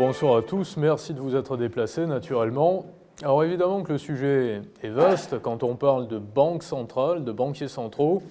bonsoir 0.00 0.38
à 0.38 0.40
tous, 0.40 0.78
merci 0.78 1.12
de 1.12 1.20
vous 1.20 1.36
être 1.36 1.58
déplacés 1.58 2.06
naturellement. 2.06 2.86
Alors 3.20 3.44
évidemment 3.44 3.82
que 3.82 3.92
le 3.92 3.98
sujet 3.98 4.62
est 4.82 4.88
vaste 4.88 5.42
quand 5.42 5.62
on 5.62 5.76
parle 5.76 6.08
de 6.08 6.18
banque 6.18 6.62
centrale, 6.62 7.22
de 7.22 7.32
banquiers 7.32 7.68
centraux. 7.68 8.22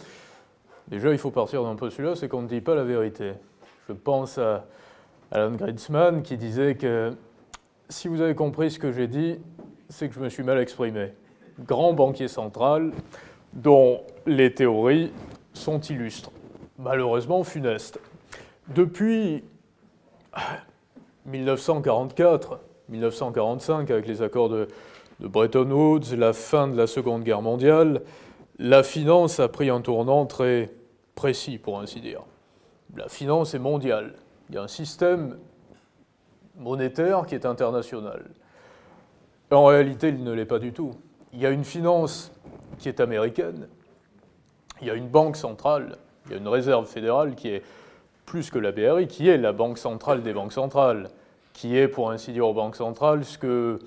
Déjà, 0.88 1.12
il 1.12 1.20
faut 1.20 1.30
partir 1.30 1.64
d'un 1.64 1.76
postulat, 1.76 2.16
c'est 2.16 2.28
qu'on 2.28 2.42
ne 2.42 2.48
dit 2.48 2.62
pas 2.62 2.74
la 2.74 2.84
vérité. 2.84 3.34
Je 3.88 3.94
pense 3.94 4.40
à 4.40 4.66
Alan 5.30 5.52
Gritzman 5.52 6.24
qui 6.24 6.38
disait 6.38 6.74
que 6.74 7.12
si 7.88 8.08
vous 8.08 8.22
avez 8.22 8.34
compris 8.34 8.72
ce 8.72 8.80
que 8.80 8.92
j'ai 8.92 9.08
dit, 9.08 9.38
c'est 9.90 10.10
que 10.10 10.16
je 10.16 10.22
me 10.22 10.30
suis 10.30 10.42
mal 10.42 10.58
exprimé. 10.58 11.14
Grand 11.68 11.94
banquier 11.94 12.30
central 12.30 12.92
dont 13.54 14.02
les 14.26 14.56
théories 14.56 15.14
sont 15.54 15.80
illustres, 15.80 16.32
malheureusement 16.80 17.44
funestes. 17.44 18.00
Depuis 18.70 19.44
1944, 21.26 22.60
1945, 22.90 23.92
avec 23.92 24.08
les 24.08 24.22
accords 24.22 24.50
de, 24.50 24.68
Bretton 25.20 25.70
Woods, 25.70 26.16
la 26.16 26.32
fin 26.32 26.68
de 26.68 26.78
la 26.78 26.88
Seconde 26.88 27.24
Guerre 27.24 27.42
mondiale, 27.42 28.04
la 28.58 28.84
finance 28.84 29.40
a 29.42 29.50
pris 29.50 29.70
un 29.70 29.82
tournant 29.82 30.26
très 30.26 30.72
précis, 31.16 31.58
pour 31.58 31.80
ainsi 31.80 32.00
dire. 32.00 32.22
La 32.96 33.10
finance 33.10 33.54
est 33.54 33.60
mondiale. 33.60 34.14
Il 34.50 34.56
y 34.56 34.58
a 34.58 34.64
un 34.64 34.70
système 34.70 35.38
monétaire 36.58 37.26
qui 37.26 37.36
est 37.36 37.46
international. 37.46 38.30
En 39.52 39.66
réalité, 39.66 40.10
il 40.10 40.24
ne 40.24 40.32
l'est 40.32 40.46
pas 40.46 40.60
du 40.60 40.72
tout. 40.72 40.92
Il 41.34 41.40
y 41.40 41.46
a 41.46 41.50
une 41.50 41.66
finance 41.66 42.32
qui 42.78 42.88
est 42.88 43.00
américaine, 43.00 43.68
il 44.82 44.88
y 44.88 44.90
a 44.90 44.94
une 44.94 45.10
banque 45.10 45.36
centrale, 45.36 45.98
il 46.26 46.32
y 46.32 46.36
a 46.36 46.38
une 46.38 46.48
réserve 46.48 46.86
fédérale 46.86 47.36
qui 47.36 47.50
est 47.50 47.64
plus 48.26 48.52
que 48.52 48.60
la 48.60 48.72
BRI, 48.72 49.08
qui 49.08 49.28
est 49.28 49.38
la 49.38 49.52
banque 49.52 49.78
centrale 49.78 50.22
des 50.22 50.34
banques 50.34 50.54
centrales, 50.54 51.10
qui 51.60 51.76
est, 51.78 51.90
pour 51.90 52.10
ainsi 52.10 52.32
dire, 52.32 52.48
aux 52.48 52.54
banques 52.54 52.78
centrales 52.78 53.26
ce 53.26 53.38
que 53.38 53.80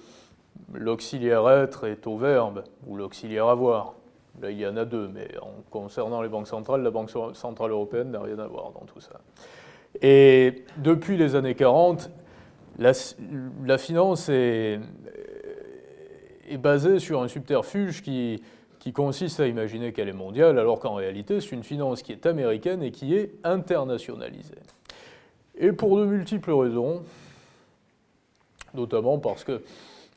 l'auxiliaire 0.75 1.49
être 1.49 1.87
est 1.87 2.07
au 2.07 2.19
verbe, 2.19 2.65
ou 2.87 2.99
l'auxiliaire 2.99 3.47
avoir. 3.47 3.95
Là, 4.43 4.51
il 4.51 4.59
y 4.59 4.67
en 4.67 4.77
a 4.77 4.85
deux, 4.85 5.09
mais 5.09 5.27
en 5.41 5.55
concernant 5.71 6.21
les 6.21 6.29
banques 6.29 6.49
centrales, 6.49 6.83
la 6.83 6.91
Banque 6.91 7.11
centrale 7.33 7.71
européenne 7.71 8.11
n'a 8.11 8.21
rien 8.21 8.39
à 8.41 8.47
voir 8.47 8.73
dans 8.73 8.85
tout 8.85 9.01
ça. 9.01 9.23
Et 10.03 10.67
depuis 10.77 11.17
les 11.17 11.35
années 11.35 11.55
40, 11.55 12.11
la, 12.79 13.79
finance 13.79 14.29
est, 14.29 14.79
est, 16.51 16.59
basée 16.59 16.99
sur 16.99 17.23
un 17.23 17.29
subterfuge 17.29 18.03
qui, 18.03 18.43
qui 18.81 18.93
consiste 18.93 19.41
à 19.41 19.47
imaginer 19.47 19.95
qu'elle 19.95 20.11
est 20.11 20.13
mondiale, 20.13 20.59
alors 20.59 20.79
qu'en 20.79 20.95
réalité, 20.95 21.41
c'est 21.41 21.53
une 21.53 21.65
finance 21.65 22.03
qui 22.03 22.13
est 22.13 22.27
américaine 22.27 22.83
et 22.83 22.91
qui 22.91 23.15
est 23.15 23.33
internationalisée. 23.45 24.61
Et 25.59 25.73
pour 25.73 25.99
de 25.99 26.05
multiples 26.05 26.53
raisons, 26.53 27.03
notamment 28.75 29.19
parce 29.19 29.45
que 29.45 29.63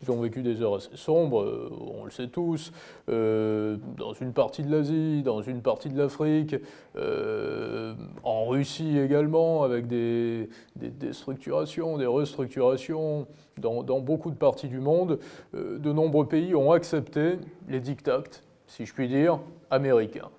ils 0.02 0.12
ont 0.12 0.22
vécu 0.22 0.42
des 0.42 0.62
heures 0.62 0.76
assez 0.76 0.96
sombres, 0.96 1.42
euh, 1.42 1.72
on 1.98 2.04
le 2.04 2.12
sait 2.12 2.28
tous, 2.28 2.74
euh, 3.10 3.78
dans 3.98 4.14
une 4.14 4.34
partie 4.34 4.62
de 4.62 4.70
l'Asie, 4.70 5.24
dans 5.24 5.42
une 5.42 5.62
partie 5.62 5.90
de 5.90 5.98
l'Afrique, 5.98 6.56
euh, 6.98 7.94
en 8.24 8.46
Russie 8.46 9.00
également, 9.00 9.64
avec 9.64 9.88
des, 9.88 10.50
des, 10.76 10.90
des 10.90 11.08
restructurations, 11.08 11.98
dans, 13.58 14.02
beaucoup 14.02 14.32
de 14.32 14.36
parties 14.36 14.68
du 14.68 14.80
monde, 14.80 15.18
de 15.54 15.94
nombreux 15.94 16.28
pays 16.28 16.54
ont 16.56 16.74
accepté 16.74 17.38
les 17.70 17.80
dictats 17.80 18.24
si 18.68 18.86
je 18.86 18.94
puis 18.94 19.08
dire, 19.08 19.40
américain, 19.70 20.30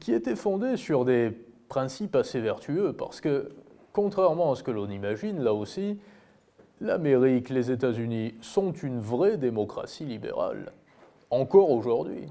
qui 0.00 0.12
était 0.12 0.36
fondé 0.36 0.76
sur 0.76 1.04
des 1.04 1.32
principes 1.68 2.16
assez 2.16 2.40
vertueux, 2.40 2.92
parce 2.92 3.20
que, 3.20 3.50
contrairement 3.92 4.52
à 4.52 4.56
ce 4.56 4.62
que 4.62 4.70
l'on 4.70 4.88
imagine, 4.88 5.40
là 5.40 5.52
aussi, 5.52 5.98
l'Amérique, 6.80 7.50
les 7.50 7.70
États-Unis 7.70 8.34
sont 8.40 8.72
une 8.72 9.00
vraie 9.00 9.36
démocratie 9.36 10.04
libérale, 10.04 10.72
encore 11.30 11.70
aujourd'hui. 11.70 12.26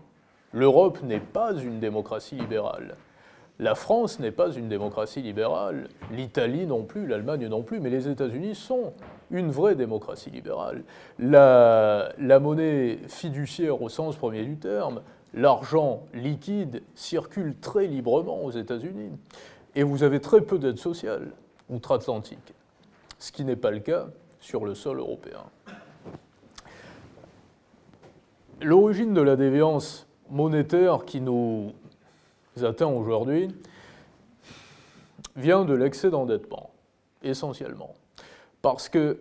L'Europe 0.54 1.04
n'est 1.04 1.20
pas 1.20 1.54
une 1.54 1.80
démocratie 1.80 2.36
libérale. 2.36 2.96
La 3.60 3.76
France 3.76 4.20
n'est 4.20 4.32
pas 4.32 4.52
une 4.52 4.70
démocratie 4.70 5.22
libérale, 5.22 5.90
l'Italie 6.12 6.66
non 6.66 6.84
plus, 6.84 7.06
l'Allemagne 7.06 7.48
non 7.48 7.62
plus, 7.62 7.80
mais 7.80 7.90
les 7.90 8.08
États-Unis 8.08 8.56
sont 8.56 8.94
une 9.32 9.52
vraie 9.52 9.76
démocratie 9.76 10.32
libérale. 10.32 10.84
La, 11.20 12.14
monnaie 12.40 13.00
fiduciaire 13.08 13.82
au 13.82 13.90
sens 13.90 14.16
premier 14.16 14.44
du 14.44 14.56
terme, 14.56 15.02
l'argent 15.34 16.04
liquide 16.14 16.82
circule 16.96 17.54
très 17.60 17.86
librement 17.86 18.44
aux 18.46 18.52
États-Unis. 18.52 19.12
Et 19.76 19.84
vous 19.84 20.04
avez 20.04 20.22
très 20.22 20.42
peu 20.42 20.58
d'aide 20.58 20.80
sociale 20.80 21.28
outre-Atlantique, 21.70 22.54
ce 23.20 23.32
qui 23.32 23.44
n'est 23.44 23.58
pas 23.58 23.72
le 23.72 23.80
cas 23.80 24.08
sur 24.40 24.66
le 24.66 24.76
sol 24.76 25.00
européen. 25.00 25.44
L'origine 28.62 29.14
de 29.14 29.22
la 29.22 29.36
déviance 29.36 30.08
monétaire 30.30 31.06
qui 31.06 31.22
nous 31.22 31.74
atteint 32.62 32.88
aujourd'hui 32.88 33.50
vient 35.36 35.64
de 35.64 35.74
l'excès 35.74 36.10
d'endettement, 36.10 36.72
essentiellement. 37.24 37.96
Parce 38.62 38.90
que 38.90 39.20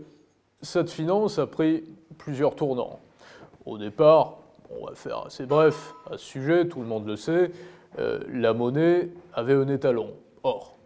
cette 0.63 0.91
finance 0.91 1.39
a 1.39 1.47
pris 1.47 1.85
plusieurs 2.19 2.57
tournants. 2.57 2.99
Au 3.65 3.79
départ, 3.79 4.39
on 4.71 4.87
va 4.87 4.95
faire 4.95 5.27
assez 5.27 5.47
bref 5.47 5.95
à 6.11 6.19
ce 6.19 6.25
sujet, 6.25 6.67
tout 6.67 6.81
le 6.81 6.87
monde 6.87 7.07
le 7.07 7.17
sait, 7.17 7.53
euh, 7.99 8.21
la 8.29 8.53
monnaie 8.53 9.11
avait 9.33 9.55
un 9.55 9.69
étalon. 9.69 10.15
Or, 10.43 10.77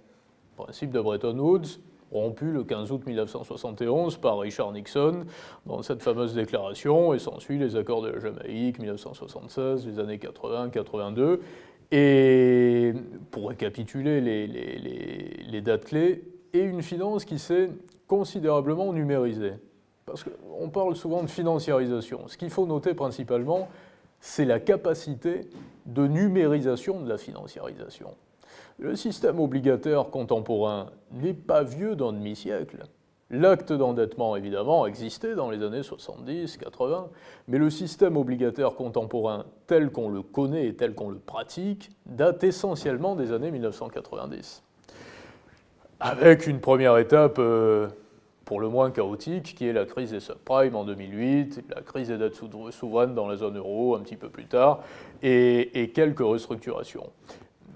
principe 0.56 0.90
de 0.90 1.00
Bretton 1.00 1.38
Woods, 1.38 1.78
rompu 2.12 2.50
le 2.52 2.64
15 2.64 2.92
août 2.92 3.02
1971 3.06 4.18
par 4.18 4.38
Richard 4.38 4.72
Nixon 4.72 5.24
dans 5.66 5.82
cette 5.82 6.02
fameuse 6.02 6.34
déclaration, 6.34 7.14
et 7.14 7.18
s'ensuit 7.18 7.58
les 7.58 7.76
accords 7.76 8.02
de 8.02 8.10
la 8.10 8.20
Jamaïque, 8.20 8.78
1976, 8.78 9.86
les 9.86 9.98
années 9.98 10.18
80-82, 10.18 11.40
et 11.90 12.92
pour 13.30 13.48
récapituler 13.48 14.20
les, 14.20 15.60
dates 15.60 15.84
clés, 15.84 16.24
et 16.52 16.60
une 16.60 16.82
finance 16.82 17.24
qui 17.24 17.38
s'est 17.38 17.70
considérablement 18.06 18.92
numérisée. 18.92 19.54
Parce 20.04 20.24
qu'on 20.24 20.68
parle 20.68 20.96
souvent 20.96 21.22
de 21.22 21.28
financiarisation. 21.28 22.28
Ce 22.28 22.36
qu'il 22.36 22.50
faut 22.50 22.66
noter 22.66 22.92
principalement, 22.94 23.68
c'est 24.20 24.44
la 24.44 24.60
capacité 24.60 25.48
de 25.86 26.06
numérisation 26.06 27.00
de 27.00 27.08
la 27.08 27.18
financiarisation. 27.18 28.14
Le 28.78 28.96
système 28.96 29.38
obligataire 29.38 30.10
contemporain 30.10 30.86
n'est 31.12 31.34
pas 31.34 31.62
vieux 31.62 31.94
d'un 31.94 32.12
demi-siècle. 32.12 32.84
L'acte 33.32 33.72
d'endettement, 33.72 34.36
évidemment, 34.36 34.86
existait 34.86 35.34
dans 35.34 35.50
les 35.50 35.62
années 35.62 35.82
70, 35.82 36.58
80, 36.58 37.08
mais 37.48 37.56
le 37.56 37.70
système 37.70 38.18
obligataire 38.18 38.74
contemporain 38.74 39.46
tel 39.66 39.90
qu'on 39.90 40.10
le 40.10 40.20
connaît 40.20 40.66
et 40.66 40.74
tel 40.74 40.94
qu'on 40.94 41.08
le 41.08 41.18
pratique 41.18 41.90
date 42.04 42.44
essentiellement 42.44 43.16
des 43.16 43.32
années 43.32 43.50
1990. 43.50 44.62
Avec 46.00 46.46
une 46.46 46.60
première 46.60 46.98
étape 46.98 47.36
euh, 47.38 47.88
pour 48.44 48.60
le 48.60 48.68
moins 48.68 48.90
chaotique, 48.90 49.54
qui 49.54 49.66
est 49.66 49.72
la 49.72 49.86
crise 49.86 50.10
des 50.10 50.20
subprimes 50.20 50.76
en 50.76 50.84
2008, 50.84 51.64
la 51.74 51.80
crise 51.80 52.08
des 52.08 52.18
dettes 52.18 52.38
souveraines 52.70 53.14
dans 53.14 53.28
la 53.28 53.36
zone 53.36 53.56
euro 53.56 53.94
un 53.94 54.00
petit 54.00 54.16
peu 54.16 54.28
plus 54.28 54.46
tard, 54.46 54.80
et 55.22 55.90
quelques 55.94 56.20
restructurations. 56.20 57.08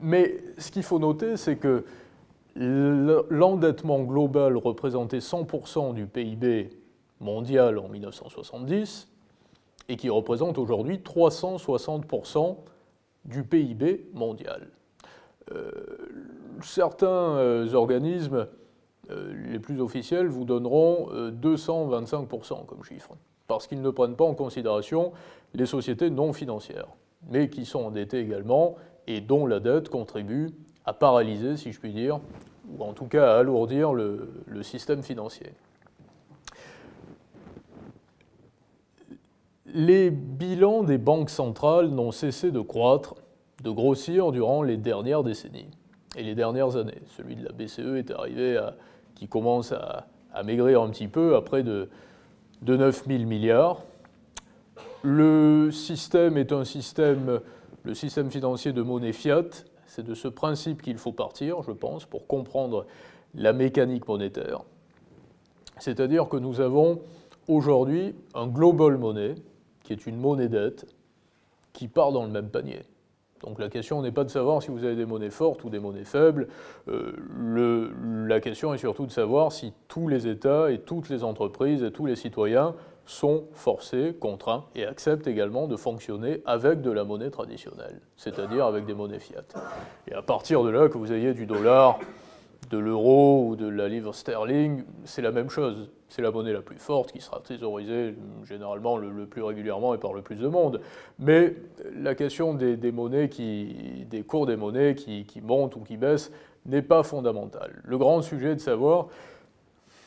Mais 0.01 0.37
ce 0.59 0.71
qu'il 0.71 0.83
faut 0.83 0.99
noter, 0.99 1.37
c'est 1.37 1.57
que 1.57 1.85
l'endettement 2.57 4.01
global 4.01 4.57
représentait 4.57 5.19
100% 5.19 5.95
du 5.95 6.07
PIB 6.07 6.71
mondial 7.21 7.79
en 7.79 7.89
1970 7.89 9.09
et 9.89 9.97
qui 9.97 10.11
représente 10.11 10.59
aujourd'hui 10.59 10.99
360% 10.99 12.57
du 13.25 13.45
PIB 13.45 14.09
mondial. 14.15 14.69
Euh, 15.53 15.71
certains 16.63 17.07
euh, 17.07 17.73
organismes 17.75 18.49
euh, 19.11 19.51
les 19.51 19.59
plus 19.59 19.81
officiels 19.81 20.27
vous 20.27 20.45
donneront 20.45 21.09
225% 21.31 22.67
comme 22.67 22.83
chiffre, 22.83 23.13
parce 23.47 23.67
qu'ils 23.67 23.83
ne 23.83 23.91
prennent 23.91 24.17
pas 24.17 24.25
en 24.25 24.35
considération 24.35 25.13
les 25.55 25.67
sociétés 25.67 26.11
non 26.11 26.33
financières, 26.33 26.89
mais 27.31 27.49
qui 27.49 27.65
sont 27.65 27.85
endettées 27.85 28.21
également 28.21 28.77
et 29.07 29.21
dont 29.21 29.47
la 29.47 29.61
dette 29.61 29.89
contribue 29.89 30.51
à 30.85 30.93
paralyser, 30.93 31.57
si 31.57 31.73
je 31.73 31.81
puis 31.81 31.93
dire, 31.93 32.21
ou 32.69 32.83
en 32.83 32.93
tout 32.93 33.07
cas 33.07 33.35
à 33.35 33.39
alourdir 33.39 33.93
le, 33.93 34.29
système 34.63 35.03
financier. 35.03 35.53
Les 39.67 40.11
bilans 40.11 40.83
des 40.83 40.99
banques 40.99 41.31
centrales 41.31 41.89
n'ont 41.89 42.13
cessé 42.13 42.51
de 42.51 42.61
croître, 42.61 43.15
de 43.63 43.71
grossir 43.71 44.33
durant 44.33 44.63
les 44.63 44.77
dernières 44.77 45.23
décennies 45.23 45.71
et 46.17 46.23
les 46.23 46.35
dernières 46.35 46.77
années. 46.77 47.03
Celui 47.17 47.37
de 47.37 47.45
la 47.45 47.53
BCE 47.53 47.97
est 47.97 48.11
arrivé 48.11 48.57
à, 48.57 48.75
qui 49.15 49.29
commence 49.29 49.73
à, 49.73 50.07
maigrir 50.45 50.83
un 50.83 50.91
petit 50.91 51.09
peu 51.09 51.35
à 51.35 51.43
près 51.43 51.63
de, 51.63 51.89
de 52.63 52.77
9 52.77 53.05
000 53.07 53.25
milliards. 53.25 53.83
Le 55.03 55.71
système 55.71 56.37
est 56.37 56.53
un 56.53 56.65
système, 56.65 57.41
le 57.87 57.95
système 57.95 58.33
financier 58.33 58.73
de 58.73 58.83
monnaie 58.83 59.13
fiat, 59.13 59.45
c'est 59.87 60.05
de 60.05 60.15
ce 60.15 60.27
principe 60.27 60.83
qu'il 60.83 60.99
faut 60.99 61.13
partir, 61.13 61.63
je 61.63 61.71
pense, 61.71 62.05
pour 62.05 62.27
comprendre 62.27 62.85
la 63.35 63.53
mécanique 63.53 64.09
monétaire. 64.09 64.63
C'est-à-dire 65.79 66.29
que 66.29 66.37
nous 66.37 66.61
avons 66.61 67.01
aujourd'hui 67.47 68.17
un 68.35 68.49
global 68.49 68.99
money, 68.99 69.37
qui 69.85 69.93
est 69.93 70.07
une 70.07 70.17
monnaie 70.17 70.49
dette, 70.49 70.87
qui 71.73 71.87
part 71.87 72.11
dans 72.11 72.25
le 72.25 72.31
même 72.31 72.49
panier. 72.49 72.81
Donc 73.45 73.61
la 73.61 73.69
question 73.69 74.03
n'est 74.03 74.11
pas 74.11 74.25
de 74.25 74.31
savoir 74.31 74.65
si 74.65 74.71
vous 74.73 74.83
avez 74.83 74.97
des 74.97 75.07
monnaies 75.07 75.31
fortes 75.31 75.63
ou 75.63 75.71
des 75.71 75.79
monnaies 75.79 76.05
faibles, 76.05 76.49
euh, 76.89 77.93
la 78.27 78.41
question 78.41 78.75
est 78.75 78.79
surtout 78.79 79.07
de 79.07 79.13
savoir 79.13 79.53
si 79.53 79.73
tous 79.87 80.09
les 80.09 80.27
États 80.27 80.73
et 80.73 80.81
toutes 80.81 81.09
les 81.09 81.23
entreprises 81.23 81.85
et 81.85 81.93
tous 81.93 82.07
les 82.07 82.17
citoyens 82.17 82.75
sont 83.07 83.45
forcés, 83.53 84.15
contraints 84.19 84.65
et 84.75 84.85
acceptent 84.85 85.27
également 85.27 85.67
de 85.67 85.77
fonctionner 85.77 86.43
avec 86.45 86.83
de 86.83 86.91
la 86.91 87.05
monnaie 87.05 87.31
traditionnelle, 87.31 88.01
c'est-à-dire 88.17 88.67
avec 88.67 88.85
des 88.85 88.95
monnaies 88.95 89.21
fiat. 89.21 89.45
Et 90.09 90.15
à 90.15 90.23
partir 90.23 90.63
de 90.65 90.71
là, 90.71 90.89
que 90.89 90.99
vous 90.99 91.13
ayez 91.13 91.33
du 91.33 91.47
dollar, 91.47 91.99
de 92.71 92.79
l'euro 92.79 93.47
ou 93.49 93.57
de 93.57 93.69
la 93.69 93.89
livre 93.89 94.13
sterling, 94.13 94.83
c'est 95.05 95.23
la 95.23 95.31
même 95.31 95.51
chose. 95.51 95.89
C'est 96.09 96.23
la 96.23 96.31
monnaie 96.31 96.53
la 96.53 96.63
plus 96.63 96.79
forte 96.79 97.13
qui 97.13 97.21
sera 97.21 97.41
thésaurisée 97.41 98.15
généralement 98.45 98.97
le, 98.97 99.27
plus 99.27 99.43
régulièrement 99.43 99.95
et 99.95 99.99
par 99.99 100.13
le 100.13 100.23
plus 100.23 100.37
de 100.37 100.49
monde. 100.49 100.81
Mais 101.19 101.55
la 101.95 102.15
question 102.15 102.55
des, 102.55 102.93
monnaies 102.93 103.29
qui, 103.29 104.07
cours 104.27 104.47
des 104.47 104.57
monnaies 104.57 104.95
qui, 104.95 105.25
qui 105.25 105.41
montent 105.41 105.77
ou 105.77 105.81
qui 105.81 105.97
baissent 105.97 106.33
n'est 106.65 106.83
pas 106.83 107.03
fondamentale. 107.03 107.83
Le 107.85 107.99
grand 107.99 108.23
sujet 108.23 108.51
est 108.51 108.57
de 108.57 108.61
savoir 108.61 109.09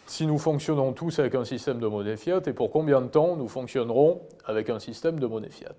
si 0.09 0.25
nous 0.25 0.39
fonctionnons 0.39 0.94
tous 0.94 1.19
avec 1.19 1.35
un 1.35 1.45
système 1.45 1.79
de 1.79 1.85
monnaie 1.88 2.17
fiat 2.17 2.41
et 2.47 2.53
pour 2.53 2.71
combien 2.71 3.00
de 3.01 3.07
temps 3.07 3.35
nous 3.35 3.47
fonctionnerons 3.47 4.21
avec 4.44 4.69
un 4.69 4.79
système 4.79 5.19
de 5.19 5.27
monnaie 5.27 5.51
fiat? 5.51 5.75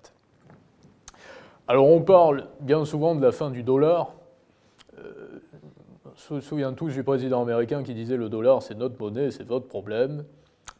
Alors 1.67 1.89
on 1.89 2.01
parle 2.01 2.47
bien 2.61 2.85
souvent 2.85 3.13
de 3.13 3.21
la 3.21 3.33
fin 3.33 3.49
du 3.49 3.61
dollar. 3.61 4.13
Euh, 4.99 5.41
se 6.15 6.39
souvient 6.39 6.73
tous 6.73 6.93
du 6.93 7.03
président 7.03 7.41
américain 7.41 7.83
qui 7.83 7.93
disait 7.93 8.15
le 8.15 8.29
dollar 8.29 8.63
c'est 8.63 8.75
notre 8.75 8.99
monnaie, 9.01 9.31
c'est 9.31 9.47
votre 9.47 9.67
problème, 9.67 10.23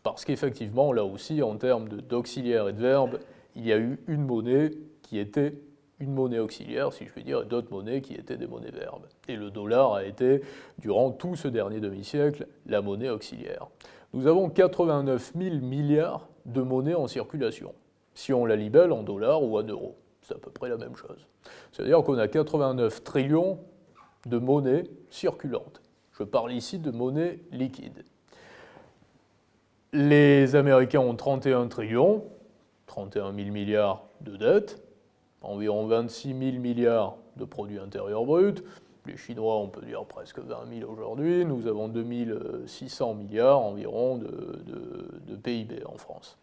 parce 0.03 0.23
qu'effectivement, 0.23 0.93
là 0.93 1.03
aussi, 1.03 1.43
en 1.43 1.57
termes 1.57 1.89
d'auxiliaire 1.89 2.69
et 2.69 2.73
de 2.73 2.81
verbe, 2.81 3.19
il 3.55 3.65
y 3.65 3.73
a 3.73 3.77
eu 3.77 3.99
une 4.07 4.25
monnaie 4.25 4.71
qui 5.01 5.19
était 5.19 5.55
une 6.01 6.13
monnaie 6.13 6.39
auxiliaire, 6.39 6.91
si 6.91 7.05
je 7.05 7.11
puis 7.11 7.23
dire, 7.23 7.43
et 7.43 7.45
d'autres 7.45 7.71
monnaies 7.71 8.01
qui 8.01 8.15
étaient 8.15 8.37
des 8.37 8.47
monnaies 8.47 8.71
verbes. 8.71 9.05
Et 9.27 9.35
le 9.35 9.51
dollar 9.51 9.93
a 9.93 10.03
été, 10.03 10.41
durant 10.79 11.11
tout 11.11 11.35
ce 11.35 11.47
dernier 11.47 11.79
demi-siècle, 11.79 12.47
la 12.65 12.81
monnaie 12.81 13.09
auxiliaire. 13.09 13.67
Nous 14.13 14.27
avons 14.27 14.49
89 14.49 15.33
000 15.37 15.55
milliards 15.57 16.27
de 16.45 16.61
monnaies 16.61 16.95
en 16.95 17.07
circulation, 17.07 17.73
si 18.13 18.33
on 18.33 18.45
la 18.45 18.55
libelle 18.55 18.91
en 18.91 19.03
dollars 19.03 19.43
ou 19.43 19.57
en 19.57 19.63
euros. 19.63 19.95
C'est 20.21 20.33
à 20.33 20.37
peu 20.37 20.51
près 20.51 20.69
la 20.69 20.77
même 20.77 20.95
chose. 20.95 21.27
C'est-à-dire 21.71 22.03
qu'on 22.03 22.17
a 22.17 22.27
89 22.27 23.03
trillions 23.03 23.59
de 24.25 24.37
monnaie 24.37 24.83
circulante. 25.09 25.81
Je 26.13 26.23
parle 26.23 26.51
ici 26.51 26.79
de 26.79 26.91
monnaie 26.91 27.39
liquide. 27.51 28.03
Les 29.93 30.55
Américains 30.55 30.99
ont 30.99 31.15
31 31.15 31.67
trillions, 31.67 32.23
31 32.87 33.33
000 33.33 33.49
milliards 33.49 34.05
de 34.21 34.35
dettes, 34.35 34.81
environ 35.41 35.87
26 35.87 36.29
000 36.29 36.39
milliards 36.59 37.17
de 37.37 37.45
produits 37.45 37.79
intérieurs 37.79 38.25
bruts. 38.25 38.63
Les 39.05 39.17
Chinois, 39.17 39.57
on 39.57 39.67
peut 39.67 39.85
dire 39.85 40.05
presque 40.05 40.39
20 40.39 40.79
000 40.79 40.91
aujourd'hui. 40.91 41.43
Nous 41.45 41.67
avons 41.67 41.87
2 41.87 42.65
600 42.67 43.15
milliards 43.15 43.59
environ 43.59 44.17
de, 44.17 45.35
PIB 45.43 45.83
en 45.85 45.97
France, 45.97 46.37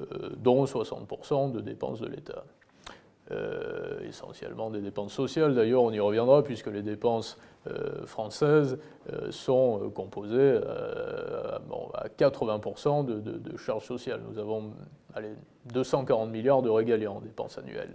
euh, 0.00 0.30
dont 0.36 0.64
60% 0.64 1.52
de 1.52 1.60
dépenses 1.60 2.00
de 2.00 2.08
l'État. 2.08 2.44
Euh, 3.32 4.00
essentiellement 4.08 4.68
des 4.68 4.80
dépenses 4.80 5.12
sociales. 5.12 5.54
D'ailleurs, 5.54 5.82
on 5.82 5.90
y 5.90 6.00
reviendra 6.00 6.42
puisque 6.42 6.66
les 6.66 6.82
dépenses 6.82 7.38
euh, 7.66 8.04
françaises 8.04 8.78
euh, 9.10 9.30
sont 9.30 9.90
composées 9.94 10.60
à 11.94 12.08
80% 12.18 13.06
de, 13.06 13.56
charges 13.56 13.86
sociales. 13.86 14.20
Nous 14.28 14.38
avons 14.38 14.72
240 15.72 16.30
milliards 16.30 16.62
de 16.62 16.68
régaliens 16.68 17.12
en 17.12 17.20
dépenses 17.20 17.56
annuelles. 17.56 17.94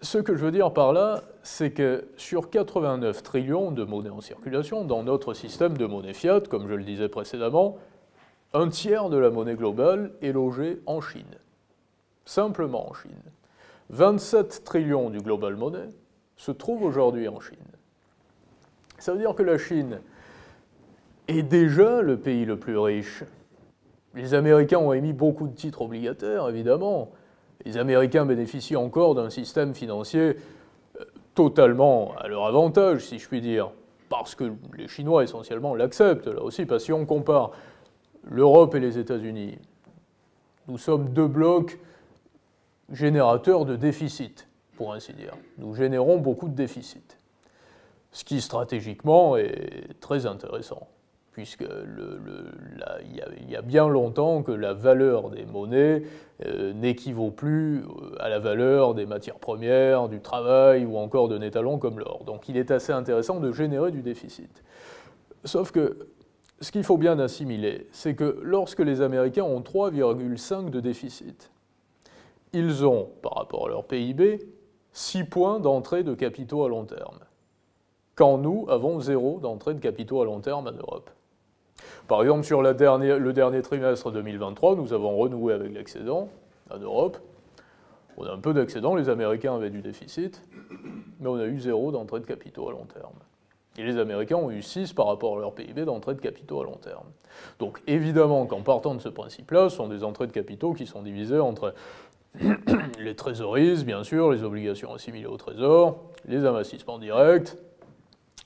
Ce 0.00 0.18
que 0.18 0.34
je 0.34 0.44
veux 0.44 0.50
dire 0.50 0.72
par 0.72 0.92
là, 0.92 1.22
c'est 1.42 1.70
que 1.70 2.08
sur 2.16 2.50
89 2.50 3.22
trillions 3.22 3.70
de 3.70 3.84
monnaie 3.84 4.10
en 4.10 4.22
circulation, 4.22 4.84
dans 4.84 5.04
notre 5.04 5.34
système 5.34 5.76
de 5.76 5.86
monnaie 5.86 6.14
fiat, 6.14 6.40
comme 6.40 6.66
je 6.68 6.74
le 6.74 6.84
disais 6.84 7.08
précédemment, 7.08 7.76
un 8.54 8.70
tiers 8.70 9.08
de 9.08 9.18
la 9.18 9.30
monnaie 9.30 9.54
globale 9.54 10.12
est 10.22 10.32
logé 10.32 10.80
en 10.86 11.00
Chine. 11.00 11.36
Simplement 12.24 12.90
en 12.90 12.94
Chine. 12.94 13.22
27 13.90 14.62
trillions 14.64 15.10
du 15.10 15.18
global 15.18 15.56
money 15.56 15.88
se 16.36 16.52
trouvent 16.52 16.84
aujourd'hui 16.84 17.28
en 17.28 17.40
Chine. 17.40 17.58
Ça 18.98 19.12
veut 19.12 19.18
dire 19.18 19.34
que 19.34 19.42
la 19.42 19.58
Chine 19.58 20.00
est 21.28 21.42
déjà 21.42 22.00
le 22.00 22.16
pays 22.16 22.44
le 22.44 22.56
plus 22.56 22.78
riche. 22.78 23.24
Les 24.14 24.34
Américains 24.34 24.78
ont 24.78 24.92
émis 24.92 25.12
beaucoup 25.12 25.48
de 25.48 25.54
titres 25.54 25.82
obligataires, 25.82 26.48
évidemment. 26.48 27.10
Les 27.64 27.76
Américains 27.76 28.26
bénéficient 28.26 28.76
encore 28.76 29.14
d'un 29.14 29.30
système 29.30 29.74
financier 29.74 30.36
euh, 30.98 31.04
totalement 31.34 32.14
à 32.18 32.28
leur 32.28 32.46
avantage, 32.46 33.06
si 33.06 33.18
je 33.18 33.28
puis 33.28 33.40
dire, 33.40 33.70
parce 34.08 34.34
que 34.34 34.52
les 34.76 34.88
Chinois 34.88 35.24
essentiellement 35.24 35.74
l'acceptent, 35.74 36.26
là 36.26 36.42
aussi, 36.42 36.64
parce 36.64 36.82
que 36.82 36.86
si 36.86 36.92
on 36.92 37.06
compare 37.06 37.52
l'Europe 38.24 38.74
et 38.74 38.80
les 38.80 38.98
États-Unis, 38.98 39.58
nous 40.68 40.78
sommes 40.78 41.10
deux 41.10 41.28
blocs 41.28 41.78
générateur 42.90 43.64
de 43.64 43.76
déficit, 43.76 44.48
pour 44.76 44.92
ainsi 44.92 45.12
dire. 45.12 45.34
Nous 45.58 45.74
générons 45.74 46.18
beaucoup 46.18 46.48
de 46.48 46.54
déficits. 46.54 47.16
Ce 48.12 48.24
qui 48.24 48.40
stratégiquement 48.40 49.36
est 49.36 50.00
très 50.00 50.26
intéressant, 50.26 50.88
puisque 51.32 51.64
il, 51.64 53.50
y 53.50 53.56
a, 53.56 53.62
bien 53.62 53.88
longtemps 53.88 54.42
que 54.42 54.50
la 54.52 54.72
valeur 54.74 55.30
des 55.30 55.44
monnaies 55.44 56.02
euh, 56.44 56.72
n'équivaut 56.72 57.30
plus 57.30 57.80
euh, 57.80 58.16
à 58.18 58.28
la 58.28 58.38
valeur 58.38 58.94
des 58.94 59.06
matières 59.06 59.38
premières, 59.38 60.08
du 60.08 60.20
travail 60.20 60.84
ou 60.84 60.96
encore 60.96 61.28
d'un 61.28 61.40
étalon 61.40 61.78
comme 61.78 61.98
l'or. 61.98 62.24
Donc 62.24 62.48
il 62.48 62.56
est 62.56 62.70
assez 62.70 62.92
intéressant 62.92 63.38
de 63.38 63.52
générer 63.52 63.92
du 63.92 64.02
déficit. 64.02 64.64
Sauf 65.44 65.70
que 65.70 66.08
ce 66.60 66.72
qu'il 66.72 66.84
faut 66.84 66.98
bien 66.98 67.18
assimiler, 67.18 67.86
c'est 67.92 68.14
que 68.14 68.40
lorsque 68.42 68.80
les 68.80 69.00
Américains 69.00 69.44
ont 69.44 69.60
3,5 69.60 70.70
de 70.70 70.80
déficit, 70.80 71.50
ils 72.52 72.84
ont, 72.84 73.08
par 73.22 73.34
rapport 73.34 73.66
à 73.66 73.68
leur 73.68 73.84
PIB, 73.84 74.38
6 74.92 75.24
points 75.24 75.60
d'entrée 75.60 76.02
de 76.02 76.14
capitaux 76.14 76.64
à 76.64 76.68
long 76.68 76.84
terme, 76.84 77.18
quand 78.14 78.38
nous 78.38 78.66
avons 78.68 79.00
zéro 79.00 79.38
d'entrée 79.40 79.74
de 79.74 79.80
capitaux 79.80 80.20
à 80.20 80.24
long 80.24 80.40
terme 80.40 80.66
en 80.66 80.72
Europe. 80.72 81.10
Par 82.08 82.22
exemple, 82.22 82.44
sur 82.44 82.60
le 82.60 82.74
dernier 82.74 83.62
trimestre 83.62 84.10
2023, 84.10 84.76
nous 84.76 84.92
avons 84.92 85.16
renoué 85.16 85.54
avec 85.54 85.72
l'excédent 85.72 86.28
en 86.70 86.78
Europe. 86.78 87.18
On 88.16 88.24
a 88.24 88.32
un 88.32 88.38
peu 88.38 88.52
d'excédent, 88.52 88.94
les 88.96 89.08
Américains 89.08 89.54
avaient 89.54 89.70
du 89.70 89.80
déficit, 89.80 90.42
mais 91.20 91.28
on 91.28 91.36
a 91.36 91.46
eu 91.46 91.58
zéro 91.60 91.92
d'entrée 91.92 92.20
de 92.20 92.26
capitaux 92.26 92.68
à 92.68 92.72
long 92.72 92.84
terme. 92.84 93.14
Et 93.78 93.84
les 93.84 93.96
Américains 93.96 94.36
ont 94.36 94.50
eu 94.50 94.62
6 94.62 94.92
par 94.92 95.06
rapport 95.06 95.38
à 95.38 95.40
leur 95.40 95.54
PIB 95.54 95.84
d'entrée 95.84 96.14
de 96.14 96.20
capitaux 96.20 96.60
à 96.60 96.64
long 96.64 96.76
terme. 96.82 97.06
Donc 97.60 97.80
évidemment 97.86 98.44
qu'en 98.44 98.62
partant 98.62 98.94
de 98.94 99.00
ce 99.00 99.08
principe-là, 99.08 99.70
ce 99.70 99.76
sont 99.76 99.88
des 99.88 100.04
entrées 100.04 100.26
de 100.26 100.32
capitaux 100.32 100.74
qui 100.74 100.86
sont 100.86 101.02
divisées 101.02 101.38
entre 101.38 101.72
les 102.98 103.16
trésoreries, 103.16 103.84
bien 103.84 104.04
sûr, 104.04 104.30
les 104.30 104.42
obligations 104.42 104.94
assimilées 104.94 105.26
au 105.26 105.36
trésor, 105.36 106.10
les 106.26 106.44
investissements 106.46 106.98
directs, 106.98 107.56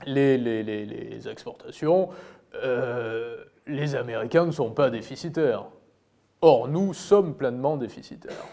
les, 0.06 1.28
exportations. 1.28 2.08
Euh, 2.62 3.44
les 3.66 3.94
Américains 3.94 4.46
ne 4.46 4.52
sont 4.52 4.70
pas 4.70 4.90
déficitaires. 4.90 5.66
Or, 6.40 6.68
nous 6.68 6.92
sommes 6.92 7.34
pleinement 7.34 7.76
déficitaires. 7.76 8.46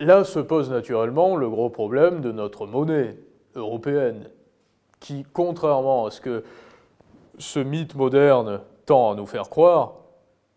Là 0.00 0.24
se 0.24 0.40
pose 0.40 0.70
naturellement 0.70 1.36
le 1.36 1.48
gros 1.48 1.70
problème 1.70 2.20
de 2.20 2.32
notre 2.32 2.66
monnaie 2.66 3.16
européenne, 3.54 4.28
qui, 4.98 5.24
contrairement 5.32 6.06
à 6.06 6.10
ce 6.10 6.20
que 6.20 6.44
ce 7.38 7.60
mythe 7.60 7.94
moderne 7.94 8.60
tend 8.86 9.12
à 9.12 9.14
nous 9.14 9.26
faire 9.26 9.48
croire, 9.48 9.94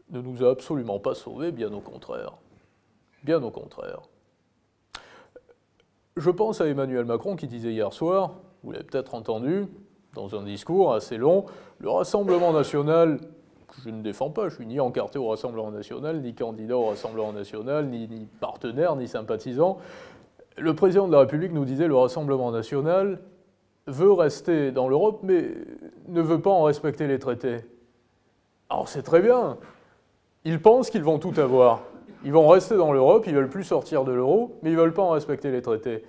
ne 0.09 0.21
nous 0.21 0.43
a 0.43 0.49
absolument 0.49 0.99
pas 0.99 1.13
sauvés, 1.13 1.51
bien 1.51 1.71
au 1.73 1.79
contraire. 1.79 2.33
Bien 3.25 3.41
au 3.41 3.49
contraire. 3.49 4.01
Je 6.15 6.29
pense 6.29 6.61
à 6.61 6.67
Emmanuel 6.67 7.05
Macron 7.05 7.35
qui 7.35 7.47
disait 7.47 7.71
hier 7.71 7.91
soir, 7.91 8.35
vous 8.63 8.71
l'avez 8.71 8.83
peut-être 8.83 9.15
entendu, 9.15 9.65
dans 10.13 10.35
un 10.35 10.43
discours 10.43 10.93
assez 10.93 11.17
long, 11.17 11.45
le 11.79 11.89
Rassemblement 11.89 12.53
national, 12.53 13.17
que 13.67 13.81
je 13.83 13.89
ne 13.89 14.03
défends 14.03 14.29
pas, 14.29 14.49
je 14.49 14.55
suis 14.55 14.67
ni 14.67 14.79
encarté 14.79 15.17
au 15.17 15.29
Rassemblement 15.29 15.71
national, 15.71 16.21
ni 16.21 16.35
candidat 16.35 16.77
au 16.77 16.85
Rassemblement 16.85 17.33
national, 17.33 17.87
ni, 17.87 18.07
ni 18.07 18.27
partenaire, 18.39 18.95
ni 18.95 19.07
sympathisant. 19.07 19.79
Le 20.55 20.75
président 20.75 21.07
de 21.07 21.11
la 21.11 21.21
République 21.21 21.51
nous 21.51 21.65
disait 21.65 21.87
le 21.87 21.95
Rassemblement 21.95 22.51
national 22.51 23.19
veut 23.87 24.11
rester 24.11 24.71
dans 24.71 24.87
l'Europe, 24.87 25.21
mais 25.23 25.49
ne 26.09 26.21
veut 26.21 26.41
pas 26.41 26.51
en 26.51 26.61
respecter 26.61 27.07
les 27.07 27.17
traités. 27.17 27.61
Alors 28.69 28.87
c'est 28.87 29.01
très 29.01 29.19
bien. 29.19 29.57
Ils 30.43 30.61
pensent 30.61 30.91
qu'ils 30.91 31.03
vont 31.03 31.17
tout 31.17 31.33
avoir. 31.39 31.81
Ils 32.25 32.33
vont 32.33 32.47
rester 32.47 32.75
dans 32.75 32.91
l'Europe, 32.91 33.25
ils 33.27 33.33
ne 33.33 33.39
veulent 33.39 33.49
plus 33.49 33.63
sortir 33.63 34.03
de 34.03 34.11
l'euro, 34.11 34.57
mais 34.63 34.71
ils 34.71 34.75
ne 34.75 34.79
veulent 34.79 34.93
pas 34.93 35.03
en 35.03 35.11
respecter 35.11 35.51
les 35.51 35.61
traités. 35.61 36.03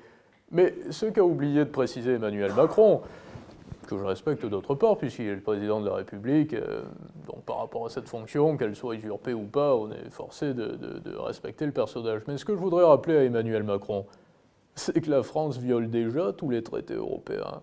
Mais 0.51 0.75
ce 0.91 1.05
qu'a 1.05 1.23
oublié 1.23 1.61
de 1.61 1.71
préciser 1.71 2.15
Emmanuel 2.15 2.53
Macron, 2.55 3.03
que 3.87 3.99
je 3.99 4.03
respecte 4.03 4.47
d'autre 4.47 4.75
part, 4.75 4.97
puisqu'il 4.97 5.27
est 5.27 5.35
le 5.35 5.43
président 5.43 5.79
de 5.79 5.87
la 5.87 5.95
République. 5.95 6.55
Euh, 6.55 6.83
donc 7.27 7.43
par 7.45 7.59
rapport 7.59 7.85
à 7.85 7.91
cette 7.91 8.09
fonction, 8.09 8.57
qu'elle 8.57 8.75
soit 8.75 8.95
usurpée 8.95 9.35
ou 9.35 9.43
pas, 9.43 9.77
on 9.77 9.91
est 9.91 10.11
forcé 10.11 10.55
de, 10.55 10.79
respecter 11.19 11.67
le 11.67 11.73
personnage. 11.73 12.23
Mais 12.27 12.39
ce 12.39 12.47
que 12.47 12.55
je 12.55 12.61
voudrais 12.61 12.85
rappeler 12.85 13.19
à 13.19 13.25
Emmanuel 13.25 13.63
Macron, 13.63 14.07
c'est 14.75 14.99
que 15.03 15.11
la 15.11 15.23
France 15.23 15.59
viole 15.59 15.91
déjà 15.91 16.33
tous 16.33 16.49
les 16.49 16.63
traités 16.63 16.95
européens, 16.95 17.61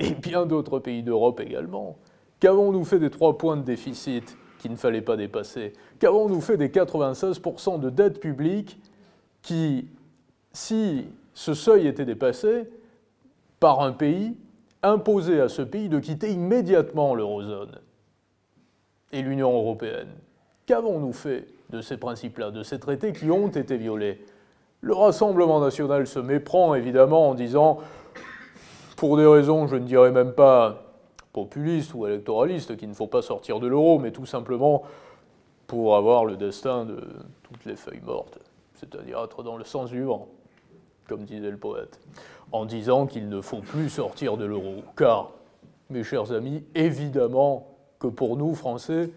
et 0.00 0.12
bien 0.12 0.44
d'autres 0.44 0.80
pays 0.80 1.02
d'Europe 1.02 1.40
également. 1.40 1.96
Qu'avons-nous 2.40 2.84
fait 2.84 2.98
des 2.98 3.10
trois 3.10 3.38
points 3.38 3.56
de 3.56 3.62
déficit? 3.62 4.36
Qu'il 4.66 4.72
ne 4.72 4.78
fallait 4.78 5.00
pas 5.00 5.16
dépasser 5.16 5.72
Qu'avons-nous 6.00 6.40
fait 6.40 6.56
des 6.56 6.68
96% 6.68 7.78
de 7.78 7.88
dette 7.88 8.18
publique 8.18 8.80
qui, 9.42 9.86
si 10.52 11.06
ce 11.34 11.54
seuil 11.54 11.86
était 11.86 12.04
dépassé 12.04 12.64
par 13.60 13.80
un 13.80 13.92
pays, 13.92 14.36
imposer 14.82 15.40
à 15.40 15.48
ce 15.48 15.62
pays 15.62 15.88
de 15.88 16.00
quitter 16.00 16.32
immédiatement 16.32 17.14
l'eurozone 17.14 17.78
et 19.12 19.22
l'Union 19.22 19.54
européenne? 19.54 20.08
Qu'avons-nous 20.66 21.12
fait 21.12 21.46
de 21.70 21.80
ces 21.80 21.96
principes-là, 21.96 22.50
de 22.50 22.64
ces 22.64 22.80
traités 22.80 23.12
qui 23.12 23.30
ont 23.30 23.48
été 23.48 23.76
violés? 23.76 24.20
Le 24.80 24.94
Rassemblement 24.94 25.60
national 25.60 26.08
se 26.08 26.18
méprend 26.18 26.74
évidemment 26.74 27.30
en 27.30 27.34
disant, 27.34 27.78
pour 28.96 29.16
des 29.16 29.26
raisons, 29.26 29.68
je 29.68 29.76
ne 29.76 29.86
dirais 29.86 30.10
même 30.10 30.32
pas 30.32 30.85
populistes 31.36 31.92
ou 31.94 32.06
électoralistes, 32.06 32.76
qu'il 32.78 32.88
ne 32.88 32.94
faut 32.94 33.06
pas 33.06 33.20
sortir 33.20 33.60
de 33.60 33.66
l'euro, 33.66 33.98
mais 33.98 34.10
tout 34.10 34.26
simplement 34.26 34.82
pour 35.66 35.96
avoir 35.96 36.24
le 36.24 36.36
destin 36.36 36.86
de 36.86 36.96
toutes 37.42 37.66
les 37.66 37.76
feuilles 37.76 38.02
mortes, 38.04 38.38
c'est-à-dire 38.74 39.22
être 39.22 39.42
dans 39.42 39.58
le 39.58 39.64
sens 39.64 39.90
du 39.90 40.02
vent, 40.02 40.28
comme 41.06 41.24
disait 41.24 41.50
le 41.50 41.58
poète 41.58 42.00
en 42.52 42.64
disant 42.64 43.06
qu'il 43.06 43.28
ne 43.28 43.40
faut 43.40 43.60
plus 43.60 43.90
sortir 43.90 44.36
de 44.36 44.44
l'euro. 44.44 44.76
Car, 44.96 45.32
mes 45.90 46.04
chers 46.04 46.32
amis, 46.32 46.64
évidemment 46.74 47.68
que 47.98 48.06
pour 48.06 48.36
nous, 48.36 48.54
Français, 48.54 49.10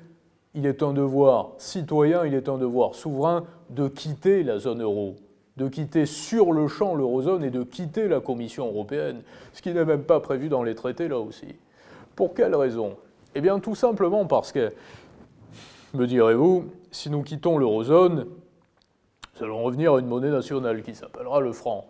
il 0.55 0.65
est 0.65 0.83
un 0.83 0.93
devoir 0.93 1.51
citoyen, 1.57 2.25
il 2.25 2.33
est 2.33 2.49
un 2.49 2.57
devoir 2.57 2.95
souverain 2.95 3.45
de 3.69 3.87
quitter 3.87 4.43
la 4.43 4.57
zone 4.57 4.81
euro, 4.81 5.15
de 5.57 5.67
quitter 5.67 6.05
sur 6.05 6.51
le 6.51 6.67
champ 6.67 6.95
l'eurozone 6.95 7.43
et 7.43 7.51
de 7.51 7.63
quitter 7.63 8.07
la 8.07 8.19
Commission 8.19 8.67
européenne, 8.67 9.21
ce 9.53 9.61
qui 9.61 9.71
n'est 9.71 9.85
même 9.85 10.03
pas 10.03 10.19
prévu 10.19 10.49
dans 10.49 10.63
les 10.63 10.75
traités 10.75 11.07
là 11.07 11.19
aussi. 11.19 11.55
Pour 12.19 12.33
quelle 12.33 12.53
raison? 12.53 12.97
Eh 13.33 13.39
bien 13.39 13.59
tout 13.59 13.75
simplement 13.75 14.25
parce 14.25 14.51
que, 14.51 14.73
me 15.93 16.05
direz-vous, 16.05 16.65
si 16.91 17.09
nous 17.09 17.23
quittons 17.23 17.57
l'eurozone, 17.57 18.25
nous 19.37 19.45
allons 19.45 19.63
revenir 19.63 19.93
à 19.93 20.01
une 20.01 20.07
monnaie 20.07 20.29
nationale 20.29 20.83
qui 20.83 20.95
s'appellera 20.95 21.39
le 21.39 21.53
franc. 21.53 21.85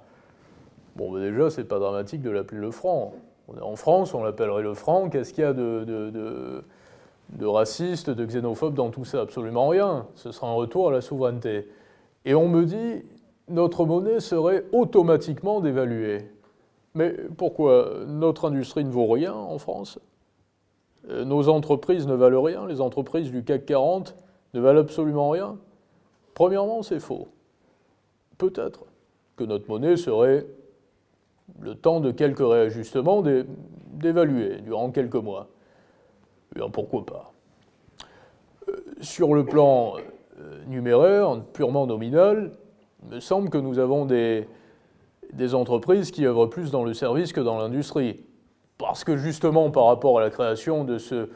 Bon, 0.95 1.12
ben 1.12 1.19
déjà, 1.19 1.50
c'est 1.50 1.63
pas 1.63 1.79
dramatique 1.79 2.21
de 2.21 2.29
l'appeler 2.29 2.62
le 2.62 2.69
franc. 2.69 3.15
On 3.48 3.57
est 3.57 3.63
en 3.63 3.75
France, 3.75 4.13
on 4.13 4.24
l'appellerait 4.24 4.62
le 4.62 4.75
franc. 4.75 5.09
Qu'est-ce 5.09 5.33
qu'il 5.33 5.45
y 5.45 5.48
a 5.48 5.53
de, 5.53 5.83
de, 7.29 7.45
raciste, 7.48 8.12
de 8.12 8.24
xénophobe 8.24 8.75
dans 8.75 8.91
tout 8.91 9.05
ça? 9.05 9.21
Absolument 9.21 9.67
rien. 9.67 10.05
Ce 10.13 10.31
sera 10.31 10.50
un 10.50 10.53
retour 10.53 10.89
à 10.89 10.91
la 10.91 11.01
souveraineté. 11.01 11.67
Et 12.25 12.36
on 12.36 12.48
me 12.48 12.65
dit, 12.65 13.03
notre 13.48 13.83
monnaie 13.83 14.19
serait 14.19 14.63
automatiquement 14.74 15.59
dévaluée. 15.59 16.29
Mais 16.93 17.15
pourquoi? 17.36 17.93
Notre 18.05 18.48
industrie 18.48 18.86
ne 18.86 18.91
vaut 18.91 19.07
rien 19.07 19.33
en 19.33 19.57
France? 19.57 19.98
Nos 21.09 21.49
entreprises 21.49 22.07
ne 22.07 22.13
valent 22.13 22.41
rien 22.41 22.67
Les 22.67 22.81
entreprises 22.81 23.31
du 23.31 23.43
CAC 23.43 23.65
40 23.65 24.15
ne 24.53 24.59
valent 24.59 24.81
absolument 24.81 25.29
rien 25.29 25.57
Premièrement, 26.39 26.83
c'est 26.83 27.01
faux. 27.01 27.27
Peut-être 28.37 28.85
que 29.35 29.43
notre 29.43 29.67
monnaie 29.67 29.97
serait 29.97 30.45
le 31.59 31.75
temps 31.75 31.99
de 31.99 32.11
quelques 32.11 32.39
réajustements 32.39 33.21
d'évaluer 33.91 34.61
durant 34.61 34.91
quelques 34.91 35.15
mois. 35.15 35.47
Eh 36.55 36.61
pourquoi 36.71 37.05
pas? 37.05 37.33
Euh, 38.69 38.73
Sur 39.01 39.33
le 39.33 39.43
plan 39.45 39.95
euh, 40.39 40.63
numéraire, 40.67 41.41
purement 41.51 41.85
nominal, 41.85 42.51
il 43.03 43.15
me 43.15 43.19
semble 43.19 43.49
que 43.49 43.57
nous 43.57 43.79
avons 43.79 44.05
des 44.05 44.45
entreprises 45.53 46.11
qui 46.11 46.25
œuvrent 46.25 46.47
plus 46.47 46.71
dans 46.71 46.85
le 46.85 46.93
service 46.93 47.33
que 47.33 47.41
dans 47.41 47.57
l'industrie. 47.57 48.23
Parce 48.79 49.03
que 49.03 49.17
justement, 49.17 49.69
par 49.69 49.86
rapport 49.86 50.17
à 50.17 50.21
la 50.21 50.29
création 50.31 50.86
de 50.86 50.98
ce, 50.98 51.27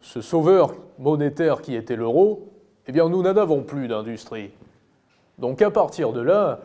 sauveur 0.00 0.74
monétaire 0.98 1.60
qui 1.60 1.76
était 1.76 1.94
l'euro, 1.94 2.48
eh 2.88 2.92
bien, 2.92 3.08
nous 3.08 3.22
n'en 3.22 3.36
avons 3.36 3.62
plus 3.62 3.86
d'industrie. 3.86 4.50
Donc 5.38 5.60
à 5.60 5.70
partir 5.70 6.12
de 6.12 6.22
là, 6.22 6.60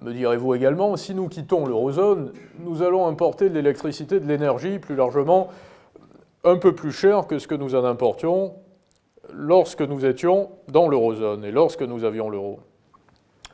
me 0.00 0.12
direz-vous 0.12 0.54
également, 0.54 0.96
si 0.96 1.14
nous 1.14 1.28
quittons 1.28 1.66
l'eurozone, 1.66 2.32
nous 2.60 2.82
allons 2.82 3.08
importer 3.08 3.50
de 3.50 3.54
l'électricité, 3.54 4.20
de 4.20 4.26
l'énergie, 4.26 4.78
plus 4.78 4.94
largement, 4.94 5.48
un 6.44 6.56
peu 6.56 6.72
plus 6.72 6.92
cher 6.92 7.26
que 7.26 7.40
ce 7.40 7.48
que 7.48 7.56
nous 7.56 7.74
en 7.74 7.84
importions 7.84 8.54
lorsque 9.34 9.82
nous 9.82 10.06
étions 10.06 10.50
dans 10.68 10.88
l'eurozone 10.88 11.44
et 11.44 11.50
lorsque 11.50 11.82
nous 11.82 12.04
avions 12.04 12.30
l'euro. 12.30 12.60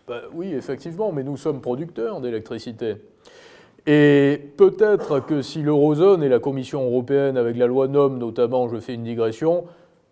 Ben 0.06 0.20
oui, 0.34 0.52
effectivement, 0.52 1.12
mais 1.12 1.24
nous 1.24 1.38
sommes 1.38 1.62
producteurs 1.62 2.20
d'électricité. 2.20 2.96
Et 3.86 4.52
peut-être 4.56 5.20
que 5.20 5.42
si 5.42 5.62
l'eurozone 5.62 6.22
et 6.22 6.28
la 6.28 6.40
Commission 6.40 6.84
européenne, 6.84 7.36
avec 7.36 7.56
la 7.56 7.66
loi 7.66 7.86
NOM 7.86 8.18
notamment, 8.18 8.68
je 8.68 8.78
fais 8.78 8.94
une 8.94 9.04
digression, 9.04 9.64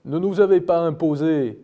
ne 0.04 0.19
nous 0.19 0.40
avaient 0.40 0.61
pas 0.61 0.78
imposé 0.78 1.59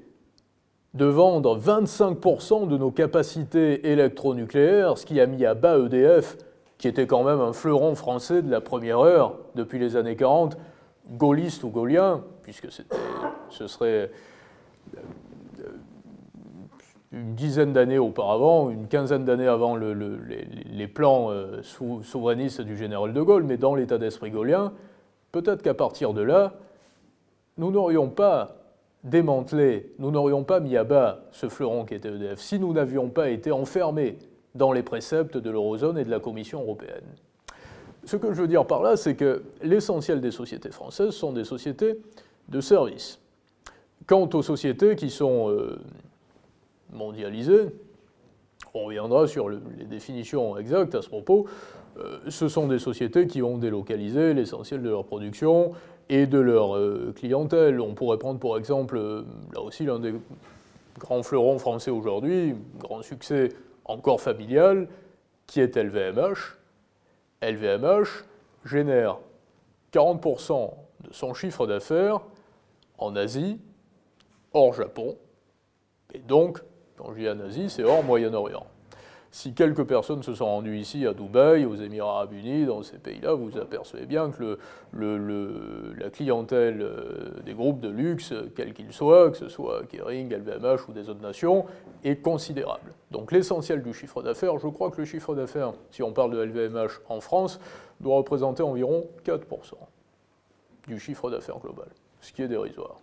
de 0.95 1.05
vendre 1.05 1.57
25% 1.59 2.67
de 2.67 2.77
nos 2.77 2.91
capacités 2.91 3.93
électronucléaires, 3.93 4.99
ce 4.99 5.07
qui 5.07 5.21
a 5.21 5.27
mis 5.27 5.45
à 5.45 5.55
bas 5.55 5.79
EDF, 5.79 6.37
qui 6.79 6.89
était 6.89 7.07
quand 7.07 7.23
même 7.23 7.41
un 7.41 7.53
fleuron 7.53 7.95
français 7.95 8.43
de 8.43 8.51
la 8.51 8.61
première 8.61 8.99
heure 8.99 9.37
depuis 9.55 9.79
les 9.79 9.95
années 9.95 10.17
40, 10.17 10.57
gaulliste 11.13 11.63
ou 11.63 11.69
gaulien, 11.69 12.25
puisque 12.43 12.69
ce 13.51 13.67
serait 13.69 14.11
une 17.13 17.35
dizaine 17.35 17.73
d'années 17.73 17.99
auparavant, 17.99 18.71
une 18.71 18.87
quinzaine 18.87 19.25
d'années 19.25 19.49
avant 19.49 19.77
les, 19.77 20.87
plans 20.87 21.31
euh, 21.31 21.61
souverainistes 21.63 22.61
du 22.61 22.77
général 22.77 23.13
de 23.13 23.21
Gaulle, 23.21 23.43
mais 23.43 23.57
dans 23.57 23.75
l'état 23.75 23.99
d'esprit 23.99 24.31
gaulien, 24.31 24.73
peut-être 25.33 25.63
qu'à 25.63 25.75
partir 25.75 26.15
de 26.15 26.23
là, 26.23 26.55
nous 27.59 27.73
n'aurions 27.73 28.09
pas 28.09 28.57
démantelé, 29.03 29.93
nous 29.99 30.11
n'aurions 30.11 30.45
pas 30.45 30.61
mis 30.61 30.77
à 30.77 30.85
bas 30.85 31.23
ce 31.33 31.49
fleuron 31.49 31.85
qui 31.85 31.95
était 31.95 32.11
EDF 32.11 32.39
si 32.39 32.59
nous 32.59 32.73
n'avions 32.73 33.09
pas 33.09 33.31
été 33.31 33.51
enfermés 33.51 34.19
dans 34.55 34.73
les 34.73 34.83
préceptes 34.83 35.37
de 35.37 35.51
l'eurozone 35.51 35.99
et 35.99 36.05
de 36.05 36.11
la 36.11 36.21
Commission 36.21 36.61
européenne. 36.63 37.07
Ce 38.05 38.17
que 38.17 38.33
je 38.33 38.41
veux 38.43 38.49
dire 38.49 38.67
par 38.67 38.83
là, 38.83 38.97
c'est 38.97 39.15
que 39.15 39.43
l'essentiel 39.63 40.21
des 40.21 40.31
sociétés 40.31 40.71
françaises 40.71 41.11
sont 41.11 41.33
des 41.33 41.45
sociétés 41.45 41.99
de 42.49 42.61
services. 42.61 43.21
Quant 44.07 44.29
aux 44.33 44.43
sociétés 44.43 44.97
qui 44.97 45.11
sont 45.11 45.51
euh, 45.51 45.79
mondialisées, 46.93 47.69
on 48.75 48.85
reviendra 48.85 49.27
sur 49.27 49.49
les 49.49 49.85
définitions 49.85 50.57
exactes 50.57 50.95
à 50.95 51.03
ce 51.03 51.09
propos, 51.09 51.47
euh, 51.99 52.19
ce 52.29 52.49
sont 52.49 52.69
des 52.69 52.79
sociétés 52.79 53.27
qui 53.27 53.43
ont 53.43 53.59
délocalisé 53.59 54.33
l'essentiel 54.33 54.83
de 54.83 54.89
leur 54.89 55.05
production 55.05 55.73
et 56.09 56.27
de 56.27 56.39
leur 56.39 56.77
euh, 56.77 57.13
clientèle. 57.17 57.81
On 57.81 57.95
pourrait 57.95 58.19
prendre 58.19 58.39
pour 58.39 58.57
exemple, 58.57 58.97
euh, 58.97 59.23
là 59.53 59.61
aussi, 59.61 59.85
l'un 59.85 59.99
des 59.99 60.15
grands 60.99 61.23
fleurons 61.23 61.59
français 61.59 61.91
aujourd'hui, 61.91 62.55
grand 62.79 63.03
succès 63.03 63.51
encore 63.85 64.21
familial, 64.21 64.89
qui 65.47 65.61
est 65.61 65.77
LVMH. 65.77 66.59
LVMH 67.43 68.25
génère 68.65 69.19
40% 69.93 70.71
de 71.09 71.13
son 71.13 71.35
chiffre 71.35 71.67
d'affaires 71.67 72.21
en 72.99 73.17
Asie, 73.17 73.59
hors 74.53 74.75
Japon, 74.75 75.17
et 76.13 76.19
donc, 76.19 76.61
quand 77.01 77.13
je 77.15 77.21
dis 77.21 77.29
en 77.29 77.41
Asie, 77.41 77.71
c'est 77.71 77.85
hors 77.85 78.05
Moyen-Orient. 78.05 78.67
Si 79.33 79.55
quelques 79.55 79.85
personnes 79.85 80.25
se 80.25 80.35
sont 80.35 80.47
rendues 80.47 80.77
ici 80.77 81.07
à 81.07 81.15
Dubaï, 81.15 81.65
aux 81.65 81.77
Émirats 81.77 82.15
arabes 82.17 82.33
unis, 82.33 82.67
dans 82.67 82.83
ces 82.83 82.99
pays-là, 82.99 83.33
vous 83.33 83.57
apercevez 83.59 84.05
bien 84.05 84.31
que 84.31 84.59
la 84.93 86.11
clientèle 86.11 86.83
euh, 86.83 87.41
des 87.47 87.55
groupes 87.55 87.79
de 87.79 87.89
luxe, 87.89 88.35
quels 88.57 88.75
qu'ils 88.75 88.93
soient, 88.93 89.31
que 89.31 89.37
ce 89.37 89.49
soit 89.49 89.85
Kering, 89.87 90.35
LVMH 90.35 90.89
ou 90.89 90.93
des 90.93 91.09
autres 91.09 91.23
nations, 91.23 91.65
est 92.03 92.17
considérable. 92.17 92.93
Donc 93.13 93.31
l'essentiel 93.31 93.85
du 93.85 93.95
chiffre 93.95 94.21
d'affaires, 94.21 94.59
je 94.59 94.67
crois 94.67 94.91
que 94.91 95.01
le 95.01 95.05
chiffre 95.05 95.37
d'affaires, 95.37 95.75
si 95.93 96.03
on 96.03 96.13
parle 96.13 96.33
de 96.33 96.43
LVMH 96.43 97.03
en 97.09 97.21
France, 97.21 97.61
doit 98.01 98.17
représenter 98.17 98.65
environ 98.65 99.07
4% 99.25 99.75
du 100.89 100.99
chiffre 100.99 101.31
d'affaires 101.31 101.61
global, 101.61 101.89
ce 102.21 102.33
qui 102.33 102.43
est 102.43 102.49
dérisoire. 102.49 102.97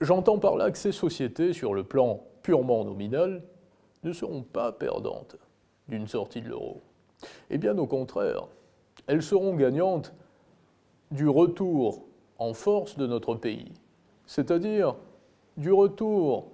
J'entends 0.00 0.38
par 0.38 0.56
là 0.56 0.70
que 0.70 0.78
ces 0.78 0.92
sociétés, 0.92 1.52
sur 1.52 1.74
le 1.74 1.82
plan 1.82 2.20
purement 2.42 2.84
nominal, 2.84 3.42
ne 4.04 4.12
seront 4.12 4.42
pas 4.42 4.72
perdantes 4.72 5.36
d'une 5.88 6.06
sortie 6.06 6.40
de 6.40 6.48
l'euro. 6.48 6.82
Et 7.50 7.58
bien 7.58 7.76
au 7.78 7.86
contraire, 7.86 8.46
elles 9.06 9.22
seront 9.22 9.54
gagnantes 9.54 10.14
du 11.10 11.28
retour 11.28 12.04
en 12.38 12.52
force 12.54 12.96
de 12.96 13.06
notre 13.06 13.34
pays, 13.34 13.72
c'est-à-dire 14.26 14.94
du 15.56 15.72
retour 15.72 16.52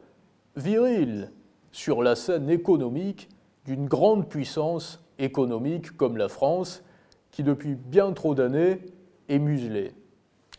viril 0.56 1.30
sur 1.72 2.02
la 2.02 2.16
scène 2.16 2.48
économique 2.48 3.28
d'une 3.66 3.86
grande 3.86 4.28
puissance 4.28 5.02
économique 5.18 5.96
comme 5.96 6.16
la 6.16 6.28
France, 6.28 6.82
qui 7.30 7.42
depuis 7.42 7.74
bien 7.74 8.12
trop 8.12 8.34
d'années 8.34 8.80
est 9.28 9.38
muselé. 9.38 9.92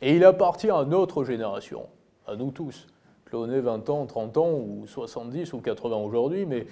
Et 0.01 0.15
il 0.15 0.25
appartient 0.25 0.69
à 0.69 0.83
notre 0.83 1.23
génération, 1.23 1.87
à 2.27 2.35
nous 2.35 2.51
tous, 2.51 2.87
que 3.25 3.35
l'on 3.35 3.49
ait 3.49 3.61
20 3.61 3.89
ans, 3.89 4.05
30 4.05 4.37
ans, 4.37 4.51
ou 4.53 4.85
70 4.87 5.53
ou 5.53 5.59
80 5.59 5.97
aujourd'hui, 5.97 6.45
mais 6.45 6.67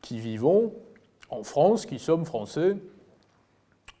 qui 0.00 0.18
vivons 0.18 0.72
en 1.28 1.42
France, 1.42 1.86
qui 1.86 1.98
sommes 1.98 2.24
français, 2.24 2.76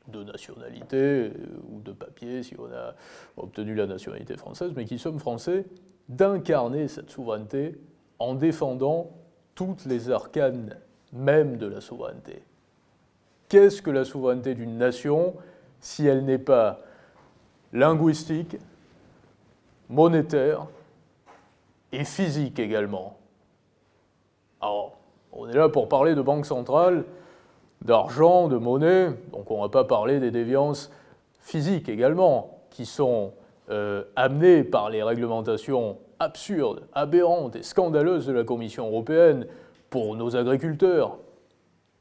de 0.08 0.24
nationalité 0.24 0.96
euh, 0.96 1.32
ou 1.70 1.80
de 1.80 1.92
papier 1.92 2.42
si 2.42 2.58
on 2.58 2.66
a 2.72 2.94
obtenu 3.36 3.74
la 3.74 3.86
nationalité 3.86 4.36
française, 4.36 4.72
mais 4.74 4.84
qui 4.84 4.98
sommes 4.98 5.20
français, 5.20 5.66
d'incarner 6.08 6.88
cette 6.88 7.10
souveraineté 7.10 7.78
en 8.18 8.34
défendant 8.34 9.10
toutes 9.54 9.84
les 9.84 10.10
arcanes 10.10 10.76
même 11.12 11.58
de 11.58 11.66
la 11.66 11.80
souveraineté. 11.80 12.42
Qu'est-ce 13.48 13.82
que 13.82 13.90
la 13.90 14.04
souveraineté 14.04 14.54
d'une 14.54 14.78
nation 14.78 15.34
si 15.80 16.06
elle 16.06 16.24
n'est 16.24 16.38
pas 16.38 16.80
linguistique, 17.72 18.56
monétaire 19.88 20.66
et 21.92 22.04
physique 22.04 22.58
également 22.58 23.18
Alors, 24.60 24.98
on 25.32 25.48
est 25.48 25.54
là 25.54 25.68
pour 25.68 25.88
parler 25.88 26.14
de 26.14 26.22
banque 26.22 26.46
centrale, 26.46 27.04
d'argent, 27.82 28.48
de 28.48 28.56
monnaie, 28.56 29.10
donc 29.32 29.50
on 29.50 29.56
ne 29.56 29.62
va 29.62 29.68
pas 29.68 29.84
parler 29.84 30.20
des 30.20 30.30
déviances 30.30 30.90
physiques 31.40 31.88
également, 31.88 32.58
qui 32.70 32.86
sont 32.86 33.32
euh, 33.70 34.04
amenées 34.16 34.64
par 34.64 34.90
les 34.90 35.02
réglementations 35.02 35.98
absurdes, 36.18 36.82
aberrantes 36.92 37.56
et 37.56 37.62
scandaleuses 37.62 38.26
de 38.26 38.32
la 38.32 38.44
Commission 38.44 38.86
européenne 38.86 39.46
pour 39.88 40.16
nos 40.16 40.36
agriculteurs, 40.36 41.18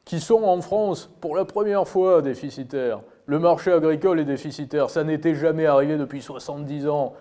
qui 0.03 0.19
sont 0.19 0.43
en 0.43 0.61
France 0.61 1.09
pour 1.21 1.35
la 1.35 1.45
première 1.45 1.87
fois 1.87 2.21
déficitaires. 2.21 3.01
Le 3.25 3.39
marché 3.39 3.71
agricole 3.71 4.19
est 4.19 4.25
déficitaire, 4.25 4.89
ça 4.89 5.03
n'était 5.03 5.35
jamais 5.35 5.65
arrivé 5.65 5.97
depuis 5.97 6.21
70 6.21 6.87
ans. 6.87 7.13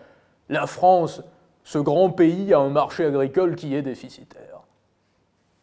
La 0.48 0.66
France, 0.66 1.22
ce 1.68 1.76
grand 1.76 2.08
pays, 2.08 2.54
a 2.54 2.60
un 2.60 2.70
marché 2.70 3.04
agricole 3.04 3.54
qui 3.54 3.74
est 3.74 3.82
déficitaire. 3.82 4.62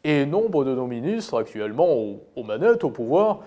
Et 0.04 0.28
nombre 0.28 0.64
de 0.64 0.76
nos 0.76 0.86
ministres, 0.86 1.40
actuellement 1.40 1.88
aux, 2.36 2.44
manettes, 2.44 2.84
au 2.84 2.92
pouvoir, 2.92 3.40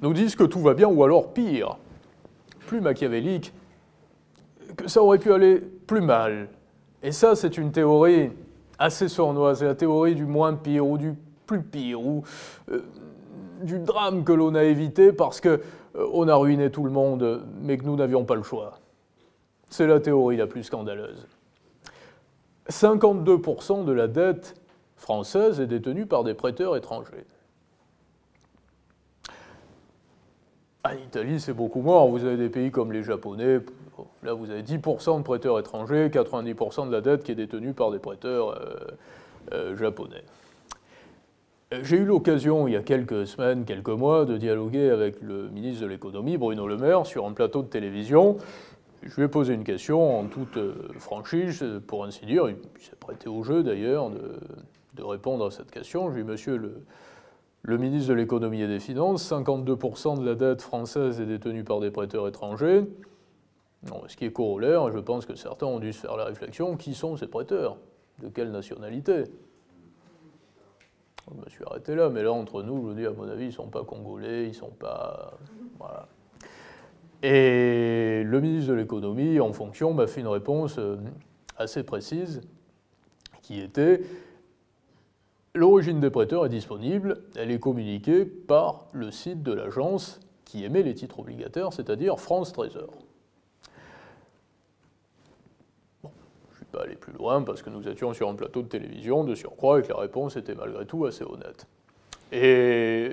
nous 0.00 0.12
disent 0.12 0.34
que 0.34 0.42
tout 0.42 0.58
va 0.58 0.74
bien, 0.74 0.88
ou 0.88 1.04
alors 1.04 1.32
pire, 1.32 1.76
plus 2.66 2.80
machiavélique, 2.80 3.54
que 4.76 4.88
ça 4.88 5.04
aurait 5.04 5.20
pu 5.20 5.32
aller 5.32 5.60
plus 5.86 6.00
mal. 6.00 6.48
Et 7.00 7.12
ça, 7.12 7.36
c'est 7.36 7.56
une 7.56 7.70
théorie 7.70 8.32
assez 8.76 9.06
sournoise, 9.06 9.60
c'est 9.60 9.66
la 9.66 9.76
théorie 9.76 10.16
du 10.16 10.26
moins 10.26 10.54
pire, 10.54 10.84
ou 10.84 10.98
du 10.98 11.14
plus 11.46 11.62
pire, 11.62 12.04
ou 12.04 12.24
euh, 12.72 12.80
du 13.62 13.78
drame 13.78 14.24
que 14.24 14.32
l'on 14.32 14.56
a 14.56 14.64
évité 14.64 15.12
parce 15.12 15.40
qu'on 15.40 15.58
euh, 15.94 16.26
a 16.26 16.34
ruiné 16.34 16.70
tout 16.72 16.82
le 16.82 16.90
monde, 16.90 17.46
mais 17.60 17.78
que 17.78 17.84
nous 17.84 17.94
n'avions 17.94 18.24
pas 18.24 18.34
le 18.34 18.42
choix. 18.42 18.80
C'est 19.70 19.86
la 19.86 20.00
théorie 20.00 20.36
la 20.36 20.48
plus 20.48 20.64
scandaleuse. 20.64 21.28
52% 22.68 23.84
de 23.84 23.92
la 23.92 24.08
dette 24.08 24.54
française 24.96 25.60
est 25.60 25.66
détenue 25.66 26.06
par 26.06 26.24
des 26.24 26.34
prêteurs 26.34 26.76
étrangers. 26.76 27.26
En 30.84 30.92
Italie, 30.92 31.40
c'est 31.40 31.52
beaucoup 31.52 31.80
moins. 31.80 32.04
Vous 32.06 32.24
avez 32.24 32.36
des 32.36 32.48
pays 32.48 32.72
comme 32.72 32.92
les 32.92 33.04
Japonais. 33.04 33.60
Là, 34.24 34.34
vous 34.34 34.50
avez 34.50 34.62
10% 34.62 35.18
de 35.18 35.22
prêteurs 35.22 35.58
étrangers, 35.58 36.08
90% 36.08 36.88
de 36.88 36.92
la 36.92 37.00
dette 37.00 37.22
qui 37.22 37.32
est 37.32 37.36
détenue 37.36 37.72
par 37.72 37.92
des 37.92 37.98
prêteurs 37.98 38.50
euh, 38.50 38.74
euh, 39.52 39.76
japonais. 39.76 40.24
Euh, 41.72 41.80
j'ai 41.82 41.98
eu 41.98 42.04
l'occasion, 42.04 42.66
il 42.66 42.74
y 42.74 42.76
a 42.76 42.82
quelques 42.82 43.26
semaines, 43.26 43.64
quelques 43.64 43.88
mois, 43.88 44.24
de 44.24 44.36
dialoguer 44.36 44.90
avec 44.90 45.20
le 45.22 45.48
ministre 45.48 45.82
de 45.82 45.86
l'économie, 45.86 46.36
Bruno 46.36 46.66
Le 46.66 46.76
Maire, 46.76 47.06
sur 47.06 47.26
un 47.26 47.32
plateau 47.32 47.62
de 47.62 47.68
télévision. 47.68 48.38
Je 49.04 49.16
lui 49.16 49.24
ai 49.24 49.28
posé 49.28 49.54
une 49.54 49.64
question 49.64 50.20
en 50.20 50.26
toute 50.26 50.58
franchise, 50.98 51.64
pour 51.88 52.04
ainsi 52.04 52.24
dire. 52.24 52.48
Il 52.48 52.56
s'est 52.78 52.94
prêté 52.94 53.28
au 53.28 53.42
jeu 53.42 53.64
d'ailleurs 53.64 54.10
de, 54.10 55.02
répondre 55.02 55.46
à 55.46 55.50
cette 55.50 55.70
question. 55.72 56.08
Je 56.10 56.16
lui 56.16 56.22
dit, 56.22 56.28
monsieur 56.28 56.56
le, 57.64 57.78
ministre 57.78 58.10
de 58.10 58.14
l'économie 58.14 58.62
et 58.62 58.68
des 58.68 58.78
finances, 58.78 59.28
52% 59.28 60.20
de 60.20 60.24
la 60.24 60.36
dette 60.36 60.62
française 60.62 61.20
est 61.20 61.26
détenue 61.26 61.64
par 61.64 61.80
des 61.80 61.90
prêteurs 61.90 62.28
étrangers. 62.28 62.84
ce 64.06 64.16
qui 64.16 64.26
est 64.26 64.32
corollaire, 64.32 64.92
je 64.92 64.98
pense 64.98 65.26
que 65.26 65.34
certains 65.34 65.66
ont 65.66 65.80
dû 65.80 65.92
se 65.92 66.00
faire 66.00 66.16
la 66.16 66.24
réflexion, 66.24 66.76
qui 66.76 66.94
sont 66.94 67.16
ces 67.16 67.26
prêteurs? 67.26 67.78
De 68.20 68.28
quelle 68.28 68.52
nationalité? 68.52 69.24
Je 71.28 71.44
me 71.44 71.48
suis 71.48 71.64
arrêté 71.64 71.96
là, 71.96 72.08
mais 72.08 72.22
là, 72.22 72.32
entre 72.32 72.62
nous, 72.62 72.90
je 72.90 72.94
dis, 72.94 73.06
à 73.06 73.10
mon 73.10 73.28
avis, 73.28 73.44
ils 73.44 73.48
ne 73.48 73.52
sont 73.52 73.68
pas 73.68 73.82
congolais, 73.82 74.44
ils 74.44 74.50
ne 74.50 74.54
sont 74.54 74.70
pas... 74.70 75.38
Voilà. 75.78 76.06
Et 77.22 78.22
le 78.24 78.40
ministre 78.40 78.70
de 78.70 78.76
l'économie, 78.76 79.38
en 79.38 79.52
fonction, 79.52 79.94
m'a 79.94 80.06
fait 80.06 80.20
une 80.20 80.28
réponse 80.28 80.78
euh, 80.78 80.96
assez 81.56 81.82
précise, 81.82 82.40
qui 83.42 83.60
était 83.60 84.02
L'origine 85.54 86.00
des 86.00 86.08
prêteurs 86.08 86.46
est 86.46 86.48
disponible, 86.48 87.24
elle 87.36 87.50
est 87.50 87.58
communiquée 87.58 88.24
par 88.24 88.86
le 88.92 89.10
site 89.10 89.42
de 89.42 89.52
l'agence 89.52 90.18
qui 90.46 90.64
émet 90.64 90.82
les 90.82 90.94
titres 90.94 91.20
obligataires, 91.20 91.74
c'est-à-dire 91.74 92.18
France 92.18 92.54
Trésor. 92.54 92.88
Bon, 96.02 96.10
je 96.48 96.52
ne 96.52 96.56
suis 96.56 96.64
pas 96.64 96.84
allé 96.84 96.96
plus 96.96 97.12
loin 97.12 97.42
parce 97.42 97.60
que 97.60 97.68
nous 97.68 97.86
étions 97.86 98.14
sur 98.14 98.30
un 98.30 98.34
plateau 98.34 98.62
de 98.62 98.68
télévision 98.68 99.24
de 99.24 99.34
surcroît 99.34 99.80
et 99.80 99.82
que 99.82 99.88
la 99.88 99.98
réponse 99.98 100.36
était 100.36 100.54
malgré 100.54 100.86
tout 100.86 101.04
assez 101.04 101.22
honnête. 101.22 101.66
Et 102.32 103.10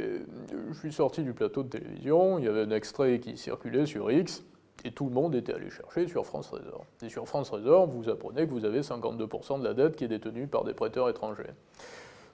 je 0.72 0.80
suis 0.80 0.94
sorti 0.94 1.24
du 1.24 1.34
plateau 1.34 1.64
de 1.64 1.70
télévision, 1.70 2.40
il 2.40 2.46
y 2.46 2.48
avait 2.48 2.62
un 2.62 2.72
extrait 2.72 3.20
qui 3.20 3.38
circulait 3.38 3.86
sur 3.86 4.10
X, 4.10 4.44
et 4.86 4.92
tout 4.92 5.06
le 5.06 5.12
monde 5.12 5.36
était 5.36 5.54
allé 5.54 5.70
chercher 5.70 6.08
sur 6.08 6.26
France 6.26 6.48
Trésor. 6.48 6.86
Et 7.04 7.10
sur 7.10 7.28
France 7.28 7.50
Trésor, 7.50 7.88
vous 7.88 8.10
apprenez 8.10 8.48
que 8.48 8.52
vous 8.52 8.64
avez 8.64 8.80
52% 8.80 9.60
de 9.60 9.66
la 9.66 9.74
dette 9.74 9.98
qui 9.98 10.06
est 10.06 10.08
détenue 10.08 10.48
par 10.48 10.64
des 10.64 10.74
prêteurs 10.74 11.10
étrangers 11.10 11.52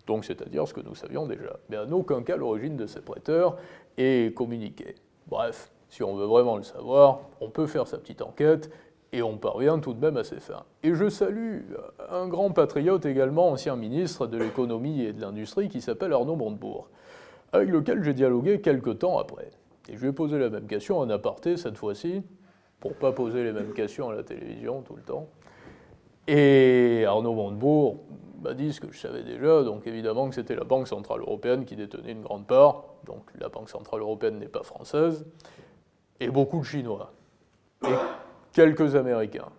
donc 0.08 0.26
c'est-à-dire 0.26 0.68
ce 0.68 0.74
que 0.74 0.82
nous 0.82 0.96
savions 0.96 1.26
déjà. 1.26 1.58
Mais 1.70 1.78
en 1.78 1.92
aucun 1.92 2.24
cas 2.24 2.36
l'origine 2.36 2.78
de 2.78 2.86
ces 2.86 3.02
prêteurs 3.02 3.58
est 3.98 4.36
communiquée. 4.36 4.96
Bref, 5.28 5.72
si 5.90 6.04
on 6.04 6.16
veut 6.16 6.26
vraiment 6.26 6.58
le 6.58 6.64
savoir, 6.64 7.22
on 7.42 7.50
peut 7.50 7.68
faire 7.68 7.88
sa 7.88 7.98
petite 7.98 8.22
enquête 8.22 8.70
et 9.16 9.22
on 9.24 9.38
parvient 9.38 9.80
tout 9.80 9.94
de 9.94 10.00
même 10.02 10.18
à 10.18 10.26
ses 10.26 10.42
fins. 10.42 10.66
Et 10.84 10.94
je 10.94 11.08
salue 11.08 11.62
un 12.10 12.28
grand 12.28 12.52
patriote 12.52 13.06
également, 13.06 13.50
ancien 13.50 13.78
ministre 13.78 14.28
de 14.28 14.38
l'économie 14.38 15.04
et 15.04 15.14
de 15.14 15.22
l'industrie, 15.22 15.70
qui 15.70 15.80
s'appelle 15.80 16.12
Arnaud 16.12 16.36
Montebourg, 16.36 16.90
avec 17.54 17.70
lequel 17.70 18.04
j'ai 18.04 18.14
dialogué 18.14 18.60
quelques 18.60 19.00
temps 19.00 19.18
après. 19.18 19.50
Et 19.88 19.96
je 19.96 20.02
lui 20.02 20.10
ai 20.10 20.12
posé 20.12 20.38
la 20.38 20.50
même 20.50 20.68
question 20.68 21.00
en 21.00 21.10
aparté 21.10 21.56
cette 21.56 21.78
fois-ci, 21.78 22.24
pour 22.82 22.92
ne 22.92 22.96
pas 22.98 23.14
poser 23.14 23.46
les 23.46 23.54
mêmes 23.54 23.72
questions 23.72 24.10
à 24.10 24.16
la 24.16 24.24
télévision 24.24 24.82
tout 24.82 24.98
le 24.98 25.02
temps. 25.02 25.30
Et 26.28 27.06
Arnaud 27.08 27.34
Montebourg 27.34 28.04
m'a 28.42 28.54
dit 28.54 28.74
ce 28.74 28.82
que 28.82 28.92
je 28.92 29.00
savais 29.00 29.24
déjà, 29.24 29.64
donc 29.64 29.88
évidemment 29.88 30.28
que 30.28 30.36
c'était 30.36 30.56
la 30.56 30.66
Banque 30.66 30.90
Centrale 30.90 31.22
Européenne 31.22 31.64
qui 31.64 31.78
détenait 31.78 32.12
une 32.12 32.22
grande 32.22 32.48
part, 32.48 32.84
donc 33.06 33.22
la 33.40 33.48
Banque 33.48 33.70
Centrale 33.70 34.02
Européenne 34.02 34.40
n'est 34.40 34.50
pas 34.50 34.64
française, 34.64 35.26
et 36.20 36.30
beaucoup 36.30 36.60
de 36.60 36.66
Chinois, 36.66 37.14
quelques 38.56 38.96
Américains. 38.96 39.50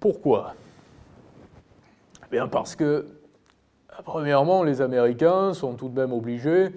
Pourquoi? 0.00 0.54
Eh 2.24 2.30
Bien 2.30 2.48
parce 2.48 2.74
que, 2.74 3.06
premièrement, 4.04 4.64
les 4.64 4.80
Américains 4.80 5.52
sont 5.52 5.74
tout 5.74 5.90
de 5.90 6.00
même 6.00 6.12
obligés 6.12 6.70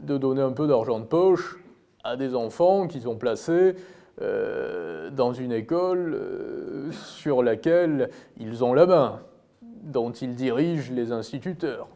de 0.00 0.18
donner 0.18 0.42
un 0.42 0.50
peu 0.50 0.66
d'argent 0.66 0.98
de 0.98 1.04
poche 1.04 1.56
à 2.02 2.16
des 2.16 2.34
enfants 2.34 2.88
qu'ils 2.88 3.08
ont 3.08 3.16
placés 3.16 3.76
euh, 4.20 5.10
dans 5.10 5.32
une 5.32 5.52
école 5.52 6.14
euh, 6.14 6.90
sur 6.90 7.42
laquelle 7.42 8.10
ils 8.38 8.64
ont 8.64 8.74
la 8.74 8.86
main 8.86 9.20
dont 9.62 10.10
il 10.10 10.34
dirige 10.34 10.90
les 10.90 11.12
instituteurs. 11.12 11.86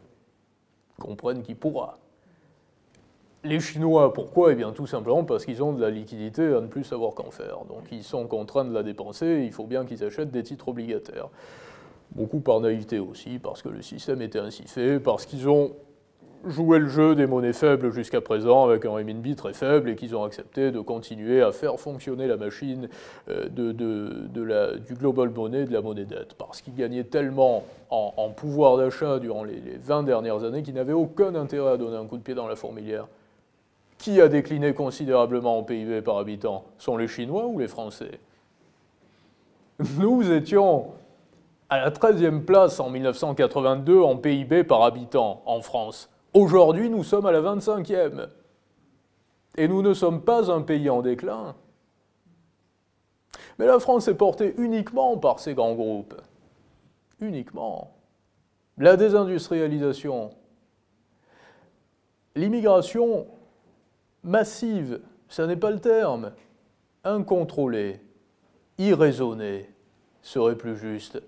Comprennent 0.97 1.43
qui 1.43 1.55
pourra. 1.55 1.98
Les 3.45 3.61
Chinois, 3.61 4.13
pourquoi? 4.13 4.51
Eh 4.51 4.55
bien 4.55 4.71
tout 4.71 4.85
simplement 4.85 5.23
parce 5.23 5.45
qu'ils 5.45 5.63
ont 5.63 5.71
de 5.71 5.79
la 5.79 5.89
liquidité 5.89 6.43
à 6.43 6.59
ne 6.59 6.67
plus 6.67 6.83
savoir 6.83 7.13
qu'en 7.13 7.31
faire. 7.31 7.59
Donc 7.69 7.83
ils 7.89 8.03
sont 8.03 8.27
contraints 8.27 8.65
de 8.65 8.73
la 8.73 8.83
dépenser, 8.83 9.43
il 9.45 9.53
faut 9.53 9.65
bien 9.65 9.85
qu'ils 9.85 10.03
achètent 10.03 10.31
des 10.31 10.43
titres 10.43 10.67
obligataires. 10.67 11.29
Beaucoup 12.11 12.41
par 12.41 12.59
naïveté 12.59 12.99
aussi, 12.99 13.39
parce 13.39 13.61
que 13.61 13.69
le 13.69 13.81
système 13.81 14.21
était 14.21 14.39
ainsi 14.39 14.63
fait, 14.63 14.99
parce 14.99 15.25
qu'ils 15.25 15.47
ont 15.47 15.71
joué 16.45 16.79
le 16.79 16.89
jeu 16.89 17.15
des 17.15 17.27
monnaies 17.27 17.53
faibles 17.53 17.91
jusqu'à 17.91 18.19
présent 18.19 18.65
avec 18.65 18.85
un 18.85 18.89
renminbi 18.89 19.35
très 19.35 19.53
faible 19.53 19.89
et 19.89 19.95
qu'ils 19.95 20.15
ont 20.17 20.23
accepté 20.23 20.71
de 20.71 20.79
continuer 20.81 21.41
à 21.41 21.53
faire 21.53 21.79
fonctionner 21.79 22.27
la 22.27 22.35
machine 22.35 22.89
euh, 23.29 23.47
du 24.79 24.93
global 24.95 25.29
money, 25.29 25.65
de 25.65 25.71
la 25.71 25.81
monnaie 25.81 26.05
dette, 26.05 26.33
parce 26.33 26.61
qu'ils 26.61 26.75
gagnaient 26.75 27.03
tellement 27.05 27.63
en, 27.89 28.29
pouvoir 28.29 28.77
d'achat 28.77 29.19
durant 29.19 29.45
les, 29.45 29.61
20 29.81 30.03
dernières 30.03 30.43
années 30.43 30.61
qu'ils 30.61 30.75
n'avaient 30.75 30.93
aucun 30.93 31.35
intérêt 31.35 31.71
à 31.71 31.77
donner 31.77 31.97
un 31.97 32.05
coup 32.05 32.17
de 32.17 32.23
pied 32.23 32.35
dans 32.35 32.47
la 32.47 32.57
fourmilière. 32.57 33.07
Qui 33.99 34.21
a 34.21 34.29
décliné 34.29 34.73
considérablement 34.73 35.59
en 35.59 35.63
PIB 35.63 36.01
par 36.01 36.17
habitant? 36.17 36.63
Sont 36.77 36.95
les 36.95 37.09
Chinois 37.09 37.45
ou 37.47 37.59
les 37.59 37.67
Français? 37.67 38.19
Nous 39.97 40.31
étions 40.31 40.93
à 41.69 41.81
la 41.81 41.91
13e 41.91 42.45
place 42.45 42.79
en 42.79 42.89
1982 42.89 44.01
en 44.01 44.15
PIB 44.15 44.63
par 44.63 44.83
habitant 44.83 45.43
en 45.45 45.61
France. 45.61 46.09
Aujourd'hui, 46.33 46.89
nous 46.89 47.03
sommes 47.03 47.25
à 47.25 47.33
la 47.33 47.41
25e. 47.41 48.29
Et 49.57 49.67
nous 49.67 49.81
ne 49.81 49.93
sommes 49.93 50.21
pas 50.21 50.49
un 50.49 50.61
pays 50.61 50.89
en 50.89 51.01
déclin. 51.01 51.55
Mais 53.57 53.65
la 53.65 53.79
France 53.79 54.07
est 54.07 54.15
portée 54.15 54.55
uniquement 54.57 55.17
par 55.17 55.39
ces 55.39 55.53
grands 55.53 55.73
groupes. 55.73 56.15
Uniquement. 57.19 57.91
La 58.77 58.95
désindustrialisation. 58.95 60.29
L'immigration 62.35 63.27
massive, 64.23 65.01
ça 65.27 65.47
n'est 65.47 65.55
pas 65.55 65.71
le 65.71 65.79
terme. 65.79 66.31
Incontrôlée, 67.03 68.01
irraisonnée, 68.77 69.69
serait 70.21 70.57
plus 70.57 70.77
juste, 70.77 71.21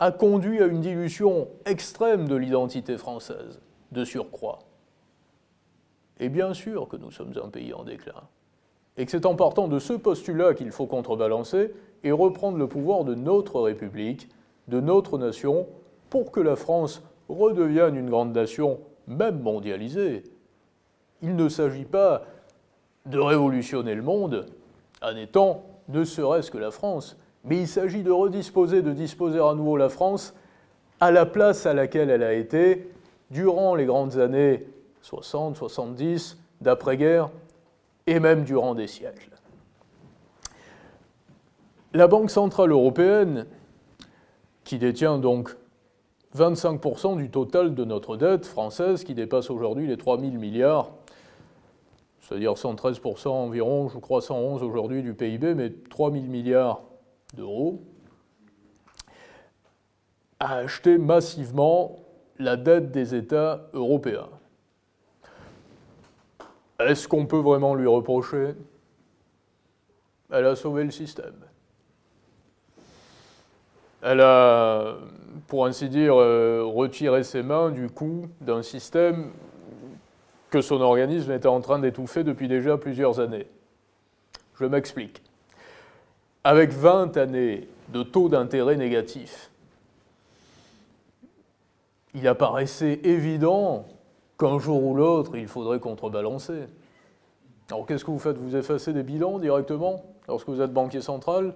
a 0.00 0.10
conduit 0.10 0.60
à 0.60 0.66
une 0.66 0.80
dilution 0.80 1.48
extrême 1.64 2.26
de 2.26 2.34
l'identité 2.34 2.98
française, 2.98 3.60
de 3.92 4.04
surcroît. 4.04 4.58
Et 6.18 6.28
bien 6.28 6.54
sûr 6.54 6.88
que 6.88 6.96
nous 6.96 7.10
sommes 7.10 7.32
un 7.42 7.48
pays 7.48 7.72
en 7.72 7.84
déclin 7.84 8.22
et 8.96 9.04
que 9.04 9.10
c'est 9.10 9.26
en 9.26 9.34
partant 9.34 9.68
de 9.68 9.78
ce 9.78 9.92
postulat 9.92 10.54
qu'il 10.54 10.70
faut 10.70 10.86
contrebalancer 10.86 11.72
et 12.04 12.12
reprendre 12.12 12.58
le 12.58 12.66
pouvoir 12.66 13.04
de 13.04 13.14
notre 13.14 13.60
République, 13.60 14.28
de 14.68 14.80
notre 14.80 15.18
nation, 15.18 15.66
pour 16.10 16.30
que 16.30 16.40
la 16.40 16.56
France 16.56 17.02
redevienne 17.28 17.96
une 17.96 18.10
grande 18.10 18.34
nation, 18.34 18.80
même 19.06 19.40
mondialisée. 19.40 20.24
Il 21.22 21.36
ne 21.36 21.48
s'agit 21.48 21.84
pas 21.84 22.24
de 23.06 23.18
révolutionner 23.18 23.94
le 23.94 24.02
monde 24.02 24.46
en 25.00 25.16
étant 25.16 25.64
ne 25.88 26.04
serait-ce 26.04 26.50
que 26.50 26.58
la 26.58 26.70
France, 26.70 27.16
mais 27.44 27.58
il 27.58 27.68
s'agit 27.68 28.02
de 28.02 28.10
redisposer, 28.10 28.82
de 28.82 28.92
disposer 28.92 29.40
à 29.40 29.54
nouveau 29.54 29.76
la 29.76 29.88
France 29.88 30.34
à 31.00 31.10
la 31.10 31.26
place 31.26 31.66
à 31.66 31.74
laquelle 31.74 32.10
elle 32.10 32.22
a 32.22 32.32
été 32.32 32.88
durant 33.30 33.74
les 33.74 33.86
grandes 33.86 34.18
années 34.18 34.66
60, 35.00 35.56
70, 35.56 36.38
d'après-guerre, 36.60 37.30
et 38.06 38.20
même 38.20 38.44
durant 38.44 38.74
des 38.74 38.86
siècles. 38.86 39.30
La 41.92 42.06
Banque 42.06 42.30
centrale 42.30 42.70
européenne, 42.70 43.46
qui 44.64 44.78
détient 44.78 45.18
donc 45.18 45.56
25% 46.36 47.16
du 47.16 47.30
total 47.30 47.74
de 47.74 47.84
notre 47.84 48.16
dette 48.16 48.46
française, 48.46 49.04
qui 49.04 49.14
dépasse 49.14 49.50
aujourd'hui 49.50 49.86
les 49.86 49.96
3 49.96 50.20
000 50.20 50.32
milliards, 50.32 50.92
c'est-à-dire 52.32 52.54
113% 52.54 53.28
environ, 53.28 53.88
je 53.90 53.98
crois 53.98 54.22
111 54.22 54.62
aujourd'hui 54.62 55.02
du 55.02 55.12
PIB, 55.12 55.54
mais 55.54 55.70
3 55.90 56.12
000 56.12 56.24
milliards 56.24 56.80
d'euros, 57.34 57.82
a 60.40 60.54
acheté 60.56 60.96
massivement 60.96 61.98
la 62.38 62.56
dette 62.56 62.90
des 62.90 63.14
États 63.14 63.68
européens. 63.74 64.30
Est-ce 66.80 67.06
qu'on 67.06 67.26
peut 67.26 67.38
vraiment 67.38 67.74
lui 67.74 67.86
reprocher? 67.86 68.54
Elle 70.30 70.46
a 70.46 70.56
sauvé 70.56 70.82
le 70.84 70.90
système. 70.90 71.34
Elle 74.00 74.22
a, 74.22 74.96
pour 75.48 75.66
ainsi 75.66 75.90
dire, 75.90 76.18
euh, 76.18 76.64
retiré 76.64 77.24
ses 77.24 77.42
mains 77.42 77.70
du 77.70 77.90
coup 77.90 78.26
d'un 78.40 78.62
système 78.62 79.32
que 80.52 80.60
son 80.60 80.82
organisme 80.82 81.32
était 81.32 81.48
en 81.48 81.62
train 81.62 81.78
d'étouffer 81.78 82.24
depuis 82.24 82.46
déjà 82.46 82.76
plusieurs 82.76 83.20
années. 83.20 83.46
Je 84.60 84.66
m'explique. 84.66 85.22
Avec 86.44 86.72
20 86.72 87.16
années 87.16 87.66
de 87.88 88.02
taux 88.02 88.28
d'intérêt 88.28 88.76
négatifs, 88.76 89.50
il 92.14 92.28
apparaissait 92.28 93.00
évident 93.02 93.86
qu'un 94.38 94.58
jour 94.58 94.84
ou 94.84 94.94
l'autre, 94.94 95.36
il 95.36 95.48
faudrait 95.48 95.80
contrebalancer. 95.80 96.64
Alors 97.70 97.86
qu'est-ce 97.86 98.04
que 98.04 98.10
vous 98.10 98.18
faites? 98.18 98.36
Vous 98.36 98.54
effacez 98.54 98.92
des 98.92 99.02
bilans 99.02 99.38
directement 99.38 100.04
lorsque 100.28 100.50
vous 100.50 100.60
êtes 100.60 100.72
banquier 100.72 101.00
central? 101.00 101.54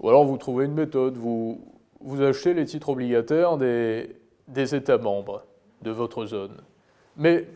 Ou 0.00 0.08
alors 0.08 0.24
vous 0.24 0.36
trouvez 0.36 0.64
une 0.64 0.74
méthode, 0.74 1.16
vous, 1.16 1.60
vous 2.00 2.22
achetez 2.22 2.54
les 2.54 2.64
titres 2.64 2.88
obligataires 2.88 3.56
des, 3.56 4.16
des 4.48 4.74
États 4.74 4.98
membres 4.98 5.44
de 5.82 5.92
votre 5.92 6.26
zone. 6.26 6.56
Mais 7.16 7.46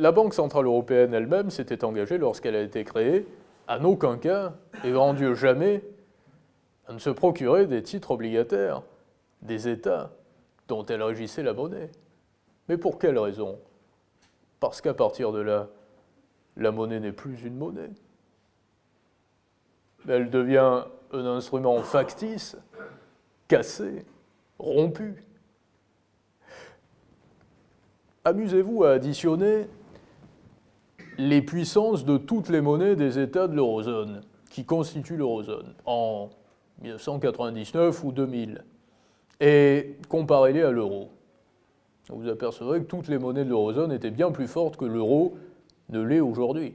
la 0.00 0.12
Banque 0.12 0.32
Centrale 0.32 0.64
Européenne 0.64 1.12
elle-même 1.12 1.50
s'était 1.50 1.84
engagée 1.84 2.16
lorsqu'elle 2.16 2.56
a 2.56 2.62
été 2.62 2.84
créée, 2.84 3.26
en 3.68 3.84
aucun 3.84 4.16
cas, 4.16 4.54
et 4.82 4.92
grand 4.92 5.12
Dieu 5.12 5.34
jamais, 5.34 5.84
à 6.88 6.94
ne 6.94 6.98
se 6.98 7.10
procurer 7.10 7.66
des 7.66 7.82
titres 7.82 8.10
obligataires 8.12 8.82
des 9.42 9.68
États 9.68 10.10
dont 10.68 10.84
elle 10.86 11.02
régissait 11.02 11.42
la 11.42 11.52
monnaie. 11.52 11.90
Mais 12.68 12.78
pour 12.78 12.98
quelle 12.98 13.18
raison? 13.18 13.58
Parce 14.58 14.80
qu'à 14.80 14.94
partir 14.94 15.32
de 15.32 15.40
là, 15.40 15.68
la 16.56 16.72
monnaie 16.72 17.00
n'est 17.00 17.12
plus 17.12 17.44
une 17.44 17.56
monnaie. 17.56 17.90
Elle 20.08 20.30
devient 20.30 20.84
un 21.12 21.26
instrument 21.26 21.78
factice, 21.82 22.56
cassé, 23.48 24.06
rompu. 24.58 25.24
Amusez-vous 28.24 28.84
à 28.84 28.92
additionner 28.92 29.68
les 31.28 31.42
puissances 31.42 32.04
de 32.04 32.16
toutes 32.16 32.48
les 32.48 32.60
monnaies 32.60 32.96
des 32.96 33.18
États 33.18 33.48
de 33.48 33.54
l'eurozone, 33.54 34.22
qui 34.50 34.64
constituent 34.64 35.16
l'eurozone, 35.16 35.74
en 35.86 36.30
1999 36.82 38.04
ou 38.04 38.12
2000, 38.12 38.64
et 39.40 39.96
comparez-les 40.08 40.62
à 40.62 40.70
l'euro 40.70 41.10
vous 42.12 42.28
apercevrez 42.28 42.80
que 42.80 42.86
toutes 42.86 43.08
les 43.08 43.18
monnaies 43.18 43.44
de 43.44 43.50
l'eurozone 43.50 43.92
étaient 43.92 44.10
bien 44.10 44.30
plus 44.30 44.48
fortes 44.48 44.76
que 44.76 44.84
l'euro 44.84 45.36
ne 45.90 46.00
l'est 46.00 46.20
aujourd'hui. 46.20 46.74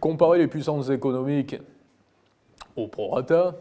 Comparer 0.00 0.38
les 0.38 0.48
puissances 0.48 0.90
économiques 0.90 1.56
au 2.76 2.88
prorata 2.88 3.54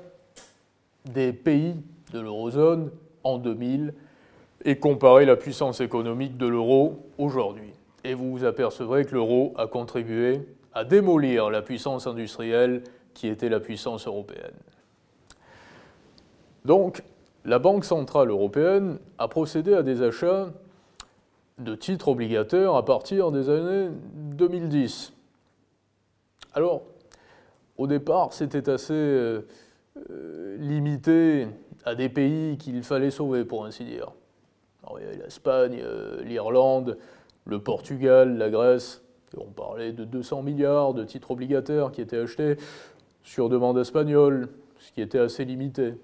des 1.05 1.33
pays 1.33 1.75
de 2.11 2.19
l'eurozone 2.19 2.91
en 3.23 3.37
2000 3.37 3.93
et 4.65 4.79
comparer 4.79 5.25
la 5.25 5.35
puissance 5.35 5.81
économique 5.81 6.37
de 6.37 6.47
l'euro 6.47 7.05
aujourd'hui. 7.17 7.73
Et 8.03 8.13
vous 8.13 8.31
vous 8.31 8.43
apercevrez 8.43 9.05
que 9.05 9.13
l'euro 9.13 9.53
a 9.57 9.67
contribué 9.67 10.41
à 10.73 10.83
démolir 10.83 11.49
la 11.49 11.61
puissance 11.61 12.07
industrielle 12.07 12.83
qui 13.13 13.27
était 13.27 13.49
la 13.49 13.59
puissance 13.59 14.07
européenne. 14.07 14.55
Donc, 16.65 17.03
la 17.45 17.59
Banque 17.59 17.85
centrale 17.85 18.29
européenne 18.29 18.97
a 19.17 19.27
procédé 19.27 19.73
à 19.73 19.83
des 19.83 20.01
achats 20.01 20.51
de 21.59 21.75
titres 21.75 22.07
obligataires 22.07 22.75
à 22.75 22.85
partir 22.85 23.31
des 23.31 23.49
années 23.49 23.89
2010. 24.13 25.13
Alors, 26.53 26.83
au 27.77 27.87
départ, 27.87 28.33
c'était 28.33 28.69
assez 28.69 28.93
euh, 28.93 29.41
limité 30.57 31.47
à 31.85 31.95
des 31.95 32.09
pays 32.09 32.57
qu'il 32.57 32.81
fallait 32.83 33.11
sauver, 33.11 33.45
pour 33.45 33.65
ainsi 33.65 33.83
dire. 33.83 34.11
il 34.99 35.19
l'Espagne, 35.19 35.81
euh, 35.83 36.23
l'Irlande, 36.23 36.97
le 37.45 37.59
Portugal, 37.59 38.37
la 38.37 38.49
Grèce. 38.49 39.03
on 39.37 39.51
parlait 39.51 39.91
de 39.91 40.05
200 40.05 40.43
milliards 40.43 40.93
de 40.93 41.03
titres 41.03 41.31
obligataires 41.31 41.91
qui 41.91 42.01
étaient 42.01 42.19
achetés 42.19 42.57
sur 43.23 43.49
demande 43.49 43.77
espagnole, 43.77 44.49
ce 44.79 44.91
qui 44.91 45.01
était 45.01 45.19
assez 45.19 45.45
limité. 45.45 45.95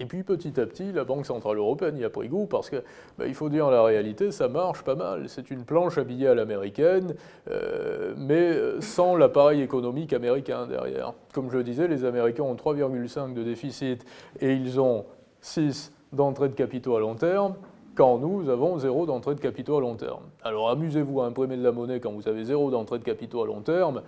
Et 0.00 0.06
puis 0.06 0.22
petit 0.22 0.58
à 0.58 0.64
petit, 0.64 0.92
la 0.92 1.04
Banque 1.04 1.26
Centrale 1.26 1.58
Européenne 1.58 1.98
y 1.98 2.04
a 2.04 2.10
pris 2.10 2.28
goût 2.28 2.46
parce 2.46 2.70
que, 2.70 2.82
bah, 3.18 3.26
il 3.26 3.34
faut 3.34 3.50
dire 3.50 3.70
la 3.70 3.82
réalité, 3.82 4.30
ça 4.30 4.48
marche 4.48 4.82
pas 4.82 4.94
mal. 4.94 5.28
C'est 5.28 5.50
une 5.50 5.64
planche 5.64 5.98
habillée 5.98 6.28
à 6.28 6.34
l'américaine, 6.34 7.14
euh, 7.50 8.14
mais 8.16 8.80
sans 8.80 9.14
l'appareil 9.14 9.60
économique 9.60 10.14
américain 10.14 10.66
derrière. 10.66 11.12
Comme 11.34 11.50
je 11.50 11.58
le 11.58 11.64
disais, 11.64 11.86
les 11.86 12.06
Américains 12.06 12.44
ont 12.44 12.54
3,5 12.54 13.34
de 13.34 13.42
déficit 13.42 14.06
et 14.40 14.54
ils 14.54 14.80
ont 14.80 15.04
6 15.42 15.92
d'entrée 16.14 16.48
de 16.48 16.54
capitaux 16.54 16.96
à 16.96 17.00
long 17.00 17.14
terme 17.14 17.56
quand 18.00 18.16
nous 18.16 18.48
avons 18.48 18.78
zéro 18.78 19.04
d'entrée 19.04 19.34
de 19.34 19.40
capitaux 19.40 19.76
à 19.76 19.80
long 19.82 19.94
terme. 19.94 20.22
Alors 20.42 20.70
amusez-vous 20.70 21.20
à 21.20 21.26
imprimer 21.26 21.58
de 21.58 21.62
la 21.62 21.70
monnaie 21.70 22.00
quand 22.00 22.12
vous 22.12 22.28
avez 22.28 22.44
zéro 22.44 22.70
d'entrée 22.70 22.98
de 22.98 23.04
capitaux 23.04 23.42
à 23.42 23.46
long 23.46 23.60
terme, 23.60 24.00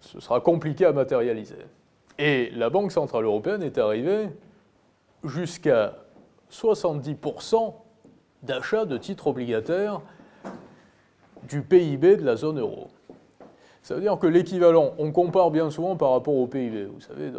ce 0.00 0.20
sera 0.20 0.40
compliqué 0.40 0.86
à 0.86 0.94
matérialiser. 0.94 1.58
Et 2.18 2.48
la 2.54 2.70
Banque 2.70 2.92
Centrale 2.92 3.26
Européenne 3.26 3.62
est 3.62 3.76
arrivée 3.76 4.30
jusqu'à 5.22 5.96
70% 6.50 7.74
d'achat 8.42 8.86
de 8.86 8.96
titres 8.96 9.26
obligataires 9.26 10.00
du 11.42 11.60
PIB 11.60 12.16
de 12.16 12.24
la 12.24 12.36
zone 12.36 12.58
euro. 12.58 12.88
Ça 13.82 13.96
veut 13.96 14.00
dire 14.00 14.18
que 14.18 14.28
l'équivalent, 14.28 14.94
on 14.96 15.12
compare 15.12 15.50
bien 15.50 15.68
souvent 15.68 15.94
par 15.94 16.12
rapport 16.12 16.36
au 16.36 16.46
PIB. 16.46 16.86
Vous 16.86 17.00
savez, 17.00 17.30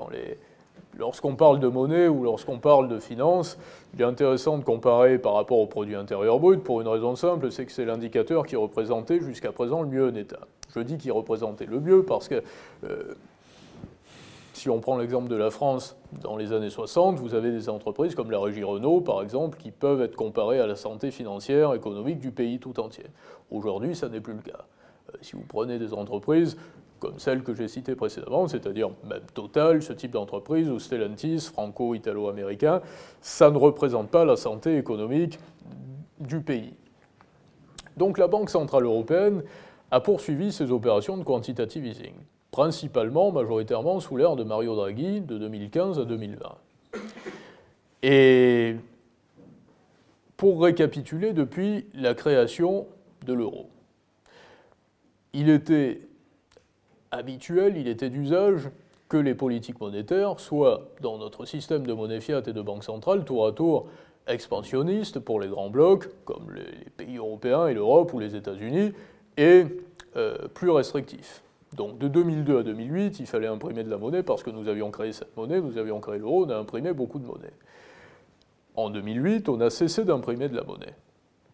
lorsqu'on 1.02 1.36
parle 1.36 1.60
de 1.60 1.68
monnaie 1.68 2.08
ou 2.08 2.24
lorsqu'on 2.24 2.60
parle 2.60 2.88
de 2.88 3.00
finance, 3.00 3.58
il 3.96 4.02
est 4.02 4.06
intéressant 4.06 4.60
de 4.60 4.64
comparer 4.64 5.18
par 5.18 5.34
rapport 5.34 5.58
au 5.58 5.66
produit 5.66 5.96
intérieur 5.96 6.40
brut 6.40 6.64
pour 6.64 6.80
une 6.80 6.88
raison 6.88 7.16
simple, 7.16 7.52
c'est 7.52 7.66
que 7.66 7.72
c'est 7.72 7.86
l'indicateur 7.86 8.46
qui 8.46 8.56
représentait 8.56 9.20
jusqu'à 9.20 9.52
présent 9.52 9.82
le 9.82 9.88
mieux 9.88 10.10
en 10.10 10.16
état. 10.16 10.42
Je 10.76 10.80
dis 10.80 11.00
qu'il 11.00 11.12
représentait 11.12 11.66
le 11.66 11.80
mieux 11.80 12.04
parce 12.04 12.28
que 12.28 12.44
euh, 12.84 13.16
si 14.54 14.70
on 14.70 14.80
prend 14.80 14.96
l'exemple 14.96 15.28
de 15.28 15.36
la 15.36 15.50
France, 15.50 15.96
dans 16.22 16.38
les 16.38 16.54
années 16.54 16.70
60, 16.70 17.18
vous 17.18 17.34
avez 17.34 17.50
des 17.50 17.68
entreprises 17.68 18.14
comme 18.14 18.30
la 18.30 18.40
Régie 18.40 18.64
Renault, 18.64 19.02
par 19.02 19.24
exemple, 19.24 19.58
qui 19.58 19.72
peuvent 19.72 20.04
être 20.04 20.16
comparées 20.16 20.60
à 20.60 20.68
la 20.68 20.76
santé 20.76 21.10
financière, 21.10 21.74
économique 21.74 22.20
du 22.20 22.30
pays 22.30 22.60
tout 22.60 22.80
entier. 22.80 23.06
Aujourd'hui, 23.50 23.96
ça 23.96 24.08
n'est 24.08 24.22
plus 24.22 24.34
le 24.34 24.42
cas. 24.42 24.66
Euh, 25.10 25.18
si 25.22 25.36
vous 25.36 25.46
prenez 25.48 25.80
des 25.80 25.96
entreprises 25.96 26.58
comme 27.02 27.18
celles 27.18 27.42
que 27.42 27.56
j'ai 27.56 27.68
citées 27.68 27.96
précédemment, 27.96 28.48
c'est-à-dire 28.48 28.92
même 29.04 29.24
Total, 29.34 29.82
ce 29.82 29.92
type 29.92 30.12
d'entreprise, 30.12 30.70
ou 30.70 30.80
Stellantis, 30.80 31.50
franco-italo-américain, 31.52 32.82
ça 33.22 33.50
ne 33.50 33.58
représente 33.58 34.10
pas 34.10 34.24
la 34.24 34.38
santé 34.38 34.78
économique 34.78 35.40
du 36.20 36.42
pays. 36.42 36.76
Donc 37.98 38.20
la 38.20 38.28
Banque 38.28 38.52
Centrale 38.52 38.86
Européenne 38.86 39.44
a 39.90 40.00
poursuivi 40.00 40.52
ses 40.52 40.72
opérations 40.72 41.18
de 41.18 41.24
quantitative 41.24 41.86
easing, 41.88 42.14
principalement, 42.52 43.32
majoritairement 43.32 44.00
sous 44.00 44.16
l'ère 44.16 44.36
de 44.36 44.44
Mario 44.44 44.76
Draghi 44.76 45.22
de 45.22 45.40
2015 45.40 46.00
à 46.00 46.06
2020. 46.06 46.56
Et 48.04 48.76
pour 50.38 50.62
récapituler, 50.62 51.34
depuis 51.34 51.88
la 51.96 52.14
création 52.14 52.86
de 53.26 53.34
l'euro, 53.34 53.70
il 55.34 55.50
était 55.50 56.02
habituel, 57.12 57.78
il 57.78 57.88
était 57.88 58.10
d'usage 58.10 58.69
que 59.10 59.17
les 59.17 59.36
politiques 59.36 59.80
monétaires 59.82 60.39
soient, 60.39 60.88
dans 61.02 61.17
notre 61.17 61.45
système 61.45 61.86
de 61.86 61.93
monnaie 61.93 62.21
fiat 62.21 62.41
et 62.47 62.54
de 62.54 62.62
banque 62.62 62.84
centrale, 62.84 63.26
tour 63.26 63.45
à 63.45 63.52
tour 63.52 63.88
expansionnistes 64.28 65.19
pour 65.19 65.39
les 65.39 65.47
grands 65.47 65.69
blocs, 65.69 66.10
comme 66.24 66.54
les 66.54 66.89
pays 66.91 67.17
européens 67.17 67.67
et 67.67 67.74
l'Europe 67.74 68.13
ou 68.13 68.19
les 68.19 68.36
États-Unis, 68.36 68.93
et 69.38 69.65
euh, 70.15 70.47
plus 70.54 70.69
restrictifs. 70.69 71.43
Donc 71.76 71.97
de 71.97 72.08
2002 72.08 72.60
à 72.60 72.63
2008, 72.63 73.19
il 73.19 73.26
fallait 73.26 73.47
imprimer 73.47 73.84
de 73.84 73.89
la 73.89 73.97
monnaie 73.97 74.24
parce 74.24 74.43
que 74.43 74.50
nous 74.50 74.67
avions 74.67 74.91
créé 74.91 75.13
cette 75.13 75.36
monnaie, 75.36 75.60
nous 75.60 75.78
avions 75.78 76.00
créé 76.00 76.19
l'euro, 76.19 76.45
on 76.45 76.50
a 76.50 76.56
imprimé 76.56 76.93
beaucoup 76.93 77.19
de 77.19 77.26
monnaie. 77.26 77.54
En 78.76 78.89
2008, 78.89 79.50
on 79.50 79.60
a 79.62 79.69
cessé 79.69 80.06
d'imprimer 80.06 80.50
de 80.50 80.56
la 80.56 80.63
monnaie 80.63 80.95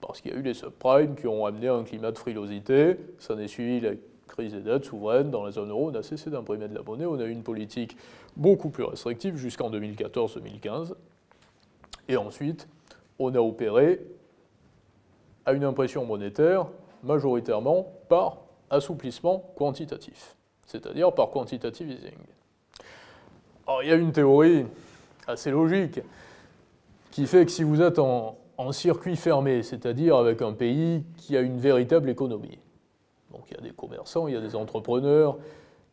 parce 0.01 0.21
qu'il 0.21 0.31
y 0.31 0.35
a 0.35 0.37
eu 0.37 0.43
les 0.43 0.53
subprimes 0.53 1.15
qui 1.15 1.27
ont 1.27 1.45
amené 1.45 1.67
un 1.67 1.83
climat 1.83 2.11
de 2.11 2.17
frilosité, 2.17 2.97
ça 3.19 3.35
n'est 3.35 3.47
suivi 3.47 3.79
la 3.79 3.91
crise 4.37 4.53
des 4.53 4.61
dettes 4.61 4.85
souveraines 4.85 5.31
dans 5.31 5.43
la 5.43 5.51
zone 5.51 5.71
euro, 5.71 5.89
on 5.89 5.95
a 5.95 6.03
cessé 6.03 6.29
d'imprimer 6.29 6.67
de 6.67 6.75
la 6.75 6.83
monnaie, 6.83 7.07
on 7.07 7.19
a 7.19 7.23
eu 7.23 7.31
une 7.31 7.41
politique 7.41 7.97
beaucoup 8.35 8.69
plus 8.69 8.83
restrictive 8.83 9.35
jusqu'en 9.35 9.71
2014-2015. 9.71 10.93
Et 12.07 12.17
ensuite, 12.17 12.67
on 13.17 13.33
a 13.33 13.39
opéré 13.39 13.99
à 15.43 15.53
une 15.53 15.63
impression 15.63 16.05
monétaire 16.05 16.67
majoritairement 17.01 17.87
par 18.09 18.37
assouplissement 18.69 19.43
quantitatif, 19.57 20.35
c'est-à-dire 20.67 21.11
par 21.13 21.31
quantitative 21.31 21.89
easing. 21.89 22.19
Alors, 23.65 23.81
il 23.81 23.89
y 23.89 23.91
a 23.91 23.95
une 23.95 24.11
théorie 24.11 24.67
assez 25.25 25.49
logique 25.49 25.99
qui 27.09 27.25
fait 27.25 27.43
que 27.43 27.51
si 27.51 27.63
vous 27.63 27.81
êtes 27.81 27.97
en, 27.97 28.37
en 28.57 28.71
circuit 28.71 29.15
fermé, 29.15 29.63
c'est-à-dire 29.63 30.15
avec 30.15 30.43
un 30.43 30.53
pays 30.53 31.03
qui 31.17 31.35
a 31.35 31.41
une 31.41 31.57
véritable 31.57 32.11
économie, 32.11 32.59
donc 33.31 33.43
il 33.49 33.55
y 33.55 33.57
a 33.57 33.61
des 33.61 33.71
commerçants, 33.71 34.27
il 34.27 34.33
y 34.33 34.37
a 34.37 34.41
des 34.41 34.55
entrepreneurs, 34.55 35.37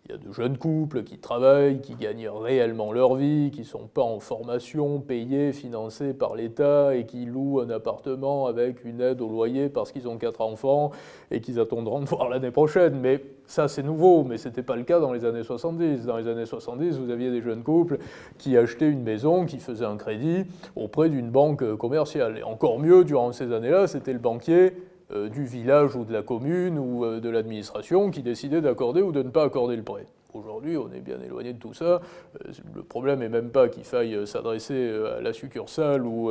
il 0.06 0.12
y 0.12 0.14
a 0.14 0.18
de 0.18 0.30
jeunes 0.32 0.58
couples 0.58 1.02
qui 1.02 1.16
travaillent, 1.16 1.80
qui 1.80 1.94
gagnent 1.94 2.28
réellement 2.28 2.92
leur 2.92 3.14
vie, 3.14 3.50
qui 3.50 3.60
ne 3.60 3.66
sont 3.66 3.86
pas 3.86 4.02
en 4.02 4.20
formation, 4.20 5.00
payés, 5.00 5.52
financés 5.52 6.12
par 6.12 6.34
l'État 6.34 6.94
et 6.94 7.06
qui 7.06 7.24
louent 7.24 7.60
un 7.60 7.70
appartement 7.70 8.46
avec 8.46 8.84
une 8.84 9.00
aide 9.00 9.22
au 9.22 9.30
loyer 9.30 9.70
parce 9.70 9.92
qu'ils 9.92 10.06
ont 10.06 10.18
quatre 10.18 10.42
enfants 10.42 10.90
et 11.30 11.40
qu'ils 11.40 11.58
attendront 11.58 12.00
de 12.00 12.04
voir 12.04 12.28
l'année 12.28 12.50
prochaine. 12.50 13.00
Mais 13.00 13.24
ça, 13.46 13.66
c'est 13.66 13.82
nouveau, 13.82 14.24
mais 14.24 14.36
ce 14.36 14.48
n'était 14.48 14.62
pas 14.62 14.76
le 14.76 14.82
cas 14.82 15.00
dans 15.00 15.10
les 15.10 15.24
années 15.24 15.42
70. 15.42 16.04
Dans 16.04 16.18
les 16.18 16.28
années 16.28 16.44
70, 16.44 16.98
vous 16.98 17.10
aviez 17.10 17.30
des 17.30 17.40
jeunes 17.40 17.62
couples 17.62 17.96
qui 18.36 18.58
achetaient 18.58 18.90
une 18.90 19.04
maison, 19.04 19.46
qui 19.46 19.58
faisaient 19.58 19.86
un 19.86 19.96
crédit 19.96 20.44
auprès 20.76 21.08
d'une 21.08 21.30
banque 21.30 21.76
commerciale. 21.76 22.36
Et 22.36 22.42
encore 22.42 22.78
mieux, 22.78 23.04
durant 23.04 23.32
ces 23.32 23.54
années-là, 23.54 23.86
c'était 23.86 24.12
le 24.12 24.18
banquier 24.18 24.74
du 25.10 25.44
village 25.44 25.96
ou 25.96 26.04
de 26.04 26.12
la 26.12 26.22
commune 26.22 26.78
ou 26.78 27.04
euh, 27.04 27.20
de 27.20 27.28
l'administration 27.28 28.10
qui 28.10 28.22
décidait 28.22 28.60
d'accorder 28.60 29.02
ou 29.02 29.12
de 29.12 29.22
ne 29.22 29.28
pas 29.28 29.44
accorder 29.44 29.76
le 29.76 29.82
prêt. 29.82 30.06
Aujourd'hui, 30.32 30.76
on 30.76 30.90
est 30.92 31.00
bien 31.00 31.20
éloigné 31.20 31.52
de 31.52 31.58
tout 31.58 31.74
ça. 31.74 31.84
Euh, 31.84 32.52
le 32.74 32.82
problème 32.82 33.20
n'est 33.20 33.28
même 33.28 33.50
pas 33.50 33.68
qu'il 33.68 33.84
faille 33.84 34.26
s'adresser 34.26 34.92
à 35.16 35.20
la 35.20 35.32
succursale 35.32 36.04
ou 36.06 36.30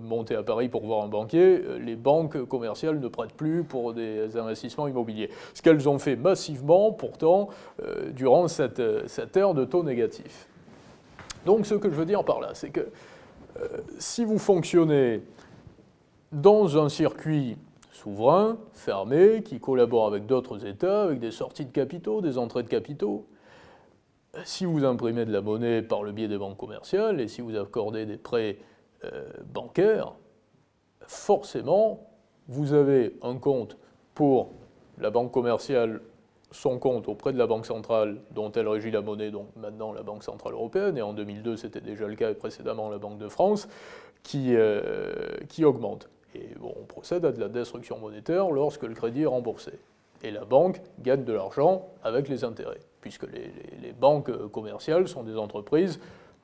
monter 0.00 0.34
à 0.34 0.42
Paris 0.42 0.68
pour 0.68 0.84
voir 0.84 1.04
un 1.04 1.08
banquier. 1.08 1.62
Les 1.78 1.94
banques 1.94 2.42
commerciales 2.46 2.98
ne 2.98 3.08
prêtent 3.08 3.34
plus 3.34 3.62
pour 3.62 3.92
des 3.92 4.36
investissements 4.36 4.88
immobiliers. 4.88 5.30
Ce 5.54 5.62
qu'elles 5.62 5.88
ont 5.88 5.98
fait 6.00 6.16
massivement, 6.16 6.90
pourtant, 6.90 7.50
durant 8.16 8.48
cette, 8.48 8.82
cette 9.06 9.36
ère 9.36 9.54
de 9.54 9.64
taux 9.64 9.84
négatifs. 9.84 10.48
Donc, 11.46 11.66
ce 11.66 11.74
que 11.74 11.88
je 11.88 11.94
veux 11.94 12.06
dire 12.06 12.24
par 12.24 12.40
là, 12.40 12.50
c'est 12.54 12.70
que 12.70 12.88
si 13.98 14.24
vous 14.24 14.38
fonctionnez 14.38 15.22
dans 16.32 16.82
un 16.82 16.88
circuit 16.88 17.56
souverain, 18.00 18.58
fermé, 18.72 19.42
qui 19.42 19.60
collabore 19.60 20.06
avec 20.06 20.26
d'autres 20.26 20.66
États, 20.66 21.02
avec 21.02 21.20
des 21.20 21.30
sorties 21.30 21.66
de 21.66 21.70
capitaux, 21.72 22.22
des 22.22 22.38
entrées 22.38 22.62
de 22.62 22.68
capitaux. 22.68 23.26
Si 24.44 24.64
vous 24.64 24.84
imprimez 24.84 25.24
de 25.24 25.32
la 25.32 25.42
monnaie 25.42 25.82
par 25.82 26.02
le 26.02 26.12
biais 26.12 26.28
des 26.28 26.38
banques 26.38 26.56
commerciales 26.56 27.20
et 27.20 27.28
si 27.28 27.40
vous 27.42 27.56
accordez 27.56 28.06
des 28.06 28.16
prêts 28.16 28.58
euh, 29.04 29.28
bancaires, 29.52 30.14
forcément, 31.06 32.06
vous 32.48 32.72
avez 32.72 33.16
un 33.22 33.36
compte 33.36 33.76
pour 34.14 34.52
la 34.98 35.10
banque 35.10 35.32
commerciale, 35.32 36.00
son 36.52 36.78
compte 36.78 37.06
auprès 37.08 37.32
de 37.32 37.38
la 37.38 37.46
Banque 37.46 37.66
centrale 37.66 38.20
dont 38.32 38.50
elle 38.52 38.66
régit 38.66 38.90
la 38.90 39.02
monnaie, 39.02 39.30
donc 39.30 39.46
maintenant 39.56 39.92
la 39.92 40.02
Banque 40.02 40.24
centrale 40.24 40.54
européenne, 40.54 40.96
et 40.98 41.02
en 41.02 41.12
2002 41.12 41.56
c'était 41.56 41.80
déjà 41.80 42.06
le 42.06 42.16
cas 42.16 42.30
et 42.30 42.34
précédemment 42.34 42.88
la 42.88 42.98
Banque 42.98 43.18
de 43.18 43.28
France, 43.28 43.68
qui, 44.22 44.54
euh, 44.56 45.36
qui 45.48 45.64
augmente. 45.64 46.08
Et 46.34 46.48
on 46.62 46.84
procède 46.84 47.24
à 47.24 47.32
de 47.32 47.40
la 47.40 47.48
destruction 47.48 47.98
monétaire 47.98 48.50
lorsque 48.50 48.82
le 48.82 48.94
crédit 48.94 49.22
est 49.22 49.26
remboursé. 49.26 49.72
Et 50.22 50.30
la 50.30 50.44
banque 50.44 50.80
gagne 51.00 51.24
de 51.24 51.32
l'argent 51.32 51.88
avec 52.02 52.28
les 52.28 52.44
intérêts, 52.44 52.80
puisque 53.00 53.26
les, 53.32 53.92
banques 53.98 54.30
commerciales 54.48 55.08
sont 55.08 55.22
des 55.22 55.36
entreprises, 55.36 56.00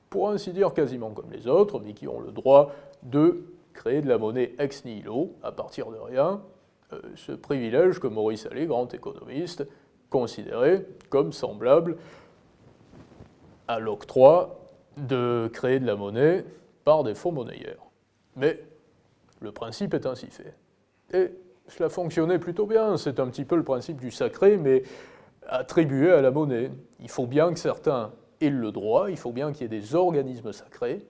pour 0.09 0.29
ainsi 0.29 0.51
dire 0.51 0.73
quasiment 0.73 1.11
comme 1.11 1.31
les 1.31 1.47
autres, 1.47 1.79
mais 1.79 1.93
qui 1.93 2.07
ont 2.07 2.19
le 2.19 2.31
droit 2.31 2.71
de 3.03 3.43
créer 3.73 4.01
de 4.01 4.09
la 4.09 4.17
monnaie 4.17 4.53
ex 4.59 4.85
nihilo, 4.85 5.31
à 5.43 5.51
partir 5.51 5.91
de 5.91 5.97
rien, 5.97 6.41
euh, 6.93 7.01
ce 7.15 7.31
privilège 7.31 7.99
que 7.99 8.07
Maurice 8.07 8.45
Allais, 8.45 8.65
grand 8.65 8.91
économiste, 8.93 9.67
considérait 10.09 10.85
comme 11.09 11.33
semblable 11.33 11.97
à 13.67 13.79
l'octroi 13.79 14.59
de 14.97 15.49
créer 15.53 15.79
de 15.79 15.85
la 15.85 15.95
monnaie 15.95 16.45
par 16.83 17.03
des 17.03 17.13
faux 17.13 17.31
monnayaires. 17.31 17.83
Mais 18.35 18.63
le 19.39 19.51
principe 19.51 19.93
est 19.93 20.05
ainsi 20.05 20.27
fait. 20.27 20.55
Et 21.13 21.31
cela 21.67 21.89
fonctionnait 21.89 22.39
plutôt 22.39 22.65
bien. 22.65 22.97
C'est 22.97 23.19
un 23.19 23.27
petit 23.27 23.45
peu 23.45 23.55
le 23.55 23.63
principe 23.63 23.99
du 23.99 24.11
sacré, 24.11 24.57
mais 24.57 24.83
attribué 25.47 26.11
à 26.11 26.21
la 26.21 26.31
monnaie. 26.31 26.71
Il 26.99 27.09
faut 27.09 27.27
bien 27.27 27.53
que 27.53 27.59
certains 27.59 28.11
aient 28.41 28.49
le 28.49 28.71
droit, 28.71 29.09
il 29.09 29.17
faut 29.17 29.31
bien 29.31 29.51
qu'il 29.51 29.63
y 29.63 29.65
ait 29.65 29.79
des 29.79 29.95
organismes 29.95 30.51
sacrés 30.51 31.05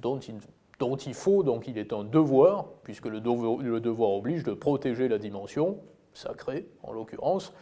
dont 0.00 0.18
il, 0.18 1.14
faut, 1.14 1.42
donc 1.42 1.68
il 1.68 1.76
est 1.76 1.92
un 1.92 2.04
devoir, 2.04 2.66
puisque 2.84 3.06
le 3.06 3.20
devoir 3.20 4.10
oblige 4.12 4.44
de 4.44 4.52
protéger 4.52 5.08
la 5.08 5.18
dimension 5.18 5.78
sacrée, 6.14 6.66
en 6.82 6.92
l'occurrence, 6.92 7.52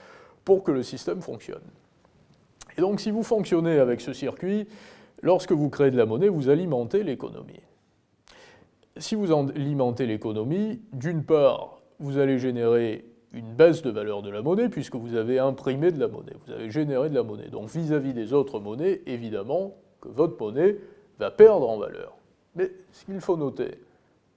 pour 0.45 0.63
que 0.63 0.71
le 0.71 0.83
système 0.83 1.21
fonctionne. 1.21 1.63
Et 2.77 2.81
donc 2.81 3.01
si 3.01 3.11
vous 3.11 3.25
fonctionnez 3.25 3.79
avec 3.79 4.01
ce 4.01 4.13
circuit, 4.13 4.69
lorsque 5.23 5.53
vous 5.53 5.69
créez 5.69 5.91
de 5.91 5.97
la 5.97 6.07
monnaie, 6.07 6.29
vous 6.29 6.49
alimentez 6.49 7.03
l'économie 7.03 7.61
si 8.99 9.15
vous 9.15 9.33
alimentez 9.33 10.07
l'économie, 10.07 10.81
d'une 10.93 11.25
part, 11.25 11.81
vous 12.01 12.19
allez 12.19 12.39
générer 12.39 13.05
une 13.33 13.53
baisse 13.55 13.83
de 13.83 13.91
valeur 13.91 14.23
de 14.23 14.31
la 14.31 14.43
monnaie 14.43 14.69
puisque 14.69 14.95
vous 14.95 15.15
avez 15.15 15.39
imprimé 15.39 15.93
de 15.93 16.01
la 16.01 16.09
monnaie, 16.09 16.33
vous 16.47 16.53
avez 16.53 16.71
généré 16.71 17.11
de 17.11 17.15
la 17.15 17.23
monnaie. 17.23 17.49
Donc 17.49 17.69
vis-à-vis 17.69 18.15
des 18.15 18.33
autres 18.33 18.61
monnaies, 18.61 19.03
évidemment 19.07 19.75
que 20.01 20.09
votre 20.09 20.41
monnaie 20.41 20.77
va 21.19 21.31
perdre 21.31 21.69
en 21.69 21.79
valeur. 21.79 22.17
Mais 22.55 22.71
ce 22.93 23.05
qu'il 23.05 23.21
faut 23.21 23.37
noter, 23.37 23.79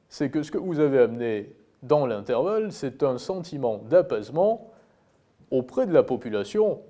c'est 0.10 0.30
que 0.30 0.44
ce 0.44 0.52
que 0.52 0.58
vous 0.58 0.80
avez 0.80 1.00
amené 1.00 1.54
dans 1.84 2.06
l'intervalle, 2.06 2.72
c'est 2.72 3.04
un 3.04 3.18
sentiment 3.18 3.78
d'apaisement 3.90 4.72
auprès 5.50 5.88
de 5.88 5.94
la 5.94 6.04
population 6.04 6.82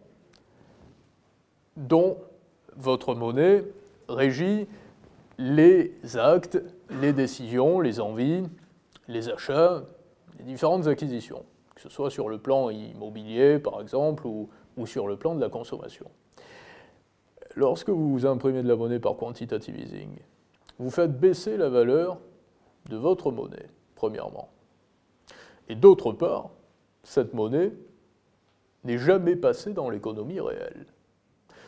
dont 1.78 2.18
votre 2.76 3.16
monnaie 3.16 3.64
régit 4.10 4.68
les 5.42 6.18
actes, 6.18 6.62
les 7.02 7.14
décisions, 7.14 7.80
les 7.80 8.00
envies, 8.00 8.44
les 9.08 9.30
achats, 9.30 9.84
les 10.38 10.44
différentes 10.44 10.86
acquisitions, 10.86 11.44
que 11.74 11.82
ce 11.82 11.90
soit 11.90 12.12
sur 12.12 12.30
le 12.30 12.38
plan 12.38 12.70
immobilier 12.70 13.58
par 13.58 13.82
exemple 13.82 14.28
ou, 14.28 14.50
sur 14.86 15.08
le 15.08 15.16
plan 15.16 15.36
de 15.36 15.42
la 15.42 15.50
consommation. 15.50 16.06
Lorsque 17.56 17.90
vous 17.90 18.26
imprimez 18.26 18.64
de 18.64 18.68
la 18.68 18.76
monnaie 18.76 19.00
par 19.00 19.16
quantitative 19.16 19.80
easing, 19.80 20.18
vous 20.80 20.90
faites 20.90 21.20
baisser 21.20 21.58
la 21.58 21.70
valeur 21.70 22.20
de 22.90 22.98
votre 22.98 23.32
monnaie, 23.32 23.68
premièrement. 23.96 24.50
Et 25.70 25.76
d'autre 25.76 26.14
part, 26.14 26.50
cette 27.04 27.34
monnaie 27.34 27.74
n'est 28.84 28.98
jamais 28.98 29.36
passée 29.36 29.74
dans 29.74 29.90
l'économie 29.90 30.40
réelle. 30.40 30.88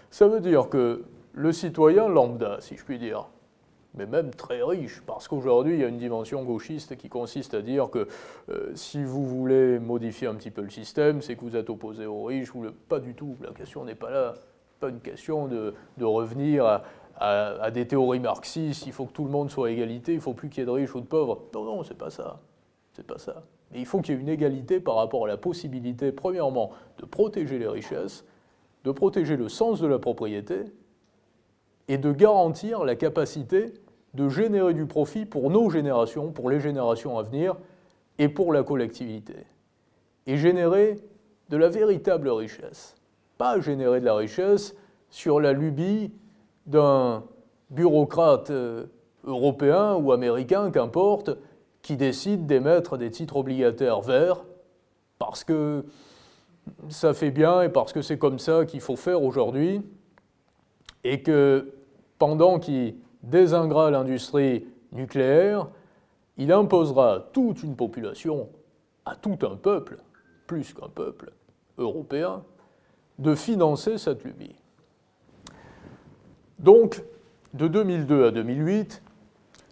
Ça 0.10 0.28
veut 0.28 0.42
dire 0.42 0.70
que 0.70 1.06
le 1.34 1.52
citoyen 1.52 2.08
lambda, 2.08 2.58
si 2.60 2.78
je 2.78 2.84
puis 2.84 2.98
dire, 2.98 3.28
mais 3.96 4.06
même 4.06 4.32
très 4.32 4.64
riche, 4.64 5.02
parce 5.06 5.28
qu'aujourd'hui, 5.28 5.76
il 5.76 5.80
y 5.80 5.84
a 5.84 5.88
une 5.88 5.98
dimension 5.98 6.44
gauchiste 6.44 6.98
qui 6.98 7.10
consiste 7.10 7.54
à 7.54 7.62
dire 7.62 7.90
que 7.90 8.08
euh, 8.50 8.72
si 8.76 9.04
vous 9.04 9.26
voulez 9.26 9.80
modifier 9.80 10.28
un 10.28 10.36
petit 10.36 10.52
peu 10.52 10.62
le 10.62 10.70
système, 10.70 11.22
c'est 11.22 11.36
que 11.36 11.42
vous 11.42 11.56
êtes 11.56 11.70
opposé 11.70 12.06
aux 12.06 12.24
riches, 12.24 12.52
pas 12.90 13.00
du 13.00 13.14
tout, 13.14 13.38
la 13.42 13.52
question 13.52 13.86
n'est 13.86 13.96
pas 13.96 14.10
là, 14.10 14.34
pas 14.80 14.90
une 14.90 15.00
question 15.00 15.48
de, 15.48 15.74
revenir 16.02 16.66
à, 16.66 16.84
à, 17.18 17.72
des 17.72 17.88
théories 17.88 18.20
marxistes, 18.20 18.88
il 18.88 18.94
faut 18.94 19.06
que 19.06 19.14
tout 19.14 19.26
le 19.26 19.32
monde 19.32 19.52
soit 19.52 19.68
à 19.68 19.72
égalité, 19.72 20.14
il 20.14 20.18
ne 20.18 20.22
faut 20.22 20.34
plus 20.34 20.50
qu'il 20.50 20.60
y 20.60 20.64
ait 20.64 20.66
de 20.66 20.72
riches 20.72 20.96
ou 20.96 21.02
de 21.02 21.06
pauvres. 21.06 21.44
Non, 21.54 21.64
non, 21.64 21.84
c'est 21.84 21.98
pas 21.98 22.10
ça, 22.10 22.40
c'est 22.94 23.06
pas 23.06 23.20
ça. 23.20 23.44
Mais 23.72 23.80
il 23.80 23.86
faut 23.86 24.02
qu'il 24.02 24.16
y 24.16 24.18
ait 24.18 24.22
une 24.22 24.30
égalité 24.30 24.80
par 24.80 24.96
rapport 24.96 25.26
à 25.26 25.28
la 25.28 25.38
possibilité, 25.38 26.12
premièrement, 26.12 26.72
de 26.98 27.06
protéger 27.06 27.60
les 27.60 27.68
richesses, 27.68 28.26
de 28.84 28.92
protéger 28.92 29.38
le 29.38 29.50
sens 29.50 29.80
de 29.80 29.88
la 29.88 30.00
propriété, 30.00 30.66
et 31.88 31.98
de 31.98 32.12
garantir 32.12 32.84
la 32.84 32.96
capacité 32.96 33.74
de 34.14 34.30
générer 34.30 34.74
du 34.74 34.86
profit 34.86 35.26
pour 35.26 35.50
nos 35.50 35.70
générations, 35.70 36.32
pour 36.32 36.50
les 36.50 36.60
générations 36.60 37.18
à 37.18 37.24
venir 37.24 37.56
et 38.20 38.30
pour 38.30 38.54
la 38.54 38.64
collectivité. 38.64 39.36
Et 40.28 40.38
générer 40.38 41.00
de 41.50 41.58
la 41.58 41.70
véritable 41.70 42.30
richesse. 42.30 42.96
Pas 43.38 43.60
générer 43.60 44.00
de 44.00 44.06
la 44.06 44.16
richesse 44.16 44.76
sur 45.10 45.40
la 45.40 45.54
lubie 45.54 46.12
d'un 46.66 47.24
bureaucrate 47.70 48.52
euh, 48.52 48.86
européen 49.24 49.96
ou 49.96 50.12
américain, 50.12 50.72
qu'importe, 50.72 51.32
qui 51.82 51.98
décide 51.98 52.46
d'émettre 52.46 52.98
des 52.98 53.12
titres 53.12 53.38
obligataires 53.38 54.02
verts 54.02 54.46
parce 55.20 55.44
que 55.44 55.86
ça 56.90 57.14
fait 57.14 57.32
bien 57.32 57.62
et 57.62 57.70
parce 57.70 57.94
que 57.94 58.02
c'est 58.02 58.18
comme 58.18 58.40
ça 58.40 58.66
qu'il 58.66 58.82
faut 58.82 58.96
faire 58.96 59.22
aujourd'hui, 59.22 59.82
et 61.04 61.22
que 61.22 61.74
pendant 62.20 62.60
qu'il 62.60 62.96
désingrera 63.24 63.90
l'industrie 63.90 64.68
nucléaire, 64.92 65.68
il 66.38 66.52
imposera 66.52 67.30
toute 67.32 67.64
une 67.64 67.76
population, 67.76 68.50
à 69.06 69.16
tout 69.16 69.38
un 69.44 69.56
peuple, 69.56 69.98
plus 70.48 70.74
qu'un 70.74 70.90
peuple 70.90 71.32
européen, 71.78 72.44
de 73.20 73.36
financer 73.36 73.98
cette 73.98 74.24
lubie. 74.24 74.56
Donc, 76.60 77.04
de 77.54 77.68
2002 77.68 78.28
à 78.28 78.32
2008, 78.32 79.04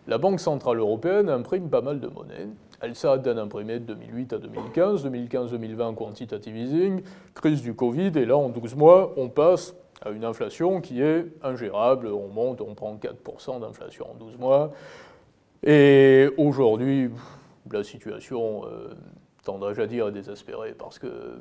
la 0.07 0.17
Banque 0.17 0.39
Centrale 0.39 0.79
Européenne 0.79 1.29
imprime 1.29 1.69
pas 1.69 1.81
mal 1.81 1.99
de 1.99 2.07
monnaie. 2.07 2.47
Elle 2.81 2.95
s'arrête 2.95 3.21
d'en 3.21 3.37
imprimer 3.37 3.79
de 3.79 3.93
2008 3.93 4.33
à 4.33 4.37
2015, 4.39 5.05
2015-2020 5.05 5.95
quantitative 5.95 6.57
easing, 6.57 7.01
crise 7.35 7.61
du 7.61 7.75
Covid, 7.75 8.11
et 8.15 8.25
là 8.25 8.37
en 8.37 8.49
12 8.49 8.75
mois, 8.75 9.13
on 9.17 9.29
passe 9.29 9.75
à 10.01 10.09
une 10.09 10.25
inflation 10.25 10.81
qui 10.81 11.01
est 11.01 11.25
ingérable. 11.43 12.07
On 12.07 12.27
monte, 12.27 12.61
on 12.61 12.73
prend 12.73 12.95
4% 12.95 13.59
d'inflation 13.61 14.11
en 14.11 14.15
12 14.15 14.37
mois. 14.37 14.71
Et 15.63 16.29
aujourd'hui, 16.37 17.11
la 17.71 17.83
situation, 17.83 18.65
euh, 18.65 18.93
tendrais-je 19.43 19.81
à 19.81 19.87
dire, 19.87 20.07
est 20.07 20.11
désespérée 20.11 20.73
parce 20.73 20.97
que 20.97 21.39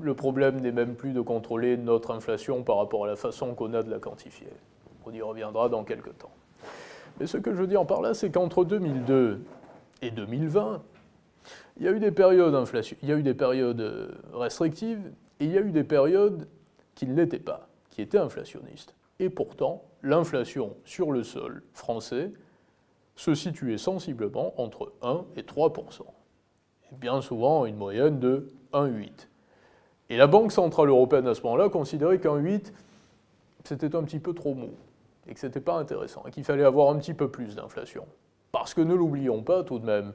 le 0.00 0.14
problème 0.14 0.60
n'est 0.60 0.72
même 0.72 0.94
plus 0.94 1.12
de 1.12 1.20
contrôler 1.20 1.76
notre 1.76 2.12
inflation 2.12 2.62
par 2.62 2.76
rapport 2.76 3.04
à 3.04 3.08
la 3.08 3.16
façon 3.16 3.54
qu'on 3.54 3.74
a 3.74 3.82
de 3.82 3.90
la 3.90 3.98
quantifier. 3.98 4.48
On 5.04 5.12
y 5.12 5.20
reviendra 5.20 5.68
dans 5.68 5.82
quelques 5.82 6.16
temps. 6.18 6.30
Mais 7.18 7.26
ce 7.26 7.38
que 7.38 7.52
je 7.52 7.60
veux 7.60 7.66
dire 7.66 7.84
par 7.84 8.00
là, 8.00 8.14
c'est 8.14 8.30
qu'entre 8.30 8.64
2002 8.64 9.40
et 10.02 10.10
2020, 10.12 10.82
il 11.78 11.84
y 11.84 11.88
a 11.88 11.92
eu 11.92 11.98
des 11.98 12.12
périodes 12.12 12.54
inflation, 12.54 12.96
il 13.02 13.08
y 13.08 13.12
a 13.12 13.16
eu 13.16 13.22
des 13.22 13.34
périodes 13.34 13.80
euh, 13.80 14.08
restrictives 14.32 15.00
et 15.40 15.44
il 15.44 15.52
y 15.52 15.58
a 15.58 15.60
eu 15.60 15.72
des 15.72 15.84
périodes 15.84 16.46
qui 16.98 17.06
ne 17.06 17.14
l'était 17.14 17.38
pas, 17.38 17.68
qui 17.90 18.02
était 18.02 18.18
inflationniste. 18.18 18.96
Et 19.20 19.30
pourtant, 19.30 19.84
l'inflation 20.02 20.74
sur 20.84 21.12
le 21.12 21.22
sol 21.22 21.62
français 21.72 22.32
se 23.14 23.36
situait 23.36 23.78
sensiblement 23.78 24.60
entre 24.60 24.92
1 25.02 25.24
et 25.36 25.42
3% 25.42 26.02
et 26.90 26.96
bien 26.96 27.22
souvent 27.22 27.66
une 27.66 27.76
moyenne 27.76 28.18
de 28.18 28.48
1,8. 28.72 29.28
Et 30.10 30.16
la 30.16 30.26
Banque 30.26 30.50
Centrale 30.50 30.88
Européenne 30.88 31.28
à 31.28 31.36
ce 31.36 31.42
moment-là 31.42 31.68
considérait 31.68 32.18
qu'un 32.18 32.34
8, 32.34 32.72
c'était 33.62 33.94
un 33.94 34.02
petit 34.02 34.18
peu 34.18 34.34
trop 34.34 34.54
mou, 34.54 34.70
et 35.28 35.34
que 35.34 35.38
ce 35.38 35.46
n'était 35.46 35.60
pas 35.60 35.74
intéressant, 35.74 36.24
et 36.26 36.32
qu'il 36.32 36.42
fallait 36.42 36.64
avoir 36.64 36.90
un 36.90 36.98
petit 36.98 37.14
peu 37.14 37.30
plus 37.30 37.54
d'inflation. 37.54 38.06
Parce 38.50 38.74
que 38.74 38.80
ne 38.80 38.94
l'oublions 38.94 39.44
pas 39.44 39.62
tout 39.62 39.78
de 39.78 39.86
même, 39.86 40.14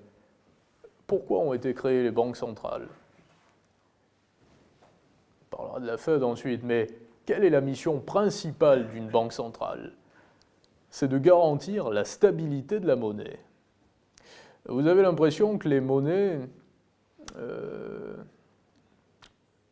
pourquoi 1.08 1.40
ont 1.40 1.54
été 1.54 1.74
créées 1.74 2.04
les 2.04 2.12
banques 2.12 2.36
centrales? 2.36 2.90
Parlera 5.56 5.80
de 5.80 5.88
la 5.88 5.98
Fed 5.98 6.24
ensuite, 6.24 6.64
mais 6.64 6.88
quelle 7.26 7.44
est 7.44 7.50
la 7.50 7.62
mission 7.62 8.00
principale 8.00 8.90
d'une 8.90 9.08
banque 9.08 9.34
centrale? 9.34 9.94
C'est 10.90 11.08
de 11.08 11.18
garantir 11.18 11.90
la 11.90 12.06
stabilité 12.06 12.80
de 12.80 12.88
la 12.88 12.96
monnaie. 12.96 13.40
Vous 14.68 14.88
avez 14.88 15.02
l'impression 15.02 15.58
que 15.58 15.68
les 15.68 15.82
monnaies 15.82 16.40
euh, 17.38 18.16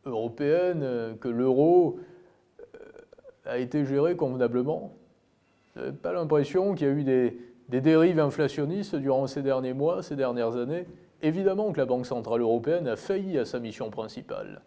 européennes, 0.04 1.16
que 1.20 1.28
l'euro 1.28 1.98
euh, 2.74 2.78
a 3.46 3.58
été 3.58 3.84
géré 3.84 4.16
convenablement 4.16 4.92
Vous 5.74 5.82
n'avez 5.82 5.96
pas 5.96 6.12
l'impression 6.12 6.74
qu'il 6.74 6.86
y 6.86 6.90
a 6.90 6.92
eu 6.92 7.04
des, 7.04 7.38
des 7.68 7.80
dérives 7.80 8.18
inflationnistes 8.18 8.96
durant 8.96 9.26
ces 9.26 9.42
derniers 9.42 9.74
mois, 9.74 10.02
ces 10.02 10.16
dernières 10.16 10.56
années? 10.56 10.86
Évidemment 11.22 11.72
que 11.72 11.78
la 11.78 11.86
Banque 11.86 12.06
Centrale 12.06 12.40
Européenne 12.40 12.88
a 12.88 12.96
failli 12.96 13.38
à 13.38 13.44
sa 13.44 13.60
mission 13.60 13.90
principale. 13.90 14.62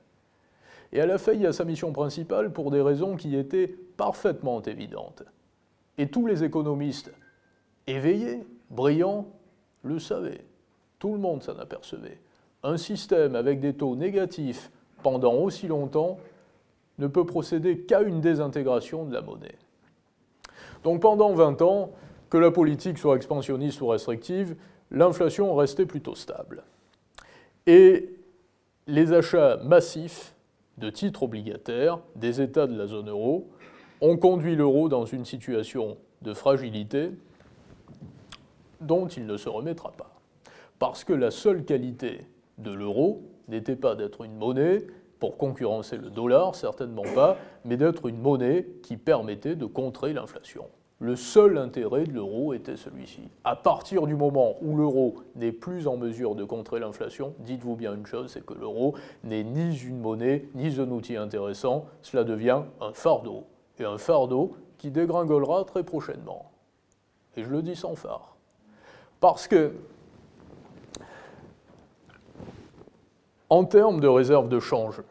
Et 0.91 1.00
elle 1.00 1.12
a 1.12 1.17
failli 1.17 1.45
à 1.45 1.54
sa 1.54 1.65
mission 1.65 1.91
principale 1.91 2.52
pour 2.52 2.71
des 2.71 2.82
raisons 2.82 3.15
qui 3.15 3.36
étaient 3.36 3.67
parfaitement 3.67 4.62
évidentes. 4.62 5.24
Et 5.98 6.08
tous 6.08 6.28
les 6.28 6.43
économistes 6.43 7.12
éveillés, 7.88 8.45
brillants, 8.69 9.28
le 9.84 10.00
savaient. 10.00 10.43
Tout 11.00 11.13
le 11.13 11.19
monde 11.19 11.43
s'en 11.43 11.58
apercevait. 11.58 12.19
Un 12.63 12.78
système 12.78 13.36
avec 13.36 13.60
des 13.60 13.74
taux 13.74 13.95
négatifs 13.95 14.71
pendant 15.04 15.36
aussi 15.36 15.67
longtemps 15.67 16.17
ne 16.98 17.08
peut 17.08 17.26
procéder 17.26 17.80
qu'à 17.80 18.02
une 18.02 18.21
désintégration 18.21 19.06
de 19.06 19.13
la 19.13 19.21
monnaie. 19.21 19.58
Donc 20.84 21.02
pendant 21.02 21.34
20 21.34 21.62
ans, 21.62 21.91
que 22.30 22.38
la 22.38 22.52
politique 22.52 22.98
soit 22.98 23.15
expansionniste 23.15 23.82
ou 23.82 23.88
restrictive, 23.88 24.56
l'inflation 24.91 25.56
restait 25.56 25.86
plutôt 25.86 26.15
stable. 26.15 26.63
Et 27.67 28.15
les 28.88 29.13
achats 29.13 29.58
massifs 29.63 30.35
de 30.78 30.90
titres 30.90 31.24
obligataires 31.24 32.00
des 32.16 32.42
États 32.42 32.68
de 32.68 32.78
la 32.78 32.88
zone 32.88 33.10
euro 33.10 33.50
ont 34.02 34.18
conduit 34.18 34.56
l'euro 34.56 34.90
dans 34.90 35.06
une 35.06 35.26
situation 35.26 35.98
de 36.22 36.34
fragilité 36.34 37.12
dont 38.82 39.08
il 39.08 39.26
ne 39.26 39.38
se 39.38 39.50
remettra 39.50 39.92
pas. 39.92 40.14
Parce 40.80 41.04
que 41.04 41.14
la 41.14 41.32
seule 41.32 41.64
qualité 41.64 42.28
de 42.58 42.72
l'euro 42.72 43.24
n'était 43.48 43.76
pas 43.76 43.96
d'être 43.96 44.24
une 44.24 44.36
monnaie 44.36 44.86
pour 45.20 45.38
concurrencer 45.38 45.98
le 45.98 46.10
dollar, 46.10 46.56
certainement 46.56 47.06
pas, 47.14 47.38
mais 47.64 47.78
d'être 47.78 48.08
une 48.08 48.20
monnaie 48.20 48.68
qui 48.84 48.98
permettait 48.98 49.56
de 49.56 49.66
contrer 49.66 50.14
l'inflation. 50.14 50.68
Le 50.99 51.17
seul 51.17 51.58
intérêt 51.58 52.05
de 52.05 52.13
l'euro 52.13 52.53
était 52.53 52.77
celui-ci. 52.77 53.27
À 53.43 53.58
partir 53.58 54.08
du 54.08 54.15
moment 54.15 54.55
où 54.62 54.77
l'euro 54.77 55.15
n'est 55.36 55.51
plus 55.51 55.88
en 55.88 55.97
mesure 55.97 56.36
de 56.36 56.45
contrer 56.45 56.79
l'inflation, 56.79 57.34
dites-vous 57.39 57.75
bien 57.75 57.93
une 57.93 58.05
chose, 58.05 58.31
c'est 58.31 58.45
que 58.45 58.53
l'euro 58.53 58.95
n'est 59.25 59.43
ni 59.43 59.77
une 59.77 59.99
monnaie, 59.99 60.47
ni 60.55 60.79
un 60.79 60.89
outil 60.89 61.17
intéressant, 61.17 61.86
cela 62.01 62.23
devient 62.23 62.62
un 62.79 62.93
fardeau. 62.93 63.43
Et 63.77 63.83
un 63.83 63.98
fardeau 63.98 64.56
qui 64.77 64.89
dégringolera 64.89 65.65
très 65.65 65.83
prochainement. 65.83 66.52
Et 67.35 67.43
je 67.43 67.50
le 67.50 67.62
dis 67.62 67.75
sans 67.75 67.96
phare. 67.96 68.37
Parce 69.19 69.50
que, 69.50 69.73
en 73.50 73.65
termes 73.65 74.00
de 74.00 74.08
réserve 74.08 74.48
de 74.48 74.62
change, 74.62 75.02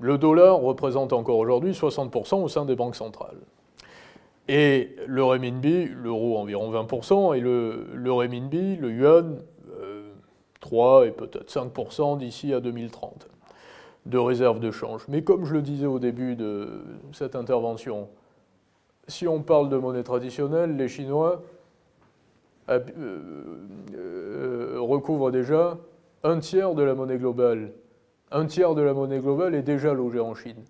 le 0.00 0.16
dollar 0.16 0.58
représente 0.58 1.12
encore 1.12 1.36
aujourd'hui 1.36 1.72
60% 1.72 2.42
au 2.42 2.48
sein 2.48 2.64
des 2.64 2.76
banques 2.76 2.96
centrales. 2.96 3.40
Et 4.48 4.96
le 5.06 5.22
renminbi, 5.22 5.86
l'euro 5.86 6.38
environ 6.38 6.72
20%, 6.72 7.36
et 7.36 7.40
le, 7.40 7.86
le 7.92 8.12
renminbi, 8.12 8.76
le 8.76 8.90
yuan, 8.90 9.36
3 10.60 11.02
euh, 11.02 11.06
et 11.06 11.10
peut-être 11.10 11.52
5% 11.52 12.18
d'ici 12.18 12.54
à 12.54 12.60
2030 12.60 13.28
de 14.06 14.18
réserve 14.18 14.58
de 14.58 14.70
change. 14.70 15.04
Mais 15.08 15.22
comme 15.22 15.44
je 15.44 15.52
le 15.52 15.62
disais 15.62 15.86
au 15.86 15.98
début 15.98 16.34
de 16.34 16.82
cette 17.12 17.36
intervention, 17.36 18.08
si 19.06 19.28
on 19.28 19.42
parle 19.42 19.68
de 19.68 19.76
monnaie 19.76 20.02
traditionnelle, 20.02 20.76
les 20.76 20.88
Chinois 20.88 21.42
euh, 22.70 22.80
euh, 23.94 24.76
recouvrent 24.78 25.30
déjà 25.30 25.78
un 26.22 26.38
tiers 26.38 26.74
de 26.74 26.82
la 26.82 26.94
monnaie 26.94 27.18
globale. 27.18 27.72
Un 28.30 28.46
tiers 28.46 28.74
de 28.74 28.82
la 28.82 28.94
monnaie 28.94 29.20
globale 29.20 29.54
est 29.54 29.62
déjà 29.62 29.92
logé 29.94 30.20
en 30.20 30.34
Chine. 30.34 30.62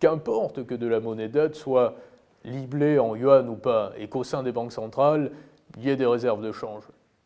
Qu'importe 0.00 0.66
que 0.66 0.74
de 0.74 0.86
la 0.86 1.00
monnaie 1.00 1.28
dette 1.28 1.54
soit 1.54 1.94
liblé 2.44 2.98
en 2.98 3.14
yuan 3.14 3.48
ou 3.48 3.56
pas, 3.56 3.92
et 3.96 4.08
qu'au 4.08 4.24
sein 4.24 4.42
des 4.42 4.52
banques 4.52 4.72
centrales, 4.72 5.30
il 5.76 5.84
y 5.84 5.90
ait 5.90 5.96
des 5.96 6.06
réserves 6.06 6.42
de 6.42 6.52
change. 6.52 6.84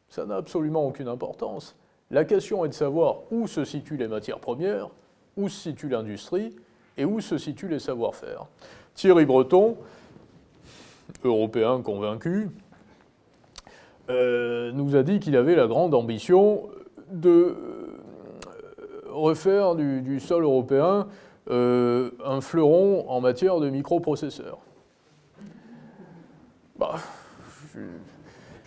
Ça 0.08 0.26
n'a 0.26 0.36
absolument 0.36 0.86
aucune 0.86 1.08
importance. 1.08 1.74
La 2.10 2.24
question 2.24 2.64
est 2.64 2.68
de 2.68 2.74
savoir 2.74 3.18
où 3.30 3.46
se 3.46 3.64
situent 3.64 3.96
les 3.96 4.08
matières 4.08 4.38
premières, 4.38 4.88
où 5.36 5.48
se 5.48 5.60
situe 5.60 5.88
l'industrie, 5.88 6.54
et 6.96 7.04
où 7.04 7.20
se 7.20 7.38
situent 7.38 7.68
les 7.68 7.78
savoir-faire. 7.78 8.46
Thierry 8.94 9.26
Breton, 9.26 9.76
européen 11.24 11.82
convaincu, 11.82 12.48
euh, 14.08 14.70
nous 14.72 14.94
a 14.96 15.02
dit 15.02 15.18
qu'il 15.18 15.36
avait 15.36 15.56
la 15.56 15.66
grande 15.66 15.94
ambition 15.94 16.62
de 17.10 17.56
refaire 19.10 19.74
du, 19.74 20.20
sol 20.20 20.44
européen 20.44 21.08
euh, 21.50 22.10
un 22.24 22.40
fleuron 22.40 23.08
en 23.08 23.20
matière 23.20 23.58
de 23.60 23.68
microprocesseurs. 23.68 24.58
Bah, 26.78 26.96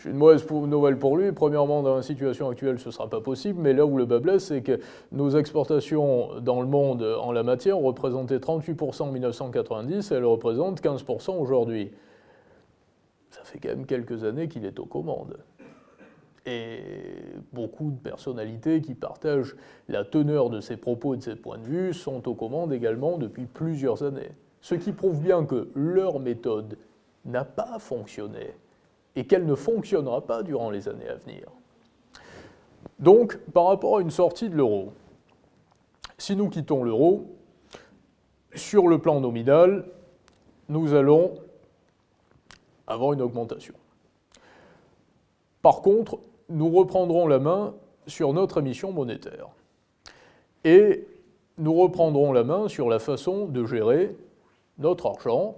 j'ai 0.01 0.09
une 0.09 0.17
mauvaise 0.17 0.49
nouvelle 0.49 0.97
pour 0.97 1.17
lui. 1.17 1.31
Premièrement, 1.31 1.83
dans 1.83 1.97
la 1.97 2.01
situation 2.01 2.49
actuelle, 2.49 2.79
ce 2.79 2.87
ne 2.87 2.91
sera 2.91 3.09
pas 3.09 3.21
possible. 3.21 3.61
Mais 3.61 3.73
là 3.73 3.85
où 3.85 3.97
le 3.97 4.05
bas 4.05 4.19
blesse, 4.19 4.45
c'est 4.45 4.61
que 4.61 4.79
nos 5.11 5.29
exportations 5.31 6.39
dans 6.39 6.61
le 6.61 6.67
monde 6.67 7.03
en 7.03 7.31
la 7.31 7.43
matière 7.43 7.77
représentaient 7.77 8.37
38% 8.37 9.03
en 9.03 9.11
1990 9.11 10.11
et 10.11 10.15
elles 10.15 10.25
représentent 10.25 10.81
15% 10.81 11.37
aujourd'hui. 11.37 11.91
Ça 13.29 13.41
fait 13.43 13.59
quand 13.59 13.69
même 13.69 13.85
quelques 13.85 14.23
années 14.23 14.47
qu'il 14.47 14.65
est 14.65 14.79
aux 14.79 14.85
commandes. 14.85 15.37
Et 16.45 16.79
beaucoup 17.53 17.91
de 17.91 17.99
personnalités 17.99 18.81
qui 18.81 18.95
partagent 18.95 19.55
la 19.87 20.03
teneur 20.03 20.49
de 20.49 20.61
ses 20.61 20.77
propos 20.77 21.13
et 21.13 21.17
de 21.17 21.23
ses 21.23 21.35
points 21.35 21.57
de 21.57 21.65
vue 21.65 21.93
sont 21.93 22.27
aux 22.27 22.33
commandes 22.33 22.73
également 22.73 23.17
depuis 23.17 23.45
plusieurs 23.45 24.01
années. 24.01 24.31
Ce 24.61 24.75
qui 24.75 24.93
prouve 24.93 25.21
bien 25.21 25.45
que 25.45 25.69
leur 25.75 26.19
méthode 26.19 26.77
n'a 27.25 27.45
pas 27.45 27.79
fonctionné 27.79 28.53
et 29.15 29.25
qu'elle 29.25 29.45
ne 29.45 29.55
fonctionnera 29.55 30.21
pas 30.21 30.43
durant 30.43 30.69
les 30.69 30.87
années 30.87 31.07
à 31.07 31.15
venir. 31.15 31.47
Donc, 32.99 33.37
par 33.53 33.65
rapport 33.65 33.97
à 33.97 34.01
une 34.01 34.11
sortie 34.11 34.49
de 34.49 34.55
l'euro, 34.55 34.93
si 36.17 36.35
nous 36.35 36.49
quittons 36.49 36.83
l'euro, 36.83 37.35
sur 38.55 38.87
le 38.87 38.99
plan 38.99 39.19
nominal, 39.19 39.85
nous 40.67 40.93
allons 40.93 41.35
avoir 42.87 43.13
une 43.13 43.21
augmentation. 43.21 43.75
Par 45.61 45.81
contre, 45.81 46.19
nous 46.49 46.69
reprendrons 46.69 47.27
la 47.27 47.39
main 47.39 47.75
sur 48.07 48.33
notre 48.33 48.59
émission 48.59 48.91
monétaire. 48.91 49.47
Et 50.63 51.07
nous 51.57 51.73
reprendrons 51.73 52.33
la 52.33 52.43
main 52.43 52.67
sur 52.67 52.89
la 52.89 52.99
façon 52.99 53.45
de 53.45 53.65
gérer 53.65 54.15
notre 54.77 55.05
argent 55.05 55.57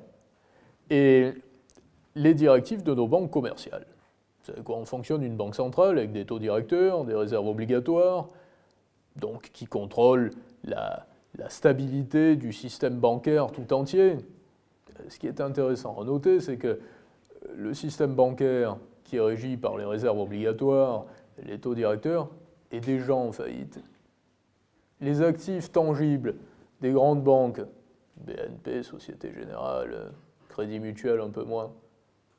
et 0.89 1.31
les 2.15 2.33
directives 2.33 2.83
de 2.83 2.93
nos 2.93 3.07
banques 3.07 3.31
commerciales. 3.31 3.85
Vous 4.41 4.47
savez 4.47 4.63
quoi, 4.63 4.77
on 4.77 4.85
fonctionne 4.85 5.23
une 5.23 5.35
banque 5.35 5.55
centrale 5.55 5.97
avec 5.97 6.11
des 6.11 6.25
taux 6.25 6.39
directeurs, 6.39 7.05
des 7.05 7.13
réserves 7.13 7.47
obligatoires, 7.47 8.27
donc 9.15 9.49
qui 9.53 9.65
contrôlent 9.65 10.31
la, 10.63 11.05
stabilité 11.47 12.35
du 12.35 12.53
système 12.53 12.99
bancaire 12.99 13.51
tout 13.51 13.73
entier. 13.73 14.17
Ce 15.09 15.17
qui 15.17 15.27
est 15.27 15.41
intéressant 15.41 15.99
à 15.99 16.03
noter, 16.03 16.39
c'est 16.39 16.57
que 16.57 16.79
le 17.55 17.73
système 17.73 18.13
bancaire 18.13 18.77
qui 19.03 19.17
est 19.17 19.21
régi 19.21 19.57
par 19.57 19.77
les 19.77 19.85
réserves 19.85 20.19
obligatoires, 20.19 21.05
les 21.43 21.57
taux 21.59 21.73
directeurs, 21.73 22.29
est 22.71 22.79
déjà 22.79 23.15
en 23.15 23.31
faillite. 23.31 23.79
Les 24.99 25.21
actifs 25.21 25.71
tangibles 25.71 26.35
des 26.81 26.91
grandes 26.91 27.23
banques, 27.23 27.61
BNP, 28.17 28.83
Société 28.83 29.33
Générale, 29.33 30.11
Crédit 30.49 30.79
Mutuel 30.79 31.21
un 31.21 31.29
peu 31.29 31.43
moins, 31.43 31.71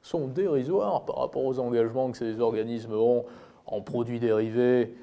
sont 0.02 0.26
dérisoires 0.26 1.04
par 1.04 1.16
rapport 1.16 1.44
aux 1.44 1.58
engagements 1.58 2.10
que 2.10 2.18
ces 2.18 2.40
organismes 2.40 2.94
ont 2.94 3.24
en 3.66 3.80
produits 3.80 4.20
dérivés. 4.20 4.94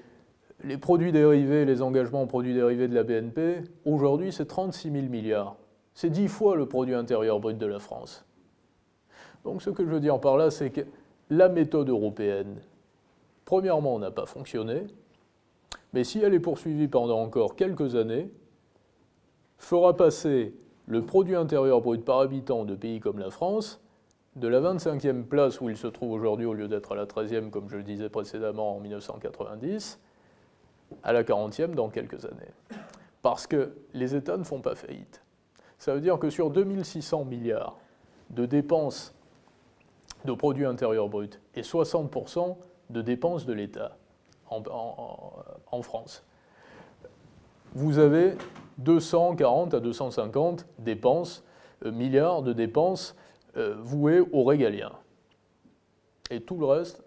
Les 0.63 0.77
produits 0.77 1.13
dérivés, 1.13 1.65
les 1.65 1.81
engagements 1.81 2.21
en 2.23 2.27
produits 2.27 2.53
dérivés 2.53 2.89
de 2.89 2.95
la 2.95 3.03
BNP, 3.03 3.63
aujourd'hui, 3.85 4.33
c'est 4.33 4.45
36 4.45 4.91
000 4.91 5.05
milliards. 5.07 5.55
C'est 5.93 6.09
10 6.09 6.27
fois 6.27 6.55
le 6.55 6.65
produit 6.65 6.93
intérieur 6.93 7.39
brut 7.39 7.57
de 7.57 7.65
la 7.65 7.79
France. 7.79 8.25
Donc 9.45 9.61
ce 9.61 9.69
que 9.69 9.85
je 9.85 9.89
veux 9.89 10.01
dire 10.01 10.19
par 10.19 10.37
là, 10.37 10.51
c'est 10.51 10.69
que 10.69 10.81
la 11.29 11.47
méthode 11.47 11.89
européenne, 11.89 12.57
premièrement, 13.45 13.97
n'a 13.99 14.11
pas 14.11 14.25
fonctionné, 14.25 14.87
mais 15.93 16.03
si 16.03 16.19
elle 16.19 16.33
est 16.33 16.39
poursuivie 16.39 16.87
pendant 16.87 17.21
encore 17.21 17.55
quelques 17.55 17.95
années, 17.95 18.29
fera 19.57 19.95
passer 19.95 20.53
le 20.87 21.05
produit 21.05 21.35
intérieur 21.35 21.81
brut 21.81 22.03
par 22.03 22.19
habitant 22.19 22.65
de 22.65 22.75
pays 22.75 22.99
comme 22.99 23.19
la 23.19 23.29
France 23.29 23.81
de 24.39 24.47
la 24.47 24.61
25e 24.61 25.23
place 25.23 25.59
où 25.59 25.69
il 25.69 25.75
se 25.75 25.87
trouve 25.87 26.13
aujourd'hui 26.13 26.45
au 26.45 26.53
lieu 26.53 26.67
d'être 26.67 26.93
à 26.93 26.95
la 26.95 27.05
13e, 27.05 27.49
comme 27.49 27.69
je 27.69 27.75
le 27.75 27.83
disais 27.83 28.09
précédemment 28.09 28.77
en 28.77 28.79
1990, 28.79 29.99
à 31.03 31.11
la 31.13 31.23
40e 31.23 31.75
dans 31.75 31.89
quelques 31.89 32.25
années. 32.25 32.53
Parce 33.21 33.47
que 33.47 33.75
les 33.93 34.15
États 34.15 34.37
ne 34.37 34.45
font 34.45 34.61
pas 34.61 34.75
faillite. 34.75 35.21
Ça 35.77 35.93
veut 35.93 35.99
dire 35.99 36.17
que 36.19 36.29
sur 36.29 36.51
2600 36.51 37.25
milliards 37.25 37.77
de 38.29 38.45
dépenses 38.45 39.13
de 40.23 40.33
produits 40.33 40.65
intérieurs 40.65 41.09
bruts 41.09 41.39
et 41.55 41.61
60% 41.61 42.55
de 42.89 43.01
dépenses 43.01 43.45
de 43.45 43.53
l'État 43.53 43.97
en, 44.49 45.81
France, 45.81 46.23
vous 47.73 47.97
avez 47.99 48.35
240 48.77 49.73
à 49.73 49.79
250 49.79 50.65
dépenses, 50.79 51.43
euh, 51.85 51.91
milliards 51.91 52.41
de 52.41 52.51
dépenses 52.51 53.15
voué 53.55 54.19
aux 54.31 54.43
régaliens. 54.43 54.93
Et 56.29 56.41
tout 56.41 56.57
le 56.57 56.65
reste, 56.65 57.03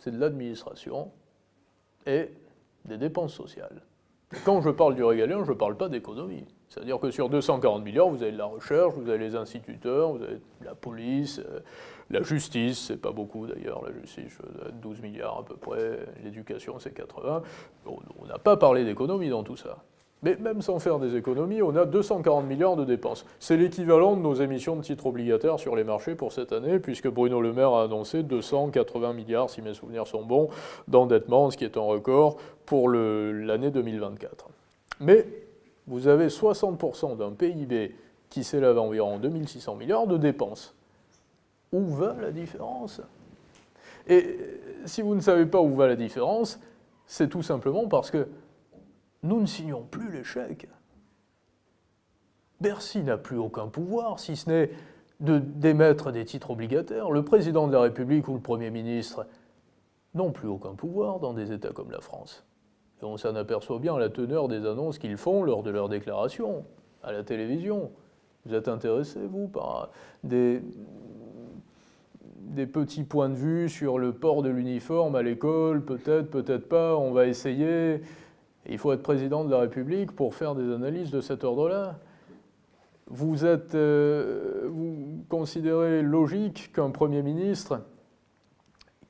c'est 0.00 0.10
de 0.10 0.18
l'administration 0.18 1.10
et 2.06 2.30
des 2.84 2.98
dépenses 2.98 3.32
sociales. 3.32 3.82
quand 4.44 4.60
je 4.60 4.70
parle 4.70 4.94
du 4.94 5.04
régalien, 5.04 5.44
je 5.44 5.52
ne 5.52 5.56
parle 5.56 5.76
pas 5.76 5.88
d'économie. 5.88 6.44
C'est-à-dire 6.68 6.98
que 6.98 7.10
sur 7.10 7.28
240 7.28 7.84
milliards, 7.84 8.08
vous 8.08 8.22
avez 8.22 8.32
de 8.32 8.38
la 8.38 8.46
recherche, 8.46 8.94
vous 8.94 9.08
avez 9.08 9.18
les 9.18 9.36
instituteurs, 9.36 10.12
vous 10.12 10.22
avez 10.22 10.40
la 10.62 10.74
police, 10.74 11.38
euh, 11.38 11.60
la 12.10 12.22
justice, 12.22 12.86
c'est 12.86 13.00
pas 13.00 13.12
beaucoup 13.12 13.46
d'ailleurs, 13.46 13.84
la 13.84 13.92
justice, 13.92 14.38
12 14.82 15.00
milliards 15.00 15.38
à 15.38 15.44
peu 15.44 15.56
près, 15.56 16.00
l'éducation 16.22 16.78
c'est 16.78 16.92
80. 16.92 17.42
On 17.86 18.26
n'a 18.26 18.38
pas 18.38 18.56
parlé 18.56 18.84
d'économie 18.84 19.28
dans 19.28 19.44
tout 19.44 19.56
ça. 19.56 19.84
Mais 20.24 20.36
même 20.36 20.62
sans 20.62 20.78
faire 20.78 20.98
des 20.98 21.16
économies, 21.16 21.60
on 21.60 21.76
a 21.76 21.84
240 21.84 22.46
milliards 22.46 22.76
de 22.76 22.86
dépenses. 22.86 23.26
C'est 23.38 23.58
l'équivalent 23.58 24.16
de 24.16 24.22
nos 24.22 24.32
émissions 24.32 24.74
de 24.74 24.80
titres 24.80 25.04
obligataires 25.04 25.60
sur 25.60 25.76
les 25.76 25.84
marchés 25.84 26.14
pour 26.14 26.32
cette 26.32 26.52
année, 26.52 26.78
puisque 26.78 27.08
Bruno 27.08 27.42
Le 27.42 27.52
Maire 27.52 27.74
a 27.74 27.84
annoncé 27.84 28.22
280 28.22 29.12
milliards, 29.12 29.50
si 29.50 29.60
mes 29.60 29.74
souvenirs 29.74 30.06
sont 30.06 30.22
bons, 30.22 30.48
d'endettement, 30.88 31.50
ce 31.50 31.58
qui 31.58 31.66
est 31.66 31.76
un 31.76 31.82
record 31.82 32.38
pour 32.64 32.88
l'année 32.88 33.70
2024. 33.70 34.48
Mais 35.00 35.26
vous 35.86 36.08
avez 36.08 36.28
60% 36.28 37.18
d'un 37.18 37.32
PIB 37.32 37.94
qui 38.30 38.44
s'élève 38.44 38.78
à 38.78 38.80
environ 38.80 39.18
2600 39.18 39.74
milliards 39.74 40.06
de 40.06 40.16
dépenses. 40.16 40.74
Où 41.70 41.84
va 41.84 42.16
la 42.18 42.30
différence? 42.30 43.02
Et 44.08 44.38
si 44.86 45.02
vous 45.02 45.14
ne 45.14 45.20
savez 45.20 45.44
pas 45.44 45.60
où 45.60 45.74
va 45.74 45.86
la 45.86 45.96
différence, 45.96 46.58
c'est 47.04 47.28
tout 47.28 47.42
simplement 47.42 47.88
parce 47.88 48.10
que 48.10 48.26
nous 49.24 49.40
ne 49.40 49.46
signons 49.46 49.82
plus 49.82 50.12
les 50.12 50.22
chèques. 50.22 50.68
Bercy 52.60 53.02
n'a 53.02 53.16
plus 53.16 53.38
aucun 53.38 53.66
pouvoir, 53.66 54.20
si 54.20 54.36
ce 54.36 54.48
n'est 54.48 54.70
de 55.20 55.38
d'émettre 55.38 56.12
des 56.12 56.24
titres 56.24 56.50
obligataires. 56.50 57.10
Le 57.10 57.24
président 57.24 57.66
de 57.66 57.72
la 57.72 57.80
République 57.80 58.28
ou 58.28 58.34
le 58.34 58.40
Premier 58.40 58.70
ministre 58.70 59.26
n'ont 60.14 60.30
plus 60.30 60.48
aucun 60.48 60.74
pouvoir 60.74 61.20
dans 61.20 61.32
des 61.32 61.52
États 61.52 61.70
comme 61.70 61.90
la 61.90 62.00
France. 62.00 62.44
Et 63.00 63.04
on 63.04 63.16
s'en 63.16 63.34
aperçoit 63.34 63.78
bien 63.78 63.96
à 63.96 63.98
la 63.98 64.10
teneur 64.10 64.48
des 64.48 64.66
annonces 64.66 64.98
qu'ils 64.98 65.16
font 65.16 65.42
lors 65.42 65.62
de 65.62 65.70
leurs 65.70 65.88
déclarations 65.88 66.64
à 67.02 67.12
la 67.12 67.24
télévision. 67.24 67.90
Vous 68.46 68.54
êtes 68.54 68.68
intéressé, 68.68 69.20
vous, 69.26 69.48
par 69.48 69.90
des, 70.22 70.62
des 72.40 72.66
petits 72.66 73.04
points 73.04 73.30
de 73.30 73.34
vue 73.34 73.68
sur 73.68 73.98
le 73.98 74.12
port 74.12 74.42
de 74.42 74.50
l'uniforme 74.50 75.16
à 75.16 75.22
l'école? 75.22 75.84
Peut-être, 75.84 76.30
peut-être 76.30 76.68
pas, 76.68 76.96
on 76.96 77.12
va 77.12 77.26
essayer 77.26 78.00
il 78.68 78.78
faut 78.78 78.92
être 78.92 79.02
président 79.02 79.44
de 79.44 79.50
la 79.50 79.60
République 79.60 80.12
pour 80.12 80.34
faire 80.34 80.54
des 80.54 80.72
analyses 80.72 81.10
de 81.10 81.20
cet 81.20 81.44
ordre-là. 81.44 81.98
Euh, 83.22 84.68
vous 84.68 85.24
considérez 85.28 86.02
logique 86.02 86.72
qu'un 86.72 86.90
Premier 86.90 87.22
ministre 87.22 87.80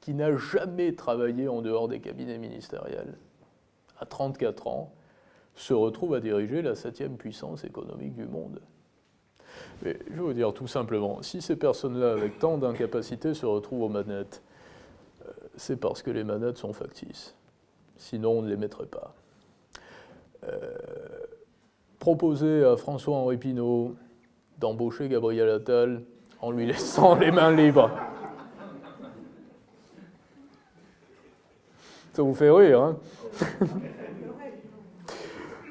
qui 0.00 0.14
n'a 0.14 0.36
jamais 0.36 0.94
travaillé 0.94 1.48
en 1.48 1.62
dehors 1.62 1.88
des 1.88 2.00
cabinets 2.00 2.38
ministériels, 2.38 3.16
à 3.98 4.06
34 4.06 4.66
ans, 4.66 4.92
se 5.54 5.72
retrouve 5.72 6.14
à 6.14 6.20
diriger 6.20 6.60
la 6.60 6.74
septième 6.74 7.16
puissance 7.16 7.64
économique 7.64 8.14
du 8.14 8.26
monde. 8.26 8.60
Mais 9.82 9.98
je 10.10 10.20
veux 10.20 10.34
dire 10.34 10.52
tout 10.52 10.66
simplement, 10.66 11.22
si 11.22 11.40
ces 11.40 11.56
personnes-là, 11.56 12.12
avec 12.12 12.38
tant 12.38 12.58
d'incapacité, 12.58 13.34
se 13.34 13.46
retrouvent 13.46 13.82
aux 13.82 13.88
manettes, 13.88 14.42
euh, 15.24 15.30
c'est 15.56 15.76
parce 15.76 16.02
que 16.02 16.10
les 16.10 16.24
manettes 16.24 16.58
sont 16.58 16.72
factices. 16.72 17.36
Sinon, 17.96 18.38
on 18.38 18.42
ne 18.42 18.48
les 18.48 18.56
mettrait 18.56 18.86
pas. 18.86 19.14
Euh, 20.46 20.76
proposer 21.98 22.64
à 22.64 22.76
François-Henri 22.76 23.38
Pinault 23.38 23.94
d'embaucher 24.58 25.08
Gabriel 25.08 25.48
Attal 25.48 26.02
en 26.40 26.50
lui 26.50 26.66
laissant 26.66 27.14
les 27.14 27.30
mains 27.30 27.50
libres. 27.50 27.90
Ça 32.12 32.22
vous 32.22 32.34
fait 32.34 32.50
rire, 32.50 32.80
hein? 32.80 32.96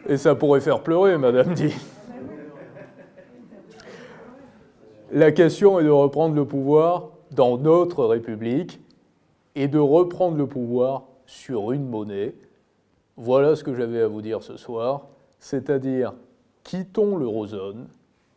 Et 0.09 0.17
ça 0.17 0.36
pourrait 0.36 0.59
faire 0.59 0.82
pleurer, 0.82 1.17
Madame 1.17 1.53
dit. 1.53 1.74
la 5.13 5.32
question 5.32 5.80
est 5.80 5.84
de 5.84 5.89
reprendre 5.89 6.36
le 6.36 6.45
pouvoir 6.45 7.11
dans 7.32 7.57
notre 7.57 8.03
République 8.05 8.82
et 9.55 9.67
de 9.67 9.78
reprendre 9.78 10.36
le 10.36 10.47
pouvoir 10.47 11.03
sur 11.26 11.71
une 11.71 11.88
monnaie. 11.88 12.34
Voilà 13.18 13.55
ce 13.55 13.64
que 13.64 13.74
j'avais 13.74 14.01
à 14.01 14.07
vous 14.07 14.22
dire 14.22 14.41
ce 14.41 14.57
soir, 14.57 15.07
c'est-à-dire 15.39 16.14
quittons 16.64 17.18
l'eurozone, 17.18 17.88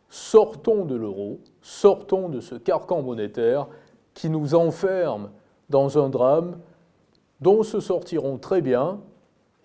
sortons 0.09 0.85
de 0.85 0.95
l'euro, 0.95 1.39
sortons 1.61 2.29
de 2.29 2.39
ce 2.39 2.55
carcan 2.55 3.01
monétaire 3.01 3.67
qui 4.13 4.29
nous 4.29 4.55
enferme 4.55 5.29
dans 5.69 6.03
un 6.03 6.09
drame 6.09 6.57
dont 7.41 7.63
se 7.63 7.79
sortiront 7.79 8.37
très 8.37 8.61
bien 8.61 8.99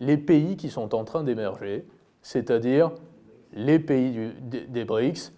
les 0.00 0.16
pays 0.16 0.56
qui 0.56 0.68
sont 0.68 0.94
en 0.94 1.04
train 1.04 1.22
d'émerger, 1.22 1.86
c'est-à-dire 2.22 2.90
les 3.52 3.78
pays 3.78 4.32
des, 4.40 4.84
BRICS, 4.84 5.32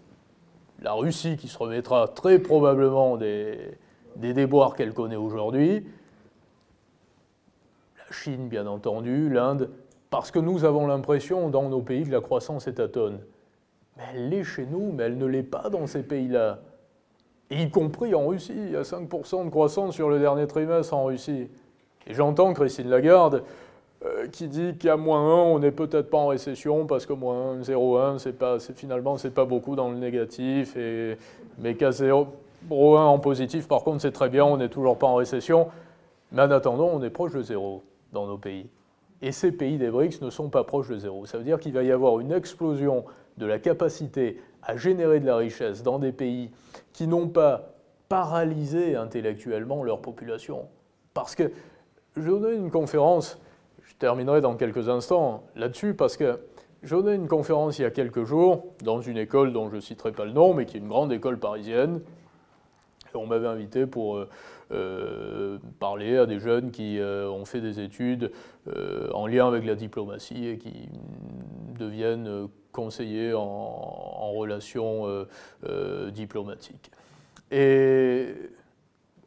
la 0.80 0.92
Russie 0.92 1.36
qui 1.36 1.48
se 1.48 1.58
remettra 1.58 2.08
très 2.08 2.38
probablement 2.38 3.16
des, 3.16 3.76
déboires 4.16 4.74
qu'elle 4.74 4.94
connaît 4.94 5.16
aujourd'hui, 5.16 5.86
Chine 8.22 8.48
bien 8.48 8.66
entendu, 8.66 9.28
l'Inde, 9.28 9.70
parce 10.10 10.30
que 10.30 10.38
nous 10.38 10.64
avons 10.64 10.86
l'impression 10.86 11.48
dans 11.48 11.68
nos 11.68 11.80
pays 11.80 12.04
que 12.04 12.12
la 12.12 12.20
croissance 12.20 12.66
est 12.66 12.92
tonne. 12.92 13.18
Mais 13.96 14.04
elle 14.12 14.28
l'est 14.28 14.44
chez 14.44 14.66
nous, 14.66 14.92
mais 14.92 15.04
elle 15.04 15.18
ne 15.18 15.26
l'est 15.26 15.42
pas 15.42 15.68
dans 15.70 15.86
ces 15.86 16.02
pays-là. 16.02 16.60
Y 17.50 17.70
compris 17.70 18.14
en 18.14 18.26
Russie, 18.26 18.54
il 18.56 18.72
y 18.72 18.76
a 18.76 18.82
5% 18.82 19.44
de 19.44 19.50
croissance 19.50 19.94
sur 19.94 20.08
le 20.08 20.18
dernier 20.18 20.46
trimestre 20.46 20.94
en 20.94 21.04
Russie. 21.04 21.48
Et 22.06 22.14
j'entends 22.14 22.52
Christine 22.54 22.88
Lagarde 22.88 23.42
euh, 24.04 24.28
qui 24.28 24.48
dit 24.48 24.76
qu'à 24.76 24.96
moins 24.96 25.20
1, 25.20 25.34
on 25.44 25.58
n'est 25.58 25.70
peut-être 25.70 26.10
pas 26.10 26.18
en 26.18 26.28
récession 26.28 26.86
parce 26.86 27.06
que 27.06 27.12
moins 27.12 27.60
0,1, 27.60 28.18
c'est 28.18 28.32
pas, 28.32 28.58
finalement, 28.58 29.16
c'est 29.16 29.34
pas 29.34 29.44
beaucoup 29.44 29.76
dans 29.76 29.90
le 29.90 29.96
négatif, 29.96 30.76
mais 31.58 31.74
qu'à 31.74 31.90
0,1 31.90 32.26
en 32.70 33.18
positif, 33.18 33.68
par 33.68 33.82
contre, 33.82 34.02
c'est 34.02 34.12
très 34.12 34.28
bien, 34.28 34.44
on 34.44 34.56
n'est 34.56 34.68
toujours 34.68 34.98
pas 34.98 35.06
en 35.06 35.16
récession. 35.16 35.68
Mais 36.32 36.42
en 36.42 36.50
attendant, 36.50 36.90
on 36.92 37.02
est 37.02 37.10
proche 37.10 37.32
de 37.32 37.42
zéro 37.42 37.82
dans 38.14 38.26
nos 38.26 38.38
pays. 38.38 38.70
Et 39.20 39.32
ces 39.32 39.52
pays 39.52 39.76
des 39.76 39.90
BRICS 39.90 40.22
ne 40.22 40.30
sont 40.30 40.48
pas 40.48 40.64
proches 40.64 40.88
de 40.88 40.96
zéro. 40.96 41.26
Ça 41.26 41.36
veut 41.36 41.44
dire 41.44 41.58
qu'il 41.58 41.72
va 41.72 41.82
y 41.82 41.92
avoir 41.92 42.20
une 42.20 42.32
explosion 42.32 43.04
de 43.36 43.46
la 43.46 43.58
capacité 43.58 44.40
à 44.62 44.76
générer 44.76 45.20
de 45.20 45.26
la 45.26 45.36
richesse 45.36 45.82
dans 45.82 45.98
des 45.98 46.12
pays 46.12 46.50
qui 46.92 47.06
n'ont 47.06 47.28
pas 47.28 47.74
paralysé 48.08 48.96
intellectuellement 48.96 49.82
leur 49.82 50.00
population. 50.00 50.68
Parce 51.12 51.34
que 51.34 51.50
je 52.16 52.22
donnais 52.22 52.56
une 52.56 52.70
conférence, 52.70 53.40
je 53.82 53.94
terminerai 53.96 54.40
dans 54.40 54.54
quelques 54.56 54.88
instants 54.88 55.44
là-dessus, 55.56 55.94
parce 55.94 56.16
que 56.16 56.38
je 56.82 56.94
donnais 56.94 57.14
une 57.14 57.28
conférence 57.28 57.78
il 57.78 57.82
y 57.82 57.86
a 57.86 57.90
quelques 57.90 58.24
jours 58.24 58.66
dans 58.82 59.00
une 59.00 59.16
école 59.16 59.52
dont 59.52 59.68
je 59.70 59.76
ne 59.76 59.80
citerai 59.80 60.12
pas 60.12 60.24
le 60.24 60.32
nom, 60.32 60.54
mais 60.54 60.66
qui 60.66 60.76
est 60.76 60.80
une 60.80 60.88
grande 60.88 61.12
école 61.12 61.38
parisienne. 61.38 62.00
On 63.14 63.26
m'avait 63.26 63.46
invité 63.46 63.86
pour 63.86 64.16
euh, 64.16 64.28
parler 65.78 66.16
à 66.16 66.26
des 66.26 66.40
jeunes 66.40 66.70
qui 66.70 66.98
euh, 66.98 67.28
ont 67.28 67.44
fait 67.44 67.60
des 67.60 67.80
études 67.80 68.30
en 69.12 69.26
lien 69.26 69.46
avec 69.46 69.64
la 69.64 69.74
diplomatie 69.74 70.46
et 70.46 70.58
qui 70.58 70.88
deviennent 71.78 72.48
conseillers 72.72 73.34
en, 73.34 74.32
relations 74.32 75.26
diplomatiques. 76.12 76.90
Et 77.50 78.34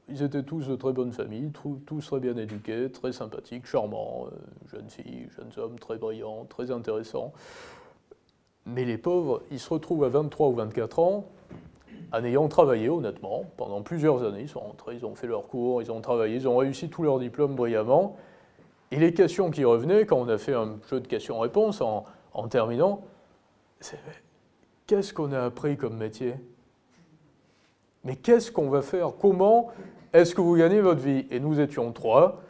ils 0.10 0.24
étaient 0.24 0.44
tous 0.44 0.68
de 0.68 0.76
très 0.76 0.94
bonne 0.94 1.12
famille, 1.12 1.52
tous 1.86 2.06
très 2.06 2.20
bien 2.20 2.38
éduqués, 2.38 2.90
très 2.92 3.12
sympathiques, 3.12 3.66
charmants, 3.66 4.28
euh, 4.28 4.38
jeunes 4.72 4.90
filles, 4.90 5.28
jeunes 5.36 5.52
hommes, 5.58 5.80
très 5.80 5.98
brillants, 5.98 6.46
très 6.46 6.72
intéressants. 6.72 7.34
Mais 8.66 8.86
les 8.86 8.98
pauvres, 8.98 9.44
ils 9.52 9.60
se 9.60 9.70
retrouvent 9.70 10.06
à 10.06 10.10
23 10.10 10.48
ou 10.50 10.56
24 10.56 11.00
ans, 11.00 11.26
en 12.12 12.24
ayant 12.24 12.48
travaillé 12.48 12.90
honnêtement 12.90 13.46
pendant 13.58 13.82
plusieurs 13.82 14.24
années. 14.24 14.42
Ils 14.42 14.50
sont 14.50 14.60
rentrés, 14.60 14.96
ils 14.96 15.06
ont 15.06 15.16
fait 15.16 15.28
leurs 15.28 15.48
cours, 15.48 15.82
ils 15.82 15.92
ont 15.92 16.02
travaillé, 16.02 16.36
ils 16.36 16.48
ont 16.48 16.58
réussi 16.58 16.90
tous 16.90 17.04
leurs 17.04 17.20
diplômes 17.20 17.56
brillamment. 17.56 18.18
Et 18.92 18.98
les 18.98 19.14
questions 19.14 19.52
qui 19.52 19.66
revenaient, 19.66 20.06
quand 20.06 20.18
on 20.18 20.30
a 20.30 20.38
fait 20.38 20.54
un 20.54 20.78
jeu 20.90 21.02
de 21.02 21.08
questions-réponses 21.08 21.82
en, 21.82 22.06
terminant, 22.50 23.04
c'est 23.80 24.00
qu'est-ce 24.86 25.14
qu'on 25.14 25.34
a 25.34 25.42
appris 25.42 25.76
comme 25.76 25.98
métier? 25.98 26.36
Mais 28.06 28.16
qu'est-ce 28.16 28.52
qu'on 28.52 28.70
va 28.70 28.82
faire? 28.82 29.12
Comment 29.20 29.72
est-ce 30.14 30.34
que 30.34 30.40
vous 30.40 30.56
gagnez 30.56 30.80
votre 30.80 31.02
vie? 31.02 31.26
Et 31.32 31.42
nous 31.42 31.60
étions 31.60 31.92
trois, 31.92 32.42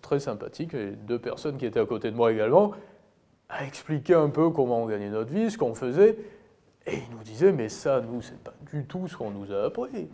très 0.00 0.20
sympathiques, 0.20 0.72
et 0.72 0.92
deux 0.92 1.18
personnes 1.18 1.58
qui 1.58 1.66
étaient 1.66 1.80
à 1.80 1.86
côté 1.86 2.10
de 2.10 2.16
moi 2.16 2.32
également, 2.32 2.72
à 3.50 3.66
expliquer 3.66 4.14
un 4.14 4.30
peu 4.30 4.48
comment 4.48 4.82
on 4.82 4.86
gagnait 4.86 5.10
notre 5.10 5.30
vie, 5.30 5.50
ce 5.50 5.58
qu'on 5.58 5.74
faisait. 5.74 6.16
Et 6.90 6.96
ils 6.96 7.16
nous 7.16 7.22
disaient, 7.22 7.52
mais 7.52 7.68
ça, 7.68 8.00
nous, 8.00 8.20
c'est 8.20 8.38
pas 8.38 8.54
du 8.70 8.84
tout 8.84 9.06
ce 9.06 9.16
qu'on 9.16 9.30
nous 9.30 9.52
a 9.52 9.64
appris. 9.64 10.08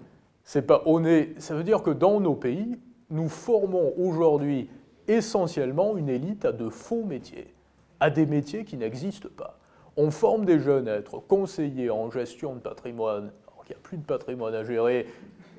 C'est 0.44 0.62
pas, 0.62 0.82
on 0.86 1.04
est, 1.04 1.40
ça 1.40 1.54
veut 1.54 1.64
dire 1.64 1.82
que 1.82 1.90
dans 1.90 2.20
nos 2.20 2.34
pays, 2.34 2.78
nous 3.10 3.28
formons 3.28 3.92
aujourd'hui 3.96 4.68
essentiellement 5.08 5.96
une 5.96 6.08
élite 6.08 6.44
à 6.44 6.52
de 6.52 6.68
faux 6.68 7.04
métiers, 7.04 7.54
à 8.00 8.10
des 8.10 8.26
métiers 8.26 8.64
qui 8.64 8.76
n'existent 8.76 9.28
pas. 9.36 9.58
On 9.96 10.10
forme 10.10 10.44
des 10.44 10.60
jeunes 10.60 10.88
à 10.88 10.94
être 10.94 11.18
conseillers 11.18 11.90
en 11.90 12.10
gestion 12.10 12.54
de 12.54 12.60
patrimoine, 12.60 13.32
alors 13.48 13.64
qu'il 13.64 13.74
n'y 13.74 13.80
a 13.80 13.82
plus 13.82 13.96
de 13.96 14.04
patrimoine 14.04 14.54
à 14.54 14.62
gérer, 14.62 15.06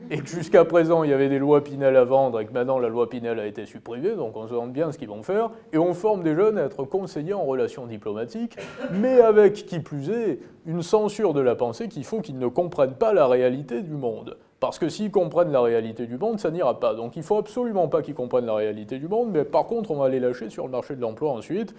et 0.09 0.19
que 0.19 0.27
jusqu'à 0.27 0.63
présent 0.65 1.03
il 1.03 1.09
y 1.09 1.13
avait 1.13 1.29
des 1.29 1.39
lois 1.39 1.63
Pinel 1.63 1.95
à 1.95 2.03
vendre 2.03 2.39
et 2.39 2.45
que 2.45 2.53
maintenant 2.53 2.79
la 2.79 2.87
loi 2.87 3.09
Pinel 3.09 3.39
a 3.39 3.45
été 3.45 3.65
supprimée, 3.65 4.15
donc 4.15 4.37
on 4.37 4.47
se 4.47 4.51
demande 4.51 4.71
bien 4.71 4.91
ce 4.91 4.97
qu'ils 4.97 5.09
vont 5.09 5.23
faire, 5.23 5.51
et 5.73 5.77
on 5.77 5.93
forme 5.93 6.23
des 6.23 6.35
jeunes 6.35 6.57
à 6.57 6.63
être 6.63 6.83
conseillers 6.83 7.33
en 7.33 7.43
relations 7.43 7.85
diplomatiques, 7.85 8.57
mais 8.91 9.19
avec, 9.19 9.53
qui 9.53 9.79
plus 9.79 10.09
est, 10.09 10.39
une 10.65 10.81
censure 10.81 11.33
de 11.33 11.41
la 11.41 11.55
pensée 11.55 11.87
qu'il 11.87 12.03
faut 12.03 12.21
qu'ils 12.21 12.37
ne 12.37 12.47
comprennent 12.47 12.95
pas 12.95 13.13
la 13.13 13.27
réalité 13.27 13.81
du 13.81 13.93
monde. 13.93 14.37
Parce 14.59 14.79
que 14.79 14.89
s'ils 14.89 15.11
comprennent 15.11 15.51
la 15.51 15.61
réalité 15.61 16.07
du 16.07 16.17
monde, 16.17 16.39
ça 16.39 16.49
n'ira 16.49 16.79
pas. 16.79 16.95
Donc 16.95 17.15
il 17.15 17.23
faut 17.23 17.37
absolument 17.37 17.87
pas 17.87 18.01
qu'ils 18.01 18.15
comprennent 18.15 18.47
la 18.47 18.55
réalité 18.55 18.97
du 18.97 19.07
monde, 19.07 19.29
mais 19.31 19.43
par 19.43 19.65
contre 19.65 19.91
on 19.91 19.97
va 19.97 20.09
les 20.09 20.19
lâcher 20.19 20.49
sur 20.49 20.65
le 20.65 20.71
marché 20.71 20.95
de 20.95 21.01
l'emploi 21.01 21.31
ensuite, 21.31 21.75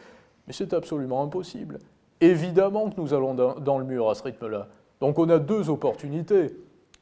mais 0.47 0.53
c'est 0.53 0.73
absolument 0.73 1.23
impossible. 1.23 1.79
Évidemment 2.21 2.89
que 2.91 3.01
nous 3.01 3.15
allons 3.15 3.35
dans 3.35 3.79
le 3.79 3.85
mur 3.85 4.09
à 4.11 4.15
ce 4.15 4.23
rythme-là. 4.23 4.69
Donc 5.01 5.19
on 5.19 5.29
a 5.29 5.39
deux 5.39 5.71
opportunités. 5.71 6.57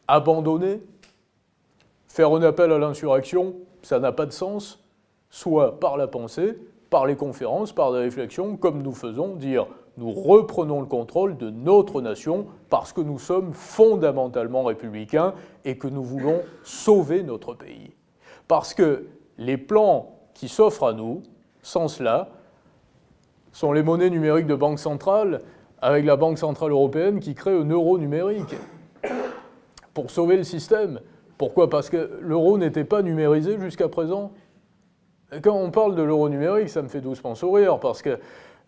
Abandonner 0.09 0.83
Faire 2.17 2.33
un 2.33 2.41
appel 2.41 2.73
à 2.73 2.79
l'insurrection, 2.79 3.57
ça 3.83 4.01
n'a 4.01 4.11
pas 4.11 4.25
de 4.25 4.33
sens, 4.33 4.83
soit 5.29 5.79
par 5.79 5.99
la 5.99 6.07
pensée, 6.07 6.59
par 6.89 7.05
les 7.05 7.15
conférences, 7.15 7.75
par 7.75 7.93
des 7.93 7.99
réflexions, 7.99 8.57
comme 8.57 8.83
nous 8.83 8.95
faisons, 8.95 9.37
dire 9.37 9.67
nous 9.99 10.13
reprenons 10.13 10.81
le 10.81 10.87
contrôle 10.87 11.37
de 11.37 11.51
notre 11.51 12.01
nation 12.01 12.47
parce 12.71 12.95
que 12.95 13.03
nous 13.03 13.19
sommes 13.19 13.53
fondamentalement 13.53 14.65
républicains 14.65 15.35
et 15.67 15.77
que 15.77 15.89
nous 15.89 16.03
voulons 16.03 16.41
sauver 16.63 17.23
notre 17.23 17.53
pays. 17.53 17.93
Parce 18.49 18.73
que 18.73 19.05
les 19.37 19.59
plans 19.59 20.17
qui 20.33 20.49
s'offrent 20.49 20.85
à 20.85 20.95
nous, 20.95 21.23
sans 21.61 21.87
cela, 21.87 22.31
sont 23.53 23.73
les 23.73 23.83
monnaies 23.83 24.09
numériques 24.09 24.47
de 24.47 24.55
banque 24.55 24.79
centrale, 24.79 25.43
avec 25.83 26.07
la 26.07 26.17
Banque 26.17 26.39
centrale 26.39 26.71
européenne 26.71 27.21
qui 27.21 27.35
crée 27.35 27.53
un 27.53 27.69
euro 27.69 27.99
numérique 27.99 28.57
pour 29.93 30.11
sauver 30.11 30.39
le 30.39 30.45
système. 30.45 31.01
Pourquoi? 31.39 31.69
Parce 31.69 31.91
que 31.91 32.19
l'euro 32.21 32.59
n'était 32.59 32.85
pas 32.85 33.03
numérisé 33.03 33.59
jusqu'à 33.59 33.89
présent. 33.89 34.33
Quand 35.43 35.57
on 35.57 35.71
parle 35.71 35.95
de 35.95 36.03
l'euro 36.03 36.29
numérique, 36.29 36.69
ça 36.69 36.83
me 36.83 36.89
fait 36.89 37.01
doucement 37.01 37.35
sourire, 37.35 37.79
parce 37.81 38.01
qu'il 38.03 38.19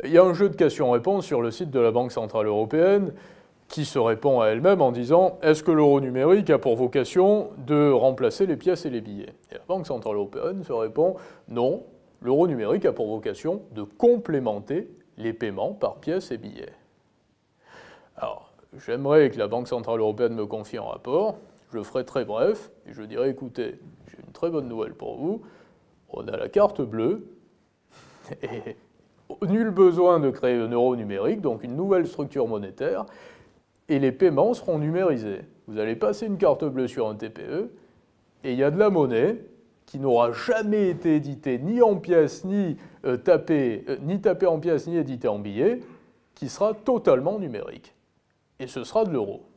y 0.05 0.19
a 0.19 0.25
un 0.25 0.35
jeu 0.35 0.49
de 0.49 0.57
questions-réponses 0.57 1.25
sur 1.25 1.41
le 1.41 1.51
site 1.51 1.71
de 1.71 1.81
la 1.81 1.91
Banque 1.91 2.13
Centrale 2.13 2.47
Européenne 2.47 3.13
qui 3.69 3.85
se 3.85 3.99
répond 3.99 4.41
à 4.41 4.49
elle-même 4.49 4.81
en 4.81 4.93
disant 4.93 5.39
est-ce 5.43 5.63
que 5.63 5.71
l'euro 5.71 6.01
numérique 6.01 6.49
a 6.51 6.59
pour 6.59 6.75
vocation 6.75 7.51
de 7.67 7.91
remplacer 7.91 8.47
les 8.47 8.57
pièces 8.57 8.87
et 8.87 8.91
les 8.91 9.03
billets? 9.03 9.35
Et 9.51 9.55
la 9.55 9.61
Banque 9.69 9.87
Centrale 9.87 10.17
Européenne 10.17 10.65
se 10.65 10.73
répond 10.73 11.17
non, 11.49 11.85
l'euro 12.23 12.49
numérique 12.49 12.87
a 12.87 12.93
pour 12.93 13.09
vocation 13.09 13.63
de 13.73 13.83
complémenter 13.83 14.91
les 15.19 15.33
paiements 15.33 15.75
par 15.75 15.97
pièces 15.97 16.31
et 16.31 16.39
billets. 16.39 16.73
Alors, 18.17 18.53
j'aimerais 18.87 19.31
que 19.31 19.39
la 19.39 19.49
Banque 19.49 19.69
Centrale 19.69 20.01
Européenne 20.01 20.35
me 20.35 20.47
confie 20.47 20.79
un 20.79 20.83
rapport 20.83 21.37
je 21.73 21.83
ferai 21.83 22.05
très 22.05 22.25
bref, 22.25 22.71
et 22.87 22.93
je 22.93 23.03
dirai, 23.03 23.31
écoutez, 23.31 23.79
j'ai 24.09 24.19
une 24.27 24.33
très 24.33 24.51
bonne 24.51 24.69
nouvelle 24.69 24.95
pour 24.95 25.17
vous, 25.17 25.43
on 26.11 26.27
a 26.27 26.37
la 26.37 26.49
carte 26.49 26.81
bleue, 26.83 27.27
et 28.43 28.77
nul 29.47 29.71
besoin 29.71 30.21
de 30.21 30.31
créer 30.31 30.57
un 30.57 30.69
euro 30.69 30.97
numérique, 30.97 31.41
donc 31.41 31.63
une 31.63 31.77
nouvelle 31.77 32.07
structure 32.07 32.47
monétaire, 32.47 33.05
et 33.89 33.99
les 33.99 34.13
paiements 34.13 34.55
seront 34.55 34.79
numérisés. 34.79 35.43
Vous 35.67 35.79
allez 35.79 35.97
passer 35.97 36.27
une 36.27 36.39
carte 36.39 36.65
bleue 36.65 36.89
sur 36.89 37.09
un 37.09 37.15
TPE, 37.15 37.71
et 38.45 38.53
il 38.53 38.59
y 38.59 38.65
a 38.65 38.71
de 38.71 38.79
la 38.79 38.91
monnaie 38.91 39.45
qui 39.87 39.99
n'aura 39.99 40.33
jamais 40.33 40.91
été 40.91 41.17
éditée 41.17 41.59
ni 41.59 41.81
en 41.81 41.97
pièces, 41.97 42.45
ni, 42.45 42.77
euh, 43.07 43.17
tapée, 43.17 43.85
euh, 43.89 43.97
ni 44.03 44.21
tapée 44.21 44.47
en 44.47 44.59
pièces, 44.61 44.87
ni 44.87 44.97
éditée 44.97 45.29
en 45.29 45.39
billets, 45.39 45.81
qui 46.35 46.49
sera 46.49 46.75
totalement 46.75 47.39
numérique. 47.39 47.95
Et 48.61 48.67
ce 48.67 48.85
sera 48.85 49.05
de 49.05 49.11
l'euro. 49.11 49.48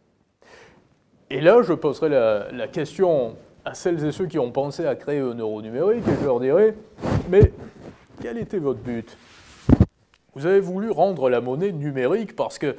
Et 1.33 1.39
là, 1.39 1.61
je 1.61 1.71
poserai 1.71 2.09
la, 2.09 2.67
question 2.67 3.37
à 3.63 3.73
celles 3.73 4.03
et 4.03 4.11
ceux 4.11 4.25
qui 4.25 4.37
ont 4.37 4.51
pensé 4.51 4.85
à 4.85 4.97
créer 4.97 5.19
un 5.19 5.33
euro 5.33 5.61
numérique 5.61 6.05
et 6.05 6.19
je 6.19 6.25
leur 6.25 6.41
dirai, 6.41 6.75
mais 7.29 7.53
quel 8.21 8.37
était 8.37 8.59
votre 8.59 8.81
but? 8.81 9.17
Vous 10.35 10.45
avez 10.45 10.59
voulu 10.59 10.91
rendre 10.91 11.29
la 11.29 11.39
monnaie 11.39 11.71
numérique 11.71 12.35
parce 12.35 12.59
que, 12.59 12.75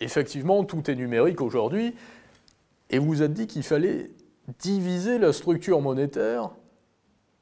effectivement, 0.00 0.64
tout 0.64 0.90
est 0.90 0.94
numérique 0.94 1.42
aujourd'hui. 1.42 1.94
et 2.88 2.98
vous 2.98 3.22
êtes 3.22 3.34
dit 3.34 3.46
qu'il 3.46 3.64
fallait 3.64 4.08
diviser 4.58 5.18
la 5.18 5.34
structure 5.34 5.82
monétaire 5.82 6.48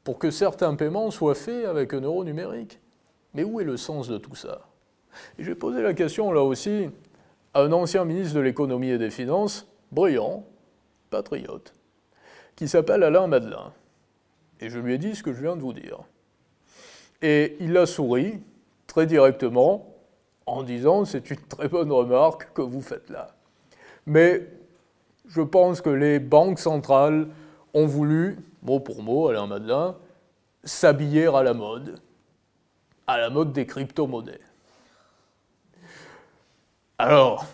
pour 0.03 0.19
que 0.19 0.33
certains 0.33 0.75
paiements 0.75 1.13
soient 1.13 1.37
faits 1.37 1.67
avec 1.67 1.95
un 1.95 2.01
euro 2.01 2.25
numérique. 2.25 2.81
Mais 3.33 3.45
où 3.45 3.61
est 3.61 3.65
le 3.65 3.77
sens 3.77 4.09
de 4.09 4.19
tout 4.19 4.35
ça? 4.35 4.63
J'ai 5.39 5.55
posé 5.55 5.83
la 5.83 5.95
question 5.95 6.33
là 6.33 6.43
aussi 6.43 6.89
à 7.55 7.61
un 7.61 7.71
ancien 7.71 8.05
ministre 8.05 8.35
de 8.35 8.41
l'économie 8.41 8.91
et 8.91 8.99
des 8.99 9.11
finances, 9.11 9.69
brillant, 9.93 10.45
patriote, 11.11 11.73
qui 12.57 12.69
s'appelle 12.69 13.03
Alain 13.03 13.27
Madelin. 13.27 13.73
Et 14.61 14.71
je 14.71 14.79
lui 14.79 14.95
ai 14.95 14.99
dit 14.99 15.15
ce 15.15 15.23
que 15.23 15.33
je 15.33 15.41
viens 15.41 15.57
de 15.57 15.61
vous 15.61 15.73
dire. 15.73 16.01
Et 17.23 17.57
il 17.61 17.77
a 17.77 17.87
souri 17.87 18.41
très 18.87 19.07
directement 19.07 19.95
en 20.47 20.63
disant 20.63 21.05
c'est 21.05 21.31
une 21.31 21.41
très 21.41 21.69
bonne 21.69 21.93
remarque 21.93 22.53
que 22.53 22.63
vous 22.63 22.83
faites 22.83 23.11
là. 23.11 23.29
Mais 24.07 24.47
je 25.29 25.43
pense 25.43 25.81
que 25.81 25.91
les 25.91 26.19
banques 26.19 26.59
centrales 26.59 27.29
ont 27.75 27.87
voulu, 27.87 28.39
mot 28.63 28.81
pour 28.81 29.03
mot, 29.03 29.29
Alain 29.29 29.47
Madelin, 29.47 29.97
s'habiller 30.65 31.27
à 31.27 31.43
la 31.43 31.55
mode, 31.55 32.01
à 33.07 33.19
la 33.19 33.31
mode 33.31 33.53
des 33.53 33.67
crypto-monnaies. 33.67 34.41
Alors, 36.97 37.47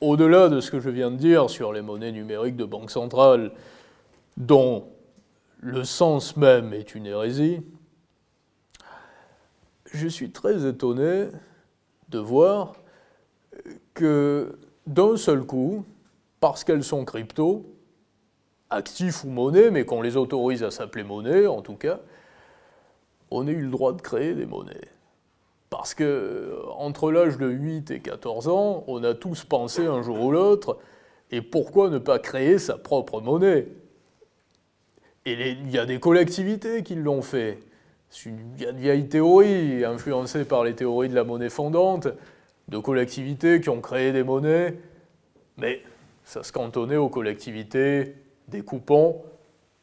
au-delà 0.00 0.48
de 0.48 0.60
ce 0.60 0.70
que 0.70 0.80
je 0.80 0.90
viens 0.90 1.10
de 1.10 1.16
dire 1.16 1.50
sur 1.50 1.72
les 1.72 1.82
monnaies 1.82 2.12
numériques 2.12 2.56
de 2.56 2.64
banque 2.64 2.90
centrale, 2.90 3.52
dont 4.36 4.88
le 5.60 5.84
sens 5.84 6.36
même 6.36 6.72
est 6.72 6.94
une 6.94 7.06
hérésie, 7.06 7.60
je 9.92 10.06
suis 10.06 10.30
très 10.30 10.66
étonné 10.66 11.28
de 12.10 12.18
voir 12.18 12.74
que 13.94 14.58
d'un 14.86 15.16
seul 15.16 15.44
coup, 15.44 15.84
parce 16.40 16.64
qu'elles 16.64 16.84
sont 16.84 17.04
crypto, 17.04 17.74
actifs 18.70 19.24
ou 19.24 19.28
monnaie, 19.28 19.70
mais 19.70 19.84
qu'on 19.84 20.02
les 20.02 20.16
autorise 20.16 20.62
à 20.62 20.70
s'appeler 20.70 21.04
monnaie 21.04 21.46
en 21.46 21.62
tout 21.62 21.74
cas, 21.74 22.00
on 23.30 23.46
ait 23.46 23.52
eu 23.52 23.62
le 23.62 23.70
droit 23.70 23.92
de 23.92 24.00
créer 24.00 24.34
des 24.34 24.46
monnaies. 24.46 24.88
Parce 25.70 25.94
que 25.94 26.58
entre 26.76 27.12
l'âge 27.12 27.36
de 27.36 27.48
8 27.48 27.90
et 27.90 28.00
14 28.00 28.48
ans, 28.48 28.84
on 28.86 29.04
a 29.04 29.14
tous 29.14 29.44
pensé 29.44 29.86
un 29.86 30.02
jour 30.02 30.20
ou 30.20 30.30
l'autre, 30.30 30.78
et 31.30 31.42
pourquoi 31.42 31.90
ne 31.90 31.98
pas 31.98 32.18
créer 32.18 32.58
sa 32.58 32.78
propre 32.78 33.20
monnaie? 33.20 33.68
Et 35.26 35.50
il 35.50 35.70
y 35.70 35.78
a 35.78 35.84
des 35.84 36.00
collectivités 36.00 36.82
qui 36.82 36.94
l'ont 36.94 37.20
fait. 37.20 37.58
Il 38.24 38.62
y 38.62 38.66
a 38.66 38.72
de 38.72 38.78
vieilles 38.78 39.08
théories, 39.08 39.84
influencées 39.84 40.46
par 40.46 40.64
les 40.64 40.74
théories 40.74 41.10
de 41.10 41.14
la 41.14 41.24
monnaie 41.24 41.50
fondante, 41.50 42.08
de 42.68 42.78
collectivités 42.78 43.60
qui 43.60 43.68
ont 43.68 43.82
créé 43.82 44.12
des 44.12 44.22
monnaies, 44.22 44.78
mais 45.58 45.82
ça 46.24 46.42
se 46.42 46.52
cantonnait 46.52 46.96
aux 46.96 47.10
collectivités, 47.10 48.14
des 48.48 48.62
coupons, 48.62 49.22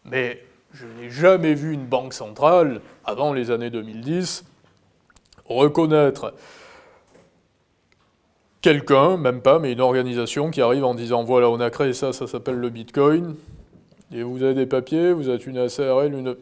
mais 0.04 0.44
je 0.74 0.88
n'ai 0.88 1.12
jamais 1.12 1.54
vu 1.54 1.74
une 1.74 1.86
banque 1.86 2.14
centrale, 2.14 2.82
avant 3.04 3.34
les 3.34 3.52
années 3.52 3.70
2010, 3.70 4.46
reconnaître 5.46 6.34
quelqu'un, 8.62 9.18
même 9.18 9.42
pas, 9.42 9.60
mais 9.60 9.74
une 9.74 9.82
organisation 9.82 10.50
qui 10.50 10.62
arrive 10.62 10.84
en 10.84 10.96
disant 10.96 11.24
voilà, 11.24 11.50
on 11.50 11.60
a 11.60 11.70
créé 11.70 11.94
ça, 11.94 12.14
ça 12.14 12.26
s'appelle 12.26 12.56
le 12.56 12.70
Bitcoin, 12.70 13.36
et 14.12 14.24
vous 14.24 14.44
avez 14.44 14.54
des 14.54 14.66
papiers, 14.66 15.14
vous 15.14 15.30
êtes 15.30 15.46
une 15.46 15.68
SARL, 15.70 16.14
une. 16.14 16.36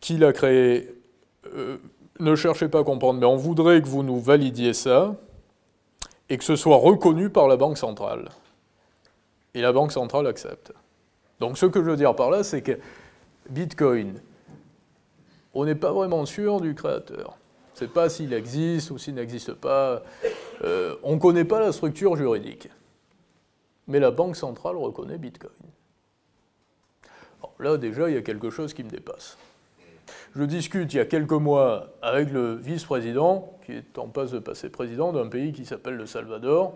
Qui 0.00 0.16
l'a 0.16 0.32
créé? 0.32 0.94
Euh, 1.54 1.76
Ne 2.20 2.34
cherchez 2.36 2.68
pas 2.68 2.80
à 2.80 2.84
comprendre, 2.84 3.20
mais 3.20 3.26
on 3.26 3.36
voudrait 3.36 3.80
que 3.80 3.86
vous 3.86 4.02
nous 4.02 4.18
validiez 4.20 4.72
ça 4.72 5.14
et 6.28 6.36
que 6.36 6.44
ce 6.44 6.56
soit 6.56 6.76
reconnu 6.76 7.30
par 7.30 7.46
la 7.48 7.56
Banque 7.56 7.78
centrale. 7.78 8.28
Et 9.54 9.60
la 9.60 9.72
Banque 9.72 9.92
centrale 9.92 10.26
accepte. 10.26 10.72
Donc 11.40 11.58
ce 11.58 11.66
que 11.66 11.82
je 11.82 11.90
veux 11.90 11.96
dire 11.96 12.14
par 12.16 12.30
là, 12.30 12.42
c'est 12.42 12.62
que 12.62 12.78
Bitcoin, 13.50 14.20
on 15.58 15.64
n'est 15.64 15.74
pas 15.74 15.92
vraiment 15.92 16.24
sûr 16.24 16.60
du 16.60 16.74
créateur. 16.76 17.30
On 17.30 17.74
ne 17.74 17.78
sait 17.78 17.92
pas 17.92 18.08
s'il 18.08 18.32
existe 18.32 18.92
ou 18.92 18.98
s'il 18.98 19.14
n'existe 19.14 19.54
pas. 19.54 20.04
Euh, 20.62 20.94
on 21.02 21.16
ne 21.16 21.20
connaît 21.20 21.44
pas 21.44 21.58
la 21.58 21.72
structure 21.72 22.14
juridique. 22.14 22.68
Mais 23.88 23.98
la 23.98 24.12
Banque 24.12 24.36
centrale 24.36 24.76
reconnaît 24.76 25.18
Bitcoin. 25.18 25.52
Là, 27.58 27.76
déjà, 27.76 28.08
il 28.08 28.14
y 28.14 28.16
a 28.16 28.22
quelque 28.22 28.50
chose 28.50 28.72
qui 28.72 28.84
me 28.84 28.90
dépasse. 28.90 29.36
Je 30.36 30.44
discute 30.44 30.94
il 30.94 30.98
y 30.98 31.00
a 31.00 31.06
quelques 31.06 31.32
mois 31.32 31.88
avec 32.02 32.30
le 32.30 32.54
vice-président, 32.54 33.58
qui 33.66 33.72
est 33.72 33.98
en 33.98 34.06
passe 34.06 34.30
de 34.30 34.38
passer 34.38 34.68
président 34.68 35.12
d'un 35.12 35.26
pays 35.26 35.52
qui 35.52 35.66
s'appelle 35.66 35.96
le 35.96 36.06
Salvador, 36.06 36.74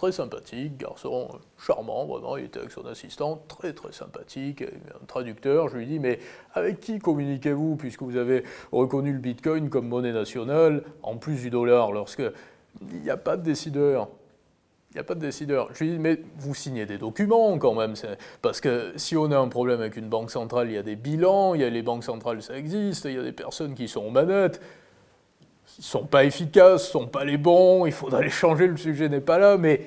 très 0.00 0.12
sympathique, 0.12 0.78
garçon 0.78 1.28
charmant, 1.58 2.06
vraiment, 2.06 2.38
il 2.38 2.46
était 2.46 2.60
avec 2.60 2.70
son 2.70 2.86
assistant, 2.86 3.42
très 3.48 3.74
très 3.74 3.92
sympathique, 3.92 4.62
un 4.62 5.04
traducteur, 5.06 5.68
je 5.68 5.76
lui 5.76 5.84
dis, 5.84 5.98
mais 5.98 6.20
avec 6.54 6.80
qui 6.80 6.98
communiquez-vous, 6.98 7.76
puisque 7.76 8.00
vous 8.00 8.16
avez 8.16 8.44
reconnu 8.72 9.12
le 9.12 9.18
Bitcoin 9.18 9.68
comme 9.68 9.88
monnaie 9.88 10.14
nationale, 10.14 10.84
en 11.02 11.18
plus 11.18 11.42
du 11.42 11.50
dollar, 11.50 11.92
lorsque 11.92 12.22
il 12.80 13.00
n'y 13.02 13.10
a 13.10 13.18
pas 13.18 13.36
de 13.36 13.42
décideur 13.42 14.08
il 14.92 14.96
n'y 14.96 15.00
a 15.02 15.04
pas 15.04 15.14
de 15.14 15.20
décideur. 15.20 15.68
Je 15.72 15.84
lui 15.84 15.92
dis, 15.92 15.98
mais 16.00 16.20
vous 16.38 16.52
signez 16.52 16.84
des 16.84 16.98
documents 16.98 17.56
quand 17.58 17.74
même. 17.74 17.94
Parce 18.42 18.60
que 18.60 18.92
si 18.96 19.16
on 19.16 19.30
a 19.30 19.38
un 19.38 19.46
problème 19.46 19.78
avec 19.80 19.96
une 19.96 20.08
banque 20.08 20.32
centrale, 20.32 20.68
il 20.68 20.74
y 20.74 20.78
a 20.78 20.82
des 20.82 20.96
bilans, 20.96 21.54
il 21.54 21.60
y 21.60 21.64
a 21.64 21.70
les 21.70 21.82
banques 21.82 22.02
centrales, 22.02 22.42
ça 22.42 22.56
existe, 22.56 23.04
il 23.04 23.12
y 23.12 23.18
a 23.18 23.22
des 23.22 23.30
personnes 23.30 23.74
qui 23.74 23.86
sont 23.86 24.00
aux 24.00 24.10
manettes 24.10 24.60
ne 24.60 24.79
sont 25.78 26.04
pas 26.04 26.24
efficaces, 26.24 26.88
sont 26.88 27.06
pas 27.06 27.24
les 27.24 27.36
bons, 27.36 27.86
il 27.86 27.92
faudra 27.92 28.20
les 28.20 28.30
changer, 28.30 28.66
le 28.66 28.76
sujet 28.76 29.08
n'est 29.08 29.20
pas 29.20 29.38
là, 29.38 29.56
mais 29.56 29.86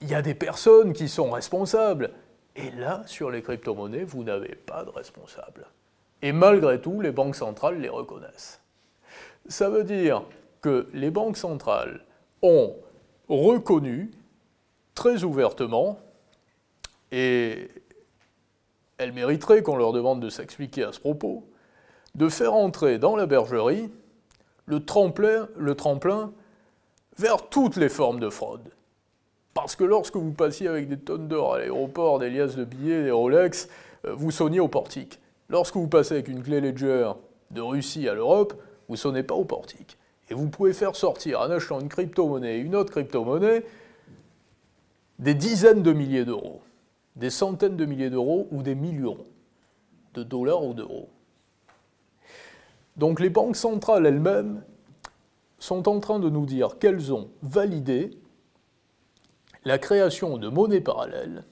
il 0.00 0.08
y 0.08 0.14
a 0.14 0.22
des 0.22 0.34
personnes 0.34 0.92
qui 0.92 1.08
sont 1.08 1.30
responsables. 1.30 2.10
Et 2.56 2.70
là, 2.70 3.02
sur 3.06 3.30
les 3.30 3.42
crypto-monnaies, 3.42 4.04
vous 4.04 4.22
n'avez 4.22 4.54
pas 4.54 4.84
de 4.84 4.90
responsable. 4.90 5.66
Et 6.22 6.32
malgré 6.32 6.80
tout, 6.80 7.00
les 7.00 7.10
banques 7.10 7.36
centrales 7.36 7.80
les 7.80 7.88
reconnaissent. 7.88 8.60
Ça 9.48 9.68
veut 9.68 9.84
dire 9.84 10.22
que 10.62 10.88
les 10.94 11.10
banques 11.10 11.36
centrales 11.36 12.04
ont 12.42 12.74
reconnu 13.28 14.10
très 14.94 15.24
ouvertement, 15.24 15.98
et 17.10 17.68
elles 18.98 19.12
mériteraient 19.12 19.62
qu'on 19.62 19.76
leur 19.76 19.92
demande 19.92 20.20
de 20.20 20.28
s'expliquer 20.28 20.84
à 20.84 20.92
ce 20.92 21.00
propos, 21.00 21.46
de 22.14 22.28
faire 22.28 22.54
entrer 22.54 22.98
dans 22.98 23.16
la 23.16 23.26
bergerie 23.26 23.90
le 24.66 24.84
tremplin, 24.84 26.32
vers 27.18 27.48
toutes 27.48 27.76
les 27.76 27.88
formes 27.88 28.20
de 28.20 28.30
fraude. 28.30 28.70
Parce 29.52 29.76
que 29.76 29.84
lorsque 29.84 30.16
vous 30.16 30.32
passiez 30.32 30.68
avec 30.68 30.88
des 30.88 30.98
tonnes 30.98 31.28
d'or 31.28 31.54
à 31.54 31.58
l'aéroport, 31.58 32.18
des 32.18 32.30
liasses 32.30 32.56
de 32.56 32.64
billets, 32.64 33.04
des 33.04 33.10
Rolex, 33.10 33.68
euh, 34.06 34.12
vous 34.14 34.30
sonniez 34.30 34.60
au 34.60 34.68
portique. 34.68 35.20
Lorsque 35.48 35.76
vous 35.76 35.86
passez 35.86 36.14
avec 36.14 36.28
une 36.28 36.42
clé 36.42 36.60
Ledger 36.60 37.12
de 37.50 37.60
Russie 37.60 38.08
à 38.08 38.14
l'Europe, 38.14 38.54
vous 38.88 38.94
ne 38.94 38.98
sonnez 38.98 39.22
pas 39.22 39.34
au 39.34 39.44
portique. 39.44 39.96
Et 40.28 40.34
vous 40.34 40.48
pouvez 40.48 40.72
faire 40.72 40.96
sortir, 40.96 41.40
en 41.40 41.50
achetant 41.50 41.80
une 41.80 41.88
crypto-monnaie 41.88 42.56
et 42.56 42.60
une 42.60 42.74
autre 42.74 42.90
crypto-monnaie, 42.90 43.64
des 45.18 45.34
dizaines 45.34 45.82
de 45.82 45.92
milliers 45.92 46.24
d'euros, 46.24 46.62
des 47.14 47.30
centaines 47.30 47.76
de 47.76 47.84
milliers 47.84 48.10
d'euros 48.10 48.48
ou 48.50 48.62
des 48.62 48.74
millions 48.74 49.24
de 50.14 50.22
dollars 50.22 50.64
ou 50.64 50.74
d'euros. 50.74 51.08
Donc 52.96 53.20
les 53.20 53.30
banques 53.30 53.56
centrales 53.56 54.06
elles-mêmes 54.06 54.62
sont 55.58 55.88
en 55.88 56.00
train 56.00 56.18
de 56.18 56.28
nous 56.28 56.46
dire 56.46 56.78
qu'elles 56.78 57.12
ont 57.12 57.30
validé 57.42 58.10
la 59.64 59.78
création 59.78 60.36
de 60.36 60.48
monnaies 60.48 60.80
parallèles, 60.80 61.44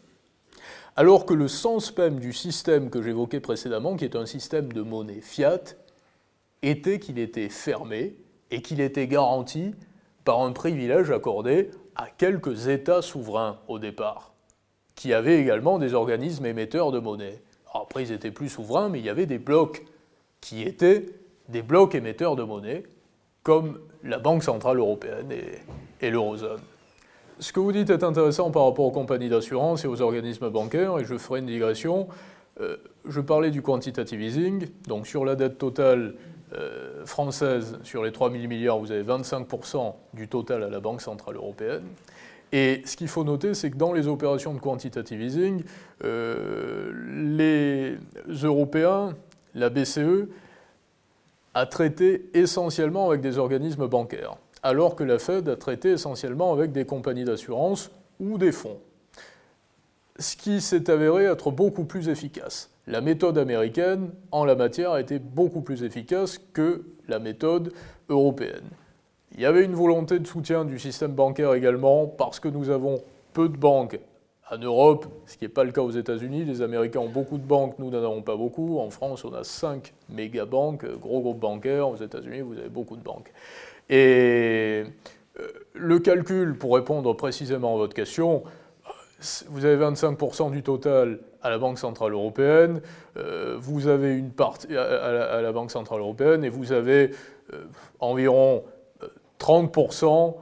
alors 0.97 1.25
que 1.25 1.35
le 1.35 1.49
sens 1.49 1.97
même 1.97 2.21
du 2.21 2.33
système 2.33 2.91
que 2.91 3.03
j'évoquais 3.03 3.41
précédemment, 3.41 3.97
qui 3.97 4.05
est 4.05 4.17
un 4.17 4.27
système 4.27 4.73
de 4.73 4.83
monnaie 4.83 5.23
fiat, 5.23 5.63
était 6.61 6.99
qu'il 6.99 7.19
était 7.19 7.49
fermé 7.49 8.17
et 8.51 8.61
qu'il 8.61 8.81
était 8.81 9.09
garanti 9.09 9.75
par 10.25 10.43
un 10.43 10.53
privilège 10.53 11.11
accordé 11.11 11.71
à 11.97 12.07
quelques 12.09 12.69
États 12.69 13.03
souverains 13.03 13.59
au 13.67 13.79
départ, 13.79 14.35
qui 14.95 15.15
avaient 15.15 15.41
également 15.41 15.79
des 15.79 15.95
organismes 15.95 16.47
émetteurs 16.47 16.93
de 16.93 16.99
monnaie. 16.99 17.43
après, 17.73 18.05
ils 18.05 18.13
étaient 18.13 18.31
plus 18.31 18.51
souverains, 18.51 18.91
mais 18.91 18.99
il 18.99 19.07
y 19.07 19.11
avait 19.11 19.27
des 19.27 19.39
blocs 19.39 19.87
qui 20.41 20.63
étaient 20.63 21.07
des 21.49 21.63
blocs 21.63 21.95
émetteurs 21.95 22.37
de 22.37 22.43
monnaie, 22.43 22.85
comme 23.43 23.79
la 24.05 24.19
Banque 24.19 24.43
Centrale 24.43 24.79
Européenne 24.79 25.31
et, 26.01 26.11
l'Eurozone. 26.11 26.61
Ce 27.39 27.53
que 27.53 27.61
vous 27.61 27.73
dites 27.73 27.91
est 27.91 28.05
intéressant 28.05 28.51
par 28.51 28.65
rapport 28.65 28.85
aux 28.85 28.91
compagnies 28.91 29.29
d'assurance 29.29 29.85
et 29.85 29.89
aux 29.89 30.01
organismes 30.01 30.51
bancaires, 30.51 30.99
et 30.99 31.05
je 31.05 31.17
ferai 31.17 31.41
une 31.41 31.47
digression. 31.47 32.09
Euh, 32.61 32.77
je 33.09 33.21
parlais 33.21 33.51
du 33.51 33.63
quantitative 33.63 34.21
easing, 34.21 34.67
donc 34.87 35.07
sur 35.07 35.25
la 35.25 35.35
dette 35.35 35.59
totale 35.59 36.15
euh, 36.55 37.05
française, 37.07 37.79
sur 37.83 38.05
les 38.05 38.13
3 38.13 38.31
000 38.31 38.47
milliards, 38.47 38.79
vous 38.79 38.93
avez 38.93 39.03
25% 39.03 39.95
du 40.15 40.29
total 40.29 40.63
à 40.63 40.69
la 40.69 40.81
Banque 40.81 41.01
Centrale 41.01 41.37
Européenne. 41.37 41.85
Et 42.53 42.83
ce 42.85 42.97
qu'il 42.97 43.09
faut 43.09 43.25
noter, 43.25 43.55
c'est 43.55 43.71
que 43.71 43.77
dans 43.77 43.95
les 43.95 44.07
opérations 44.07 44.53
de 44.53 44.61
quantitative 44.61 45.23
easing, 45.23 45.63
euh, 46.05 46.93
les 47.37 47.97
Européens, 48.45 49.15
la 49.55 49.71
BCE, 49.71 50.29
a 51.55 51.67
traité 51.67 52.31
essentiellement 52.35 53.09
avec 53.09 53.21
des 53.21 53.39
organismes 53.39 53.87
bancaires, 53.87 54.37
alors 54.63 54.97
que 54.97 55.05
la 55.05 55.19
Fed 55.19 55.49
a 55.49 55.57
traité 55.57 55.91
essentiellement 55.91 56.53
avec 56.53 56.73
des 56.73 56.85
compagnies 56.85 57.25
d'assurance 57.25 57.91
ou 58.21 58.39
des 58.39 58.53
fonds. 58.53 58.79
Ce 60.19 60.37
qui 60.37 60.61
s'est 60.61 60.91
avéré 60.91 61.25
être 61.25 61.51
beaucoup 61.51 61.85
plus 61.85 62.09
efficace. 62.09 62.71
La 62.87 63.01
méthode 63.01 63.39
américaine, 63.39 64.11
en 64.31 64.45
la 64.45 64.55
matière, 64.55 64.93
a 64.93 65.01
été 65.01 65.19
beaucoup 65.19 65.61
plus 65.61 65.83
efficace 65.85 66.39
que 66.53 66.85
la 67.09 67.19
méthode 67.19 67.73
européenne. 68.09 68.69
Il 69.35 69.41
y 69.41 69.47
avait 69.47 69.65
une 69.65 69.75
volonté 69.75 70.19
de 70.19 70.27
soutien 70.27 70.65
du 70.65 70.79
système 70.79 71.13
bancaire 71.13 71.55
également, 71.55 72.07
parce 72.07 72.41
que 72.41 72.49
nous 72.49 72.71
avons 72.71 73.03
peu 73.33 73.49
de 73.49 73.57
banques 73.57 73.99
en 74.53 74.59
Europe, 74.59 75.07
ce 75.27 75.39
qui 75.39 75.45
n'est 75.45 75.49
pas 75.49 75.65
le 75.65 75.73
cas 75.73 75.81
aux 75.81 75.91
États-Unis. 75.91 76.45
Les 76.45 76.61
Américains 76.61 77.01
ont 77.01 77.09
beaucoup 77.09 77.39
de 77.39 77.45
banques, 77.45 77.79
nous 77.79 77.91
n'en 77.91 77.99
avons 77.99 78.23
pas 78.23 78.37
beaucoup. 78.37 78.79
En 78.81 78.91
France, 78.91 79.25
on 79.25 79.33
a 79.33 79.45
5 79.45 79.95
méga-banques, 80.11 80.85
gros 81.01 81.21
groupes 81.21 81.41
bancaires. 81.41 81.89
Aux 81.89 81.97
États-Unis, 81.97 82.43
vous 82.43 82.59
avez 82.59 82.69
beaucoup 82.69 82.97
de 82.97 83.03
banques. 83.03 83.33
Et 83.89 84.85
euh, 85.41 85.49
le 85.73 85.99
calcul, 86.01 86.57
pour 86.59 86.75
répondre 86.75 87.15
précisément 87.15 87.75
à 87.75 87.79
votre 87.79 87.95
question, 87.95 88.43
vous 89.49 89.65
avez 89.65 89.83
25% 89.83 90.51
du 90.51 90.63
total 90.63 91.21
à 91.43 91.49
la 91.49 91.59
Banque 91.59 91.79
Centrale 91.79 92.13
Européenne, 92.13 92.83
euh, 93.17 93.57
vous 93.59 93.87
avez 93.87 94.17
une 94.17 94.31
partie 94.31 94.77
à, 94.77 95.41
la, 95.41 95.53
Banque 95.53 95.71
Centrale 95.71 96.01
Européenne 96.01 96.45
et 96.45 96.49
vous 96.49 96.73
avez 96.73 97.11
euh, 97.53 97.65
environ 98.01 98.65
30% 99.41 100.35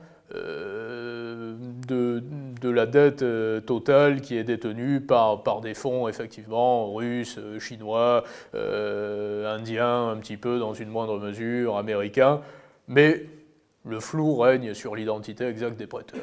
de, 1.89 2.23
la 2.69 2.87
dette 2.87 3.25
totale 3.67 4.21
qui 4.21 4.37
est 4.37 4.45
détenue 4.45 5.01
par, 5.01 5.43
par 5.43 5.61
des 5.61 5.75
fonds 5.75 6.09
effectivement 6.09 6.93
russes, 6.93 7.39
chinois, 7.59 8.25
indiens 8.55 10.09
un 10.09 10.17
petit 10.17 10.37
peu 10.37 10.59
dans 10.59 10.75
une 10.75 10.89
moindre 10.89 11.19
mesure, 11.19 11.77
américains. 11.77 12.41
Mais 12.89 13.27
le 13.85 14.01
flou 14.01 14.37
règne 14.37 14.75
sur 14.75 14.95
l'identité 14.95 15.47
exacte 15.47 15.77
des 15.77 15.87
prêteurs. 15.87 16.21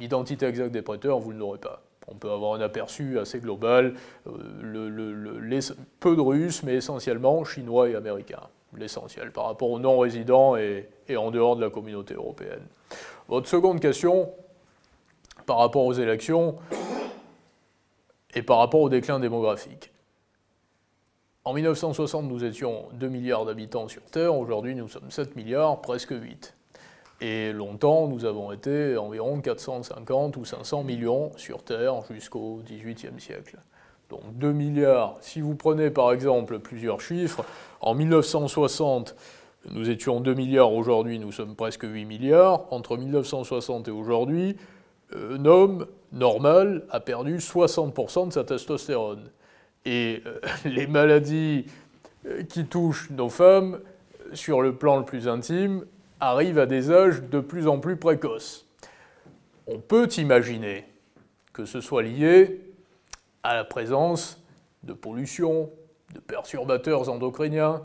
L'identité 0.00 0.46
exacte 0.46 0.72
des 0.72 0.82
prêteurs, 0.82 1.18
vous 1.20 1.32
ne 1.32 1.38
l'aurez 1.38 1.58
pas. 1.58 1.82
On 2.08 2.14
peut 2.14 2.30
avoir 2.30 2.54
un 2.54 2.60
aperçu 2.60 3.18
assez 3.18 3.38
global, 3.38 3.94
euh, 4.26 5.60
peu 6.00 6.16
de 6.16 6.20
Russes, 6.20 6.62
mais 6.62 6.74
essentiellement 6.74 7.44
chinois 7.44 7.88
et 7.88 7.94
américains, 7.94 8.48
l'essentiel, 8.76 9.32
par 9.32 9.46
rapport 9.46 9.70
aux 9.70 9.78
non-résidents 9.78 10.56
et, 10.56 10.88
et, 11.08 11.16
en 11.16 11.30
dehors 11.30 11.56
de 11.56 11.60
la 11.60 11.70
communauté 11.70 12.14
européenne. 12.14 12.66
Votre 13.28 13.48
seconde 13.48 13.80
question, 13.80 14.30
par 15.46 15.58
rapport 15.58 15.84
aux 15.84 15.92
élections 15.92 16.56
et 18.34 18.42
par 18.42 18.58
rapport 18.58 18.80
au 18.80 18.88
déclin 18.88 19.20
démographique. 19.20 19.92
En 21.44 21.54
1960, 21.54 22.26
nous 22.26 22.44
étions 22.44 22.88
2 22.92 23.08
milliards 23.08 23.44
d'habitants 23.44 23.88
sur 23.88 24.02
Terre, 24.02 24.34
aujourd'hui 24.36 24.76
nous 24.76 24.88
sommes 24.88 25.10
7 25.10 25.34
milliards, 25.34 25.80
presque 25.80 26.12
8. 26.12 26.54
Et 27.20 27.52
longtemps, 27.52 28.08
nous 28.08 28.24
avons 28.24 28.52
été 28.52 28.96
environ 28.96 29.40
450 29.40 30.36
ou 30.36 30.44
500 30.44 30.84
millions 30.84 31.30
sur 31.36 31.62
Terre 31.62 32.02
jusqu'au 32.10 32.60
XVIIIe 32.64 33.20
siècle. 33.20 33.58
Donc 34.12 34.36
2 34.36 34.52
milliards. 34.52 35.16
Si 35.22 35.40
vous 35.40 35.54
prenez 35.54 35.88
par 35.88 36.12
exemple 36.12 36.58
plusieurs 36.58 37.00
chiffres, 37.00 37.46
en 37.80 37.94
1960, 37.94 39.16
nous 39.70 39.88
étions 39.88 40.20
2 40.20 40.34
milliards, 40.34 40.74
aujourd'hui 40.74 41.18
nous 41.18 41.32
sommes 41.32 41.56
presque 41.56 41.84
8 41.84 42.04
milliards. 42.04 42.66
Entre 42.70 42.98
1960 42.98 43.88
et 43.88 43.90
aujourd'hui, 43.90 44.58
un 45.16 45.46
homme 45.46 45.86
normal 46.12 46.84
a 46.90 47.00
perdu 47.00 47.38
60% 47.38 48.28
de 48.28 48.32
sa 48.34 48.44
testostérone. 48.44 49.30
Et 49.86 50.22
euh, 50.26 50.40
les 50.66 50.86
maladies 50.86 51.64
euh, 52.26 52.42
qui 52.42 52.66
touchent 52.66 53.08
nos 53.12 53.30
femmes, 53.30 53.80
sur 54.34 54.60
le 54.60 54.74
plan 54.74 54.98
le 54.98 55.06
plus 55.06 55.26
intime, 55.26 55.86
arrivent 56.20 56.58
à 56.58 56.66
des 56.66 56.90
âges 56.90 57.22
de 57.22 57.40
plus 57.40 57.66
en 57.66 57.78
plus 57.78 57.96
précoces. 57.96 58.66
On 59.66 59.78
peut 59.78 60.08
imaginer 60.18 60.84
que 61.54 61.64
ce 61.64 61.80
soit 61.80 62.02
lié 62.02 62.60
à 63.42 63.54
la 63.54 63.64
présence 63.64 64.40
de 64.82 64.92
pollution, 64.92 65.70
de 66.14 66.20
perturbateurs 66.20 67.08
endocriniens. 67.08 67.82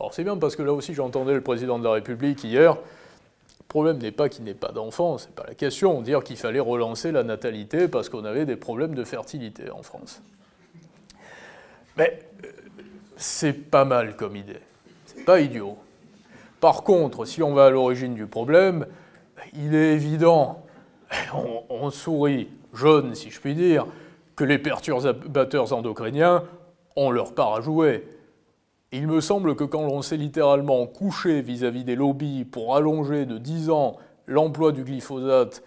Alors 0.00 0.14
c'est 0.14 0.24
bien 0.24 0.36
parce 0.36 0.56
que 0.56 0.62
là 0.62 0.72
aussi 0.72 0.94
j'entendais 0.94 1.34
le 1.34 1.40
président 1.40 1.78
de 1.78 1.84
la 1.84 1.92
République 1.92 2.42
hier. 2.44 2.74
Le 2.74 3.64
problème 3.68 3.98
n'est 3.98 4.12
pas 4.12 4.28
qu'il 4.28 4.44
n'ait 4.44 4.54
pas 4.54 4.72
d'enfants, 4.72 5.18
c'est 5.18 5.34
pas 5.34 5.44
la 5.46 5.54
question. 5.54 6.00
Dire 6.00 6.24
qu'il 6.24 6.36
fallait 6.36 6.60
relancer 6.60 7.12
la 7.12 7.22
natalité 7.22 7.86
parce 7.86 8.08
qu'on 8.08 8.24
avait 8.24 8.46
des 8.46 8.56
problèmes 8.56 8.94
de 8.94 9.04
fertilité 9.04 9.70
en 9.70 9.82
France. 9.82 10.22
Mais 11.98 12.18
euh, 12.44 12.48
c'est 13.16 13.52
pas 13.52 13.84
mal 13.84 14.16
comme 14.16 14.36
idée. 14.36 14.60
C'est 15.04 15.24
pas 15.24 15.40
idiot. 15.40 15.76
Par 16.60 16.82
contre, 16.82 17.24
si 17.24 17.42
on 17.42 17.54
va 17.54 17.66
à 17.66 17.70
l'origine 17.70 18.14
du 18.14 18.26
problème, 18.26 18.86
il 19.54 19.74
est 19.74 19.92
évident, 19.92 20.64
on, 21.68 21.90
sourit 21.90 22.48
jaune 22.74 23.14
si 23.14 23.30
je 23.30 23.40
puis 23.40 23.54
dire, 23.54 23.86
que 24.38 24.44
les 24.44 24.60
perturbateurs 24.60 25.72
endocriniens 25.72 26.44
ont 26.94 27.10
leur 27.10 27.34
part 27.34 27.54
à 27.54 27.60
jouer. 27.60 28.06
Il 28.92 29.08
me 29.08 29.20
semble 29.20 29.56
que 29.56 29.64
quand 29.64 29.82
l'on 29.82 30.00
s'est 30.00 30.16
littéralement 30.16 30.86
couché 30.86 31.42
vis-à-vis 31.42 31.82
des 31.82 31.96
lobbies 31.96 32.44
pour 32.44 32.76
allonger 32.76 33.26
de 33.26 33.36
10 33.36 33.68
ans 33.70 33.96
l'emploi 34.28 34.70
du 34.70 34.84
glyphosate 34.84 35.64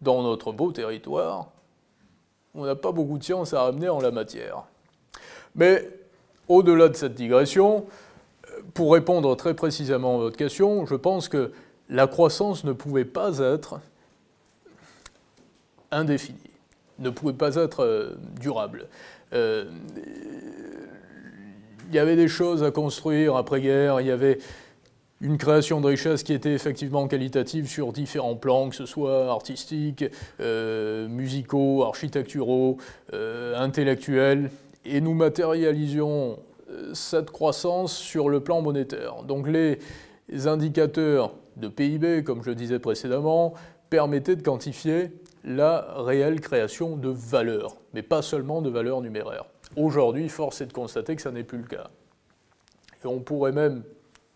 dans 0.00 0.24
notre 0.24 0.50
beau 0.50 0.72
territoire, 0.72 1.46
on 2.56 2.64
n'a 2.64 2.74
pas 2.74 2.90
beaucoup 2.90 3.18
de 3.18 3.22
science 3.22 3.54
à 3.54 3.62
ramener 3.62 3.88
en 3.88 4.00
la 4.00 4.10
matière. 4.10 4.64
Mais 5.54 5.88
au-delà 6.48 6.88
de 6.88 6.96
cette 6.96 7.14
digression, 7.14 7.86
pour 8.74 8.94
répondre 8.94 9.36
très 9.36 9.54
précisément 9.54 10.16
à 10.16 10.18
votre 10.18 10.36
question, 10.36 10.86
je 10.86 10.96
pense 10.96 11.28
que 11.28 11.52
la 11.88 12.08
croissance 12.08 12.64
ne 12.64 12.72
pouvait 12.72 13.04
pas 13.04 13.38
être 13.38 13.78
indéfinie, 15.92 16.47
ne 16.98 17.10
pouvait 17.10 17.32
pas 17.32 17.56
être 17.56 17.84
euh, 17.84 18.10
durable. 18.40 18.88
Euh, 19.32 19.64
il 21.88 21.94
y 21.94 21.98
avait 21.98 22.16
des 22.16 22.28
choses 22.28 22.62
à 22.62 22.70
construire 22.70 23.36
après-guerre, 23.36 24.00
il 24.00 24.06
y 24.06 24.10
avait 24.10 24.38
une 25.20 25.38
création 25.38 25.80
de 25.80 25.86
richesse 25.86 26.22
qui 26.22 26.32
était 26.32 26.52
effectivement 26.52 27.08
qualitative 27.08 27.66
sur 27.66 27.92
différents 27.92 28.36
plans, 28.36 28.68
que 28.68 28.76
ce 28.76 28.86
soit 28.86 29.30
artistiques, 29.30 30.04
euh, 30.40 31.08
musicaux, 31.08 31.82
architecturaux, 31.84 32.76
intellectuels 33.56 34.50
et 34.84 35.00
nous 35.00 35.14
matérialisions 35.14 36.38
cette 36.92 37.30
croissance 37.30 37.96
sur 37.96 38.28
le 38.28 38.40
plan 38.40 38.60
monétaire. 38.60 39.22
Donc 39.24 39.48
les 39.48 39.78
indicateurs 40.46 41.32
de 41.56 41.68
PIB, 41.68 42.22
comme 42.22 42.42
je 42.42 42.50
le 42.50 42.54
disais 42.54 42.78
précédemment, 42.78 43.54
permettaient 43.90 44.36
de 44.36 44.42
quantifier 44.42 45.10
la 45.48 45.94
réelle 45.96 46.40
création 46.40 46.96
de 46.96 47.08
valeur, 47.08 47.78
mais 47.94 48.02
pas 48.02 48.20
seulement 48.22 48.60
de 48.60 48.68
valeur 48.68 49.00
numéraire. 49.00 49.46
Aujourd'hui, 49.76 50.28
force 50.28 50.60
est 50.60 50.66
de 50.66 50.72
constater 50.72 51.16
que 51.16 51.22
ça 51.22 51.30
n'est 51.30 51.42
plus 51.42 51.58
le 51.58 51.64
cas. 51.64 51.88
On 53.04 53.20
pourrait 53.20 53.52
même 53.52 53.82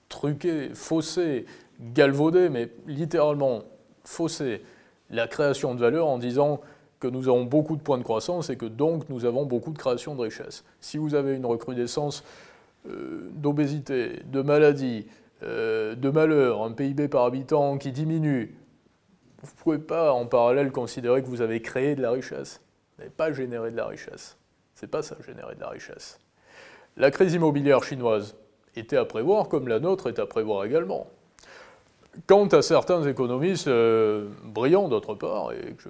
truquer, 0.09 0.71
fausser, 0.75 1.45
galvauder, 1.81 2.49
mais 2.49 2.71
littéralement 2.87 3.63
fausser 4.05 4.63
la 5.11 5.29
création 5.29 5.75
de 5.75 5.81
valeur 5.81 6.09
en 6.09 6.19
disant 6.19 6.61
que 6.99 7.09
nous 7.09 7.29
avons 7.29 7.45
beaucoup 7.45 7.77
de 7.77 7.83
points 7.83 7.99
de 7.99 8.05
croissance 8.05 8.49
et 8.49 8.57
que 8.57 8.67
donc 8.67 9.09
nous 9.11 9.25
avons 9.27 9.45
beaucoup 9.45 9.73
de 9.73 9.79
création 9.79 10.15
de 10.15 10.23
richesse. 10.23 10.65
Si 10.81 10.97
vous 10.97 11.15
avez 11.15 11.35
une 11.35 11.45
recrudescence 11.45 12.25
euh, 12.89 13.29
d'obésité, 13.35 14.21
de 14.25 14.41
maladie, 14.41 15.07
euh, 15.43 15.95
de 15.95 16.09
malheur, 16.09 16.63
un 16.63 16.73
PIB 16.73 17.09
par 17.09 17.25
habitant 17.25 17.77
qui 17.77 17.93
diminue, 17.93 18.55
vous 19.43 19.51
ne 19.51 19.63
pouvez 19.63 19.79
pas 19.79 20.13
en 20.13 20.27
parallèle 20.27 20.71
considérer 20.71 21.23
que 21.23 21.29
vous 21.29 21.41
avez 21.41 21.61
créé 21.61 21.95
de 21.95 22.03
la 22.03 22.13
richesse. 22.13 22.61
Vous 22.97 23.03
n'avez 23.03 23.15
pas 23.15 23.33
généré 23.33 23.71
de 23.71 23.77
la 23.77 23.87
richesse. 23.87 24.37
C'est 24.75 24.87
pas 24.87 25.03
ça, 25.03 25.17
générer 25.27 25.55
de 25.55 25.61
la 25.61 25.69
richesse. 25.69 26.19
La 26.97 27.11
crise 27.11 27.35
immobilière 27.35 27.83
chinoise 27.83 28.37
était 28.77 28.97
à 28.97 29.05
prévoir, 29.05 29.49
comme 29.49 29.69
la 29.69 29.81
nôtre 29.81 30.09
est 30.09 30.19
à 30.19 30.27
prévoir 30.27 30.65
également. 30.65 31.09
Quant 32.27 32.47
à 32.47 32.61
certains 32.61 33.03
économistes 33.05 33.69
euh, 33.69 34.29
brillants, 34.45 34.89
d'autre 34.89 35.15
part, 35.15 35.53
et 35.53 35.75
que 35.75 35.83
je 35.85 35.89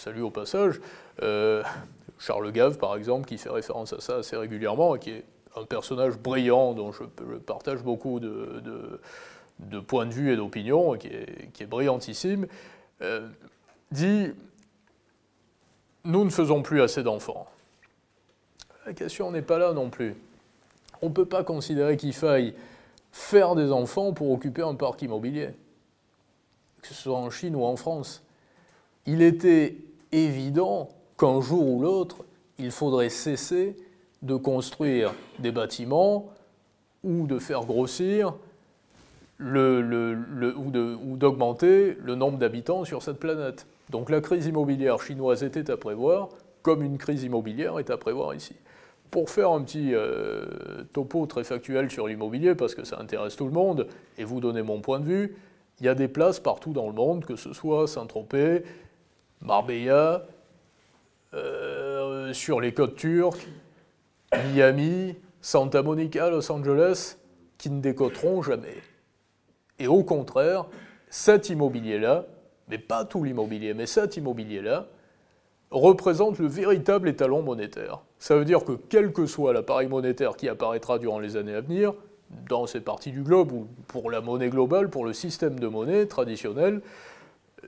salue 0.00 0.22
au 0.22 0.30
passage, 0.30 0.80
euh, 1.22 1.62
Charles 2.18 2.50
Gave, 2.50 2.78
par 2.78 2.96
exemple, 2.96 3.26
qui 3.26 3.38
fait 3.38 3.50
référence 3.50 3.92
à 3.92 4.00
ça 4.00 4.16
assez 4.16 4.36
régulièrement, 4.36 4.96
et 4.96 4.98
qui 4.98 5.10
est 5.10 5.24
un 5.56 5.64
personnage 5.64 6.18
brillant 6.18 6.74
dont 6.74 6.90
je, 6.90 7.04
partage 7.46 7.82
beaucoup 7.82 8.18
de, 8.18 9.00
points 9.86 10.06
de 10.06 10.12
vue 10.12 10.32
et 10.32 10.34
est, 10.34 11.52
qui 11.52 11.62
est, 11.62 11.66
brillantissime, 11.66 12.46
dit 13.90 14.32
Nous 16.04 16.24
ne 16.24 16.30
faisons 16.30 16.62
plus 16.62 16.82
assez 16.82 17.02
d'enfants. 17.02 17.46
La 18.86 18.92
question 18.92 19.30
n'est 19.30 19.42
pas 19.42 19.58
là 19.58 19.72
non 19.72 19.88
plus. 19.90 20.14
On 21.00 21.08
ne 21.08 21.14
peut 21.14 21.24
pas 21.24 21.44
considérer 21.44 21.96
qu'il 21.96 22.12
faille 22.12 22.54
faire 23.12 23.54
des 23.54 23.72
enfants 23.72 24.12
pour 24.12 24.30
occuper 24.30 24.62
un 24.62 24.74
parc 24.74 25.02
immobilier, 25.02 25.50
que 26.82 26.88
ce 26.88 26.94
soit 26.94 27.16
en 27.16 27.30
Chine 27.30 27.56
ou 27.56 27.64
en 27.64 27.76
France. 27.76 28.22
Il 29.06 29.22
était 29.22 29.76
évident 30.12 30.88
qu'un 31.18 31.40
jour 31.40 31.66
ou 31.66 31.82
l'autre, 31.82 32.24
il 32.58 32.70
faudrait 32.70 33.08
cesser 33.08 33.76
de 34.22 34.34
construire 34.34 35.12
des 35.38 35.52
bâtiments 35.52 36.32
ou 37.02 37.26
de 37.26 37.38
faire 37.38 37.64
grossir 37.64 38.34
ou 39.44 41.16
d'augmenter 41.16 41.96
le 42.02 42.14
nombre 42.14 42.38
d'habitants 42.38 42.84
sur 42.84 43.02
cette 43.02 43.18
planète. 43.18 43.66
Donc 43.90 44.10
la 44.10 44.20
crise 44.20 44.46
immobilière 44.46 45.00
chinoise 45.00 45.42
était 45.42 45.70
à 45.70 45.76
prévoir, 45.76 46.30
comme 46.62 46.82
une 46.82 46.98
crise 46.98 47.24
immobilière 47.24 47.78
est 47.78 47.90
à 47.90 47.96
prévoir 47.96 48.34
ici. 48.34 48.56
Pour 49.10 49.30
faire 49.30 49.50
un 49.50 49.62
petit 49.62 49.94
euh, 49.94 50.46
topo 50.92 51.26
très 51.26 51.44
factuel 51.44 51.90
sur 51.90 52.08
l'immobilier, 52.08 52.54
parce 52.54 52.74
que 52.74 52.84
ça 52.84 52.98
intéresse 52.98 53.36
tout 53.36 53.44
le 53.44 53.52
monde, 53.52 53.86
et 54.18 54.24
vous 54.24 54.40
donner 54.40 54.62
mon 54.62 54.80
point 54.80 54.98
de 54.98 55.04
vue, 55.04 55.36
il 55.80 55.86
y 55.86 55.88
a 55.88 55.94
des 55.94 56.08
places 56.08 56.40
partout 56.40 56.72
dans 56.72 56.86
le 56.86 56.94
monde, 56.94 57.24
que 57.24 57.36
ce 57.36 57.52
soit 57.52 57.86
Saint-Tropez, 57.86 58.64
Marbella, 59.40 60.26
euh, 61.34 62.32
sur 62.32 62.60
les 62.60 62.72
côtes 62.72 62.96
turques, 62.96 63.46
Miami, 64.32 65.16
Santa 65.40 65.82
Monica, 65.82 66.30
Los 66.30 66.50
Angeles, 66.50 67.16
qui 67.58 67.70
ne 67.70 67.80
décoteront 67.80 68.42
jamais. 68.42 68.82
Et 69.78 69.86
au 69.86 70.02
contraire, 70.02 70.66
cet 71.08 71.48
immobilier-là, 71.48 72.26
mais 72.68 72.78
pas 72.78 73.04
tout 73.04 73.24
l'immobilier, 73.24 73.74
mais 73.74 73.86
cet 73.86 74.16
immobilier-là, 74.16 74.86
représente 75.70 76.38
le 76.38 76.46
véritable 76.46 77.08
étalon 77.08 77.42
monétaire. 77.42 78.00
Ça 78.18 78.36
veut 78.36 78.44
dire 78.44 78.64
que 78.64 78.72
quel 78.88 79.12
que 79.12 79.26
soit 79.26 79.52
l'appareil 79.52 79.88
monétaire 79.88 80.36
qui 80.36 80.48
apparaîtra 80.48 80.98
durant 80.98 81.18
les 81.18 81.36
années 81.36 81.54
à 81.54 81.60
venir, 81.60 81.94
dans 82.48 82.66
ces 82.66 82.80
parties 82.80 83.12
du 83.12 83.22
globe 83.22 83.52
ou 83.52 83.66
pour 83.86 84.10
la 84.10 84.20
monnaie 84.20 84.48
globale, 84.48 84.90
pour 84.90 85.04
le 85.04 85.12
système 85.12 85.58
de 85.58 85.66
monnaie 85.66 86.06
traditionnel, 86.06 86.80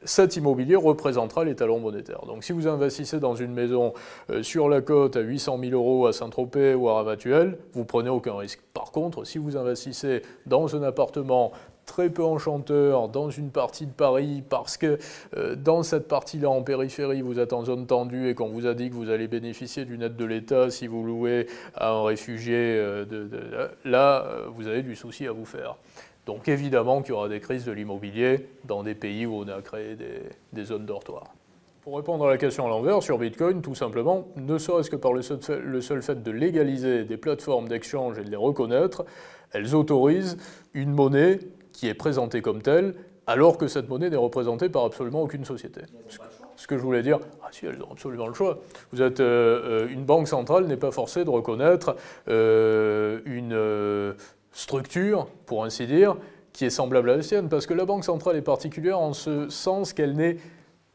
cet 0.05 0.37
immobilier 0.37 0.77
représentera 0.77 1.45
l'étalon 1.45 1.81
monétaire. 1.81 2.25
Donc 2.27 2.45
si 2.45 2.53
vous 2.53 2.69
investissez 2.69 3.19
dans 3.19 3.35
une 3.35 3.53
maison 3.53 3.95
euh, 4.31 4.43
sur 4.43 4.69
la 4.69 4.81
côte 4.81 5.17
à 5.17 5.21
800 5.21 5.59
000 5.61 5.73
euros 5.73 6.07
à 6.07 6.13
Saint-Tropez 6.13 6.75
ou 6.75 6.89
à 6.89 6.95
Ramatuelle, 6.95 7.59
vous 7.73 7.85
prenez 7.85 8.11
aucun 8.11 8.37
risque. 8.37 8.61
Par 8.75 8.93
contre, 8.93 9.25
si 9.25 9.39
vous 9.39 9.57
investissez 9.57 10.23
dans 10.45 10.77
un 10.77 10.83
appartement 10.83 11.53
très 11.87 12.11
peu 12.11 12.25
enchanteur 12.25 13.09
dans 13.09 13.31
une 13.31 13.51
partie 13.51 13.87
de 13.87 13.93
Paris 13.93 14.43
parce 14.49 14.77
que 14.77 14.99
euh, 15.37 15.55
dans 15.55 15.83
cette 15.83 16.09
partie-là 16.09 16.51
en 16.51 16.63
périphérie 16.63 17.23
vous 17.23 17.39
êtes 17.39 17.53
en 17.53 17.65
zone 17.65 17.87
tendue 17.87 18.29
et 18.29 18.35
qu'on 18.35 18.49
vous 18.49 18.67
a 18.67 18.75
dit 18.75 18.91
que 18.91 18.95
vous 18.95 19.09
allez 19.09 19.29
bénéficier 19.29 19.85
d'une 19.85 20.03
aide 20.03 20.17
de 20.17 20.25
l'État 20.25 20.71
si 20.71 20.87
vous 20.87 21.05
louez 21.05 21.47
à 21.75 21.91
un 21.91 22.05
réfugié, 22.05 22.57
euh, 22.57 23.05
là 23.85 24.27
vous 24.55 24.67
avez 24.67 24.83
du 24.83 24.97
souci 24.97 25.27
à 25.27 25.33
vous 25.33 25.47
faire. 25.47 25.77
Donc 26.27 26.49
évidemment 26.49 27.03
qu'il 27.03 27.11
y 27.11 27.17
aura 27.17 27.29
des 27.29 27.41
crises 27.41 27.65
de 27.65 27.73
l'immobilier 27.73 28.49
dans 28.65 28.83
des 28.83 28.97
pays 28.97 29.27
où 29.27 29.37
on 29.37 29.49
a 29.49 29.63
créé 29.63 29.97
des, 29.97 30.65
zones 30.65 30.85
dortoirs. 30.85 31.33
Pour 31.83 31.97
répondre 31.97 32.27
à 32.27 32.31
la 32.31 32.37
question 32.37 32.67
à 32.67 32.69
l'envers, 32.69 33.01
sur 33.01 33.17
Bitcoin, 33.17 33.63
tout 33.63 33.77
simplement, 33.77 34.27
ne 34.35 34.59
serait-ce 34.59 34.91
que 34.91 34.97
par 34.97 35.13
le 35.13 35.23
seul, 35.23 36.03
fait, 36.03 36.23
de 36.25 36.31
légaliser 36.33 37.05
des 37.05 37.17
plateformes 37.17 37.69
d'échange 37.69 38.19
et 38.19 38.25
de 38.25 38.31
les 38.31 38.37
reconnaître, 38.37 39.05
elles 39.53 39.77
autorisent 39.77 40.37
une 40.75 40.91
monnaie 40.91 41.39
qui 41.77 41.89
est 41.89 41.95
présentée 41.95 42.41
comme 42.41 42.63
telle, 42.63 42.95
alors 43.27 43.59
que 43.59 43.69
cette 43.69 43.89
monnaie 43.91 44.09
n'est 44.09 44.17
représentée 44.17 44.71
par 44.71 44.85
absolument 44.85 45.23
aucune 45.23 45.45
société. 45.45 45.83
Ce 46.57 46.67
que 46.67 46.79
je 46.79 46.83
voulais 46.83 47.03
dire, 47.03 47.19
ah 47.43 47.49
si, 47.53 47.67
elles 47.67 47.83
ont 47.83 47.93
absolument 47.93 48.27
le 48.27 48.33
choix. 48.33 48.61
Vous 48.93 49.03
êtes 49.03 49.21
euh, 49.21 49.85
euh, 49.85 49.89
une 49.91 50.05
banque 50.05 50.27
centrale 50.27 50.65
n'est 50.65 50.79
pas 50.79 50.91
forcée 50.91 51.23
de 51.23 51.29
reconnaître 51.29 51.95
euh, 52.29 53.21
une 53.27 54.17
structure, 54.53 55.27
pour 55.45 55.65
ainsi 55.65 55.87
dire, 55.87 56.17
qui 56.55 56.65
est 56.65 56.71
semblable 56.71 57.11
à 57.11 57.17
la 57.17 57.23
sienne, 57.23 57.51
parce 57.51 57.67
que 57.67 57.75
la 57.75 57.85
Banque 57.85 58.05
centrale 58.05 58.37
est 58.37 58.43
particulière 58.43 58.99
en 58.99 59.13
ce 59.13 59.51
sens 59.51 59.93
qu'elle 59.93 60.15
n'est 60.15 60.39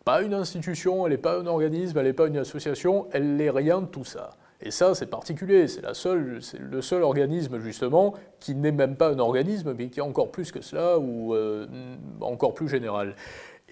pas 0.04 0.24
une 0.24 0.34
institution, 0.34 1.06
elle 1.06 1.12
n'est 1.12 1.20
pas 1.20 1.40
un 1.40 1.46
organisme, 1.46 1.96
elle 2.00 2.06
n'est 2.06 2.14
pas 2.14 2.26
une 2.26 2.38
association, 2.38 3.06
elle 3.12 3.36
n'est 3.36 3.52
rien 3.52 3.82
de 3.82 3.86
tout 3.86 4.06
ça. 4.06 4.32
Et 4.64 4.72
ça, 4.72 4.94
c'est 4.94 5.08
particulier, 5.08 5.68
c'est 5.68 5.82
le 5.84 6.82
seul 6.82 7.04
organisme 7.04 7.60
justement 7.60 8.14
qui 8.40 8.54
n'est 8.56 8.72
même 8.72 8.96
pas 8.96 9.10
un 9.10 9.20
organisme, 9.20 9.74
mais 9.78 9.90
qui 9.90 10.00
est 10.00 10.04
encore 10.04 10.32
plus 10.32 10.52
que 10.52 10.62
cela, 10.62 11.00
ou 11.00 11.34
euh, 11.34 11.66
encore 12.22 12.54
plus 12.54 12.70
général. 12.70 13.16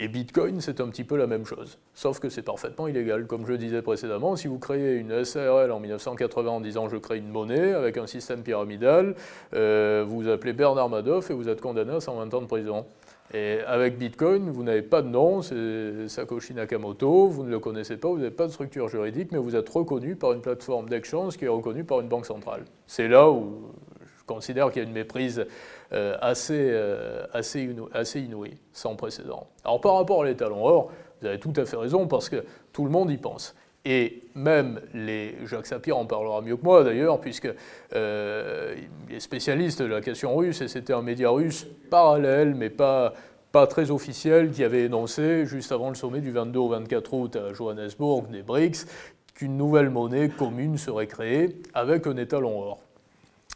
Et 0.01 0.07
Bitcoin, 0.07 0.61
c'est 0.61 0.79
un 0.79 0.87
petit 0.87 1.03
peu 1.03 1.17
la 1.17 1.27
même 1.27 1.45
chose, 1.45 1.77
sauf 1.93 2.19
que 2.19 2.29
c'est 2.29 2.41
parfaitement 2.41 2.87
illégal. 2.87 3.27
Comme 3.27 3.45
je 3.45 3.51
disais 3.51 3.81
précédemment, 3.81 4.37
si 4.37 4.47
vous 4.47 4.57
créez 4.57 4.95
une 4.95 5.25
SARL 5.25 5.71
en 5.73 5.79
1980 5.81 6.49
en 6.49 6.61
disant 6.61 6.87
je 6.87 6.95
crée 6.95 7.17
une 7.17 7.27
monnaie 7.27 7.73
avec 7.73 7.97
un 7.97 8.07
système 8.07 8.41
pyramidal, 8.41 9.15
euh, 9.53 10.05
vous 10.07 10.29
appelez 10.29 10.53
Bernard 10.53 10.87
Madoff 10.87 11.29
et 11.31 11.33
vous 11.33 11.49
êtes 11.49 11.59
condamné 11.59 11.93
à 11.93 11.99
120 11.99 12.33
ans 12.33 12.41
de 12.41 12.47
prison. 12.47 12.85
Et 13.31 13.59
avec 13.67 13.99
Bitcoin, 13.99 14.49
vous 14.49 14.63
n'avez 14.63 14.81
pas 14.81 15.03
de 15.03 15.07
nom, 15.07 15.43
c'est 15.43 16.07
Satoshi 16.07 16.55
Nakamoto, 16.55 17.27
vous 17.27 17.43
ne 17.43 17.51
le 17.51 17.59
connaissez 17.59 17.97
pas, 17.97 18.07
vous 18.07 18.17
n'avez 18.17 18.31
pas 18.31 18.47
de 18.47 18.51
structure 18.51 18.89
juridique, 18.89 19.31
mais 19.31 19.37
vous 19.37 19.55
êtes 19.55 19.69
reconnu 19.69 20.15
par 20.15 20.33
une 20.33 20.41
plateforme 20.41 20.89
d'exchange 20.89 21.37
qui 21.37 21.45
est 21.45 21.49
reconnue 21.49 21.83
par 21.83 22.01
une 22.01 22.07
banque 22.07 22.25
centrale. 22.25 22.65
C'est 22.87 23.07
là 23.07 23.29
où 23.29 23.71
je 24.01 24.23
considère 24.25 24.71
qu'il 24.71 24.81
y 24.81 24.85
a 24.85 24.87
une 24.87 24.95
méprise 24.95 25.45
euh, 25.93 26.17
assez, 26.21 26.69
euh, 26.71 27.25
assez, 27.31 27.69
assez 27.93 28.19
inouï, 28.19 28.57
sans 28.73 28.95
précédent. 28.95 29.47
Alors 29.63 29.79
par 29.79 29.95
rapport 29.95 30.23
à 30.23 30.25
l'étalon 30.25 30.65
or, 30.65 30.91
vous 31.21 31.27
avez 31.27 31.39
tout 31.39 31.53
à 31.55 31.65
fait 31.65 31.77
raison, 31.77 32.07
parce 32.07 32.29
que 32.29 32.43
tout 32.73 32.83
le 32.83 32.89
monde 32.89 33.11
y 33.11 33.17
pense. 33.17 33.55
Et 33.91 34.21
même 34.35 34.81
les, 34.93 35.33
Jacques 35.47 35.65
Sapir 35.65 35.97
en 35.97 36.05
parlera 36.05 36.41
mieux 36.41 36.55
que 36.55 36.63
moi 36.63 36.83
d'ailleurs, 36.83 37.19
puisque 37.19 37.49
euh, 37.95 38.75
il 39.09 39.15
est 39.15 39.19
spécialiste 39.19 39.81
de 39.81 39.87
la 39.87 39.99
question 39.99 40.35
russe, 40.35 40.61
et 40.61 40.67
c'était 40.67 40.93
un 40.93 41.01
média 41.01 41.31
russe 41.31 41.65
parallèle, 41.89 42.53
mais 42.53 42.69
pas, 42.69 43.15
pas 43.51 43.65
très 43.65 43.89
officiel, 43.89 44.51
qui 44.51 44.63
avait 44.63 44.83
énoncé, 44.83 45.47
juste 45.47 45.71
avant 45.71 45.89
le 45.89 45.95
sommet 45.95 46.21
du 46.21 46.29
22 46.29 46.59
au 46.59 46.69
24 46.69 47.13
août 47.15 47.35
à 47.35 47.51
Johannesburg, 47.51 48.27
des 48.27 48.43
BRICS, 48.43 48.85
qu'une 49.33 49.57
nouvelle 49.57 49.89
monnaie 49.89 50.29
commune 50.29 50.77
serait 50.77 51.07
créée 51.07 51.59
avec 51.73 52.05
un 52.05 52.17
étalon 52.17 52.61
or. 52.61 52.83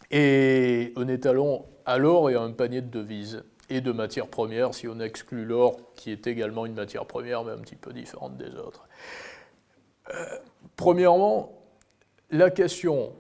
Et 0.10 0.94
un 0.96 1.08
étalon 1.10 1.66
à 1.86 2.00
l'or 2.00 2.32
et 2.32 2.34
à 2.34 2.42
un 2.42 2.54
panier 2.54 2.82
de 2.82 2.90
devises 2.90 3.44
et 3.70 3.82
de 3.82 3.92
matières 3.92 4.28
premières, 4.28 4.74
si 4.74 4.88
on 4.88 5.00
exclut 5.00 5.46
l'or, 5.46 5.78
qui 5.96 6.10
est 6.10 6.26
également 6.26 6.66
une 6.66 6.74
matière 6.74 7.06
première, 7.06 7.44
mais 7.44 7.52
un 7.52 7.60
petit 7.60 7.76
peu 7.76 7.94
différente 7.94 8.36
des 8.36 8.56
autres. 8.56 8.88
Premièrement, 10.76 11.51
la 12.32 12.49
question, 12.49 13.14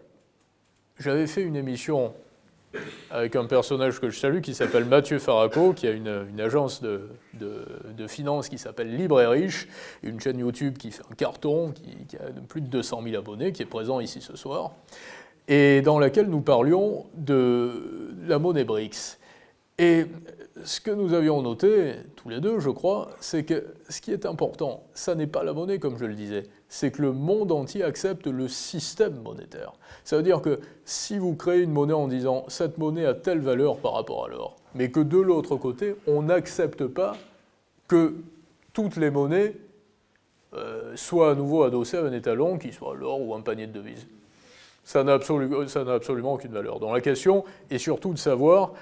j'avais 0.99 1.27
fait 1.27 1.41
une 1.41 1.55
émission 1.55 2.13
avec 3.11 3.35
un 3.35 3.45
personnage 3.45 4.01
que 4.01 4.09
je 4.09 4.19
salue 4.19 4.41
qui 4.41 4.55
s'appelle 4.55 4.85
Mathieu 4.85 5.19
Faraco, 5.19 5.73
qui 5.73 5.87
a 5.87 5.91
une, 5.91 6.39
agence 6.39 6.81
de, 6.81 7.07
de, 7.35 8.07
finance 8.07 8.49
qui 8.49 8.57
s'appelle 8.57 8.95
Libre 8.95 9.21
et 9.21 9.27
Riche, 9.27 9.67
une 10.01 10.19
chaîne 10.19 10.39
YouTube 10.39 10.77
qui 10.77 10.89
fait 10.91 11.03
un 11.11 11.13
carton, 11.13 11.71
qui, 11.71 12.17
a 12.17 12.31
plus 12.47 12.61
de 12.61 12.67
200 12.67 13.03
000 13.03 13.15
abonnés, 13.15 13.51
qui 13.51 13.61
est 13.61 13.67
présent 13.67 13.99
ici 13.99 14.21
ce 14.21 14.35
soir 14.35 14.71
et 15.47 15.81
dans 15.81 15.99
laquelle 15.99 16.27
nous 16.27 16.41
parlions 16.41 17.05
de 17.15 18.11
la 18.27 18.39
monnaie 18.39 18.63
BRICS. 18.63 19.19
Et 19.77 20.05
ce 20.63 20.79
que 20.79 20.91
nous 20.91 21.13
avions 21.13 21.41
noté, 21.41 21.95
tous 22.15 22.29
les 22.29 22.39
deux, 22.39 22.59
je 22.59 22.69
crois, 22.69 23.09
c'est 23.19 23.43
que 23.43 23.65
ce 23.89 24.01
qui 24.01 24.11
est 24.11 24.25
important, 24.25 24.83
ça 24.93 25.15
n'est 25.15 25.27
pas 25.27 25.43
la 25.43 25.53
monnaie, 25.53 25.79
comme 25.79 25.97
je 25.97 26.05
le 26.05 26.13
disais, 26.13 26.43
c'est 26.73 26.89
que 26.89 27.03
le 27.03 27.11
monde 27.11 27.51
entier 27.51 27.83
accepte 27.83 28.25
le 28.25 28.47
système 28.47 29.21
monétaire. 29.21 29.73
Ça 30.03 30.17
veut 30.17 30.23
dire 30.23 30.41
que 30.41 30.59
si 30.85 31.19
vous 31.19 31.35
créez 31.35 31.61
une 31.61 31.71
monnaie 31.71 31.93
en 31.93 32.07
disant 32.07 32.45
cette 32.47 32.79
monnaie 32.79 33.05
a 33.05 33.13
telle 33.13 33.41
valeur 33.41 33.77
par 33.77 33.93
rapport 33.93 34.25
à 34.25 34.29
l'or, 34.29 34.55
mais 34.73 34.89
que 34.89 34.99
de 34.99 35.19
l'autre 35.19 35.55
côté, 35.55 35.95
on 36.07 36.23
n'accepte 36.23 36.87
pas 36.87 37.15
que 37.87 38.15
toutes 38.73 38.95
les 38.95 39.11
monnaies 39.11 39.55
euh, 40.55 40.95
soient 40.95 41.29
à 41.29 41.35
nouveau 41.35 41.61
adossées 41.61 41.97
à 41.97 42.05
un 42.05 42.11
étalon 42.11 42.57
qui 42.57 42.73
soit 42.73 42.95
l'or 42.95 43.21
ou 43.21 43.35
un 43.35 43.41
panier 43.41 43.67
de 43.67 43.73
devises 43.73 44.07
ça 44.83 45.03
n'a 45.03 45.13
absolument, 45.13 46.33
aucune 46.33 46.51
valeur. 46.51 46.79
Donc 46.79 46.91
la 46.91 47.01
question 47.01 47.45
est 47.69 47.77
surtout 47.77 48.13
de 48.13 48.17
savoir 48.17 48.73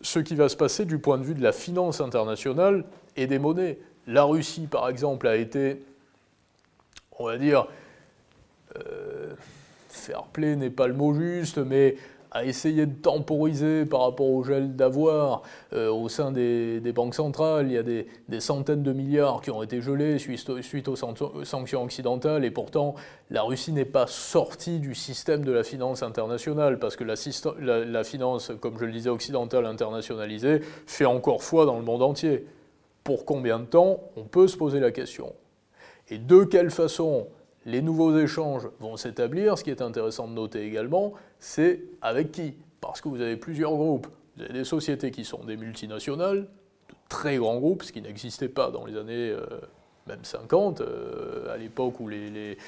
ce 0.00 0.20
qui 0.20 0.36
va 0.36 0.48
se 0.48 0.56
passer 0.56 0.84
du 0.84 0.98
point 0.98 1.18
de 1.18 1.24
vue 1.24 1.34
de 1.34 1.42
la 1.42 1.52
finance 1.52 2.00
internationale 2.00 2.84
et 3.16 3.26
des 3.26 3.38
monnaies. 3.38 3.78
La 4.06 4.22
Russie, 4.22 4.66
par 4.66 4.88
exemple, 4.88 5.26
a 5.28 5.36
été, 5.36 5.84
on 7.22 7.26
va 7.26 7.38
dire, 7.38 7.66
euh, 8.76 9.34
fair 9.88 10.24
play 10.24 10.56
n'est 10.56 10.70
pas 10.70 10.88
le 10.88 10.94
mot 10.94 11.14
juste, 11.14 11.58
mais 11.58 11.96
à 12.34 12.44
essayer 12.44 12.86
de 12.86 12.94
temporiser 12.94 13.84
par 13.84 14.00
rapport 14.00 14.30
au 14.30 14.42
gel 14.42 14.74
d'avoir 14.74 15.42
euh, 15.74 15.90
au 15.90 16.08
sein 16.08 16.32
des, 16.32 16.80
banques 16.94 17.14
centrales. 17.14 17.66
Il 17.66 17.74
y 17.74 17.78
a 17.78 17.82
des, 17.82 18.06
centaines 18.40 18.82
de 18.82 18.92
milliards 18.94 19.42
qui 19.42 19.50
ont 19.50 19.62
été 19.62 19.82
gelés 19.82 20.18
suite, 20.18 20.88
aux 20.88 20.96
sanctions 20.96 21.82
occidentales 21.82 22.44
et 22.46 22.50
pourtant 22.50 22.94
la 23.30 23.42
Russie 23.42 23.72
n'est 23.72 23.84
pas 23.84 24.06
sortie 24.06 24.78
du 24.78 24.94
système 24.94 25.44
de 25.44 25.52
la 25.52 25.62
finance 25.62 26.02
internationale 26.02 26.78
parce 26.78 26.96
que 26.96 27.04
la, 27.04 27.84
la 27.84 28.04
finance, 28.04 28.50
comme 28.60 28.78
je 28.78 28.86
le 28.86 28.92
disais, 28.92 29.10
occidentale 29.10 29.66
internationalisée 29.66 30.62
fait 30.86 31.04
encore 31.04 31.42
foi 31.42 31.66
dans 31.66 31.76
le 31.76 31.84
monde 31.84 32.02
entier. 32.02 32.46
Pour 33.04 33.26
combien 33.26 33.58
de 33.58 33.66
temps 33.66 34.00
On 34.16 34.24
peut 34.24 34.48
se 34.48 34.56
poser 34.56 34.80
la 34.80 34.90
question. 34.90 35.34
Et 36.12 36.18
de 36.18 36.44
quelle 36.44 36.70
façon 36.70 37.26
les 37.64 37.80
nouveaux 37.80 38.18
échanges 38.18 38.68
vont 38.80 38.98
s'établir. 38.98 39.56
Ce 39.56 39.64
qui 39.64 39.70
est 39.70 39.80
intéressant 39.80 40.28
de 40.28 40.34
noter 40.34 40.62
également, 40.66 41.14
c'est 41.38 41.80
avec 42.02 42.32
qui 42.32 42.54
Parce 42.82 43.00
que 43.00 43.08
vous 43.08 43.22
avez 43.22 43.38
plusieurs 43.38 43.72
groupes. 43.72 44.08
Vous 44.36 44.42
avez 44.42 44.52
des 44.52 44.64
sociétés 44.64 45.10
qui 45.10 45.24
sont 45.24 45.42
des 45.44 45.56
multinationales, 45.56 46.42
de 46.42 46.94
très 47.08 47.38
grands 47.38 47.56
groupes, 47.56 47.82
ce 47.82 47.92
qui 47.92 48.02
n'existait 48.02 48.50
pas 48.50 48.70
dans 48.70 48.84
les 48.84 48.98
années 48.98 49.30
euh, 49.30 49.46
même 50.06 50.22
50, 50.22 50.82
euh, 50.82 51.50
à 51.50 51.56
l'époque 51.56 51.98
où 51.98 52.08
les, 52.08 52.58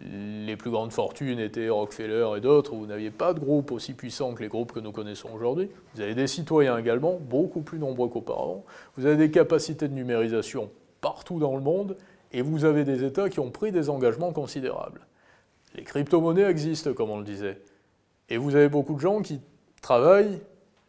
les 0.00 0.56
plus 0.56 0.72
grandes 0.72 0.92
fortunes 0.92 1.38
étaient 1.38 1.68
Rockefeller 1.68 2.26
et 2.36 2.40
d'autres, 2.40 2.74
vous 2.74 2.86
n'aviez 2.86 3.12
pas 3.12 3.34
de 3.34 3.38
groupe 3.38 3.70
aussi 3.70 3.92
puissant 3.92 4.34
que 4.34 4.42
les 4.42 4.48
groupes 4.48 4.72
que 4.72 4.80
nous 4.80 4.92
connaissons 4.92 5.28
aujourd'hui. 5.32 5.70
Vous 5.94 6.00
avez 6.00 6.16
des 6.16 6.26
citoyens 6.26 6.76
également, 6.76 7.20
beaucoup 7.20 7.60
plus 7.60 7.78
nombreux 7.78 8.08
qu'auparavant. 8.08 8.64
Vous 8.96 9.06
avez 9.06 9.16
des 9.16 9.30
capacités 9.30 9.86
de 9.86 9.94
numérisation 9.94 10.68
partout 11.00 11.38
dans 11.38 11.54
le 11.54 11.62
monde, 11.62 11.96
et 12.32 12.42
vous 12.42 12.64
avez 12.64 12.84
des 12.84 13.04
États 13.04 13.28
qui 13.28 13.40
ont 13.40 13.50
pris 13.50 13.72
des 13.72 13.90
engagements 13.90 14.32
considérables. 14.32 15.00
Les 15.74 15.82
crypto-monnaies 15.82 16.44
existent, 16.44 16.92
comme 16.92 17.10
on 17.10 17.18
le 17.18 17.24
disait. 17.24 17.60
Et 18.28 18.36
vous 18.36 18.56
avez 18.56 18.68
beaucoup 18.68 18.94
de 18.94 19.00
gens 19.00 19.22
qui 19.22 19.40
travaillent, 19.80 20.40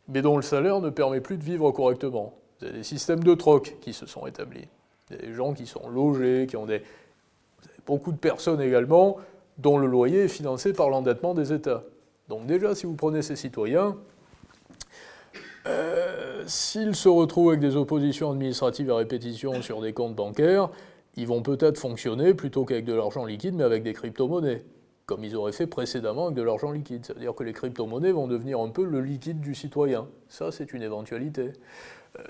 mais 0.08 0.22
dont 0.22 0.36
le 0.36 0.42
salaire 0.42 0.80
ne 0.82 0.90
permet 0.90 1.22
plus 1.22 1.38
de 1.38 1.44
vivre 1.44 1.72
correctement. 1.72 2.34
Vous 2.60 2.68
avez 2.68 2.78
des 2.78 2.84
systèmes 2.84 3.24
de 3.24 3.34
troc 3.36 3.78
qui 3.82 3.94
se 3.94 4.06
sont 4.06 4.26
établis. 4.28 4.68
Des 5.10 5.34
gens 5.34 5.54
qui 5.54 5.66
sont 5.66 5.90
logés, 5.90 6.48
qui 6.48 6.58
ont 6.58 6.66
des 6.66 6.82
beaucoup 7.86 8.12
de 8.12 8.18
personnes 8.18 8.62
également 8.62 9.18
dont 9.58 9.78
le 9.78 9.88
loyer 9.88 10.26
est 10.26 10.30
financé 10.30 10.74
par 10.74 10.90
l'endettement 10.90 11.34
des 11.34 11.52
États. 11.52 11.84
Donc 12.28 12.46
déjà, 12.46 12.76
si 12.76 12.86
vous 12.86 12.96
prenez 12.96 13.22
ces 13.22 13.36
citoyens, 13.36 13.98
euh, 15.66 16.44
s'ils 16.46 16.96
se 16.96 17.10
retrouvent 17.10 17.50
avec 17.50 17.60
des 17.60 17.76
oppositions 17.76 18.32
administratives 18.32 18.92
à 18.92 18.96
répétition 18.96 19.62
sur 19.62 19.82
des 19.82 19.92
comptes 19.92 20.16
bancaires, 20.16 20.70
ils 21.20 21.28
vont 21.28 21.42
peut-être 21.42 21.78
fonctionner 21.78 22.34
plutôt 22.34 22.66
qu'avec 22.66 22.86
de 22.86 22.94
l'argent 22.94 23.26
liquide, 23.26 23.56
mais 23.56 23.64
avec 23.64 23.84
des 23.84 23.94
crypto-monnaies, 23.94 24.64
comme 25.06 25.24
ils 25.24 25.36
auraient 25.36 25.52
fait 25.52 25.68
précédemment 25.68 26.26
avec 26.26 26.38
de 26.38 26.44
l'argent 26.44 26.72
liquide. 26.72 27.06
C'est-à-dire 27.06 27.36
que 27.36 27.44
les 27.44 27.54
crypto-monnaies 27.54 28.12
vont 28.12 28.28
devenir 28.28 28.60
un 28.60 28.70
peu 28.70 28.86
le 28.86 29.02
liquide 29.02 29.42
du 29.42 29.54
citoyen. 29.54 30.08
Ça, 30.30 30.52
c'est 30.52 30.74
une 30.74 30.82
éventualité. 30.82 31.52
Euh, 32.18 32.24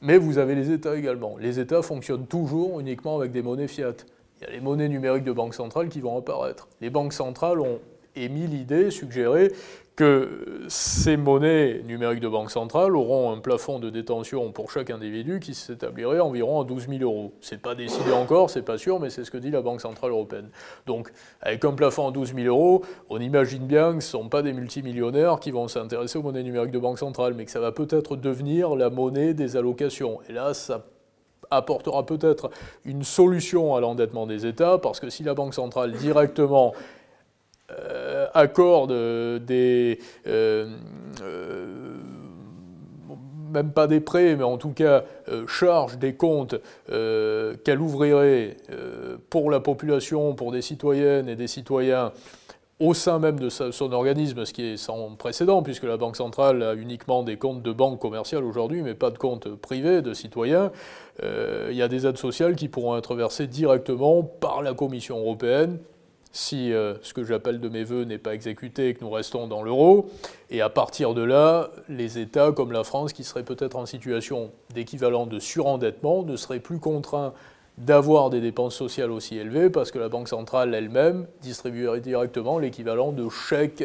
mais 0.00 0.18
vous 0.18 0.38
avez 0.38 0.54
les 0.54 0.70
États 0.70 0.96
également. 0.96 1.36
Les 1.38 1.58
États 1.58 1.82
fonctionnent 1.82 2.26
toujours 2.26 2.80
uniquement 2.80 3.16
avec 3.18 3.32
des 3.32 3.42
monnaies 3.42 3.68
fiat 3.68 3.94
il 4.42 4.46
y 4.46 4.50
a 4.50 4.54
les 4.54 4.60
monnaies 4.60 4.88
numériques 4.88 5.24
de 5.24 5.32
banque 5.32 5.54
centrale 5.54 5.88
qui 5.88 6.00
vont 6.00 6.18
apparaître. 6.18 6.68
Les 6.80 6.90
banques 6.90 7.12
centrales 7.12 7.60
ont 7.60 7.78
émis 8.16 8.48
l'idée, 8.48 8.90
suggéré, 8.90 9.52
que 10.02 10.64
ces 10.66 11.16
monnaies 11.16 11.80
numériques 11.86 12.18
de 12.18 12.28
banque 12.28 12.50
centrale 12.50 12.96
auront 12.96 13.32
un 13.32 13.38
plafond 13.38 13.78
de 13.78 13.88
détention 13.88 14.50
pour 14.50 14.72
chaque 14.72 14.90
individu 14.90 15.38
qui 15.38 15.54
s'établirait 15.54 16.18
environ 16.18 16.60
à 16.60 16.64
12 16.64 16.88
000 16.88 17.02
euros. 17.02 17.32
C'est 17.40 17.62
pas 17.62 17.76
décidé 17.76 18.10
encore, 18.10 18.50
c'est 18.50 18.62
pas 18.62 18.78
sûr, 18.78 18.98
mais 18.98 19.10
c'est 19.10 19.24
ce 19.24 19.30
que 19.30 19.38
dit 19.38 19.52
la 19.52 19.62
Banque 19.62 19.80
centrale 19.80 20.10
européenne. 20.10 20.48
Donc, 20.86 21.12
avec 21.40 21.64
un 21.64 21.70
plafond 21.74 22.08
à 22.08 22.10
12 22.10 22.34
000 22.34 22.48
euros, 22.48 22.82
on 23.10 23.20
imagine 23.20 23.64
bien 23.64 23.94
que 23.94 24.00
ce 24.00 24.16
ne 24.16 24.22
sont 24.22 24.28
pas 24.28 24.42
des 24.42 24.52
multimillionnaires 24.52 25.38
qui 25.38 25.52
vont 25.52 25.68
s'intéresser 25.68 26.18
aux 26.18 26.22
monnaies 26.22 26.42
numériques 26.42 26.72
de 26.72 26.80
banque 26.80 26.98
centrale, 26.98 27.34
mais 27.34 27.44
que 27.44 27.52
ça 27.52 27.60
va 27.60 27.70
peut-être 27.70 28.16
devenir 28.16 28.74
la 28.74 28.90
monnaie 28.90 29.34
des 29.34 29.56
allocations. 29.56 30.18
Et 30.28 30.32
là, 30.32 30.52
ça 30.52 30.84
apportera 31.48 32.04
peut-être 32.04 32.50
une 32.84 33.04
solution 33.04 33.76
à 33.76 33.80
l'endettement 33.80 34.26
des 34.26 34.46
États, 34.46 34.78
parce 34.78 34.98
que 34.98 35.10
si 35.10 35.22
la 35.22 35.34
Banque 35.34 35.54
centrale 35.54 35.92
directement 35.92 36.74
accorde 38.34 38.92
des... 39.44 39.98
Euh, 40.26 40.68
euh, 41.22 41.96
même 43.52 43.72
pas 43.72 43.86
des 43.86 44.00
prêts, 44.00 44.34
mais 44.34 44.44
en 44.44 44.56
tout 44.56 44.70
cas 44.70 45.04
charge 45.46 45.98
des 45.98 46.14
comptes 46.14 46.54
qu'elle 46.88 47.80
ouvrirait 47.80 48.56
pour 49.28 49.50
la 49.50 49.60
population, 49.60 50.34
pour 50.34 50.52
des 50.52 50.62
citoyennes 50.62 51.28
et 51.28 51.36
des 51.36 51.48
citoyens 51.48 52.12
au 52.82 52.94
sein 52.94 53.20
même 53.20 53.38
de 53.38 53.48
son 53.48 53.92
organisme, 53.92 54.44
ce 54.44 54.52
qui 54.52 54.64
est 54.64 54.76
sans 54.76 55.14
précédent, 55.14 55.62
puisque 55.62 55.84
la 55.84 55.96
Banque 55.96 56.16
centrale 56.16 56.62
a 56.64 56.74
uniquement 56.74 57.22
des 57.22 57.36
comptes 57.36 57.62
de 57.62 57.70
banque 57.72 58.00
commerciale 58.00 58.42
aujourd'hui, 58.42 58.82
mais 58.82 58.94
pas 58.94 59.10
de 59.10 59.18
comptes 59.18 59.54
privés 59.54 60.02
de 60.02 60.12
citoyens, 60.14 60.72
euh, 61.22 61.68
il 61.70 61.76
y 61.76 61.82
a 61.82 61.86
des 61.86 62.08
aides 62.08 62.18
sociales 62.18 62.56
qui 62.56 62.68
pourront 62.68 62.96
être 62.96 63.14
versées 63.14 63.46
directement 63.46 64.24
par 64.24 64.62
la 64.62 64.74
Commission 64.74 65.18
européenne 65.18 65.78
si 66.32 66.72
euh, 66.72 66.94
ce 67.02 67.12
que 67.12 67.24
j'appelle 67.24 67.60
de 67.60 67.68
mes 67.68 67.84
voeux 67.84 68.04
n'est 68.04 68.18
pas 68.18 68.34
exécuté 68.34 68.88
et 68.88 68.94
que 68.94 69.04
nous 69.04 69.10
restons 69.10 69.46
dans 69.46 69.62
l'euro. 69.62 70.10
Et 70.50 70.62
à 70.62 70.70
partir 70.70 71.14
de 71.14 71.22
là, 71.22 71.70
les 71.88 72.18
États 72.18 72.52
comme 72.52 72.72
la 72.72 72.84
France, 72.84 73.12
qui 73.12 73.22
seraient 73.22 73.44
peut-être 73.44 73.76
en 73.76 73.86
situation 73.86 74.50
d'équivalent 74.74 75.26
de 75.26 75.38
surendettement, 75.38 76.22
ne 76.22 76.36
seraient 76.36 76.60
plus 76.60 76.78
contraints 76.78 77.34
d'avoir 77.78 78.30
des 78.30 78.40
dépenses 78.40 78.74
sociales 78.74 79.10
aussi 79.10 79.38
élevées 79.38 79.70
parce 79.70 79.90
que 79.90 79.98
la 79.98 80.08
Banque 80.08 80.28
centrale 80.28 80.74
elle-même 80.74 81.26
distribuerait 81.40 82.00
directement 82.00 82.58
l'équivalent 82.58 83.12
de 83.12 83.28
chèques 83.28 83.84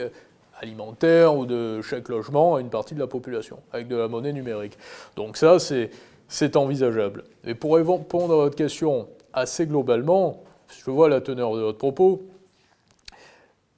alimentaires 0.59 1.35
ou 1.35 1.45
de 1.45 1.81
chèques 1.81 2.09
logement 2.09 2.55
à 2.55 2.61
une 2.61 2.69
partie 2.69 2.95
de 2.95 2.99
la 2.99 3.07
population 3.07 3.59
avec 3.71 3.87
de 3.87 3.95
la 3.95 4.07
monnaie 4.07 4.33
numérique. 4.33 4.77
Donc 5.15 5.37
ça, 5.37 5.57
c'est 5.59 6.55
envisageable. 6.55 7.23
Et 7.45 7.55
pour 7.55 7.75
répondre 7.75 8.33
à 8.33 8.37
votre 8.37 8.55
question 8.55 9.07
assez 9.33 9.67
globalement, 9.67 10.43
je 10.67 10.91
vois 10.91 11.09
la 11.09 11.21
teneur 11.21 11.55
de 11.55 11.61
votre 11.61 11.77
propos, 11.77 12.23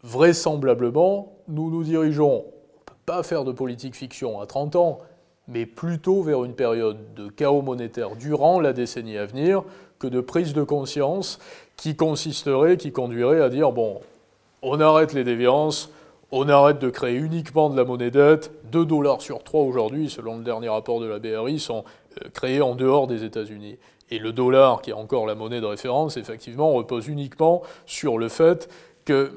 vraisemblablement, 0.04 1.34
nous 1.48 1.70
nous 1.70 1.84
dirigeons, 1.84 2.46
on 2.46 2.80
ne 2.80 2.86
peut 2.86 2.94
pas 3.06 3.24
faire 3.24 3.44
de 3.44 3.52
politique 3.52 3.96
fiction 3.96 4.40
à 4.40 4.46
30 4.46 4.76
ans, 4.76 5.00
mais 5.48 5.66
plutôt 5.66 6.22
vers 6.22 6.46
une 6.46 6.54
période 6.54 7.14
de 7.16 7.28
chaos 7.28 7.62
monétaire 7.62 8.16
durant 8.16 8.60
la 8.60 8.74
décennie 8.74 9.18
à 9.18 9.26
venir, 9.26 9.64
que 9.98 10.08
de 10.08 10.22
prise 10.22 10.54
de 10.54 10.64
conscience 10.64 11.40
qui 11.76 11.96
consisterait, 11.96 12.78
qui 12.78 12.92
conduirait 12.92 13.42
à 13.42 13.50
dire, 13.50 13.72
bon, 13.72 14.00
on 14.62 14.80
arrête 14.80 15.14
les 15.14 15.24
déviances, 15.24 15.92
on 16.32 16.48
arrête 16.48 16.80
de 16.80 16.90
créer 16.90 17.16
uniquement 17.16 17.70
de 17.70 17.76
la 17.76 17.84
monnaie 17.84 18.12
dette, 18.12 18.52
2 18.72 18.86
dollars 18.86 19.22
sur 19.22 19.44
3 19.44 19.62
aujourd'hui, 19.62 20.10
selon 20.10 20.38
le 20.38 20.44
dernier 20.44 20.70
rapport 20.70 21.00
de 21.00 21.08
la 21.08 21.20
BRI, 21.20 21.60
sont 21.60 21.84
euh, 22.22 22.30
créés 22.34 22.62
en 22.62 22.76
dehors 22.76 23.08
des 23.08 23.24
États-Unis. 23.24 23.78
Et 24.12 24.20
le 24.20 24.32
dollar, 24.32 24.82
qui 24.82 24.92
est 24.92 24.94
encore 24.94 25.26
la 25.26 25.36
monnaie 25.36 25.62
de 25.62 25.66
référence, 25.66 26.18
effectivement, 26.18 26.72
repose 26.74 27.08
uniquement 27.08 27.62
sur 27.86 28.18
le 28.18 28.28
fait 28.28 28.70
euh, 29.10 29.30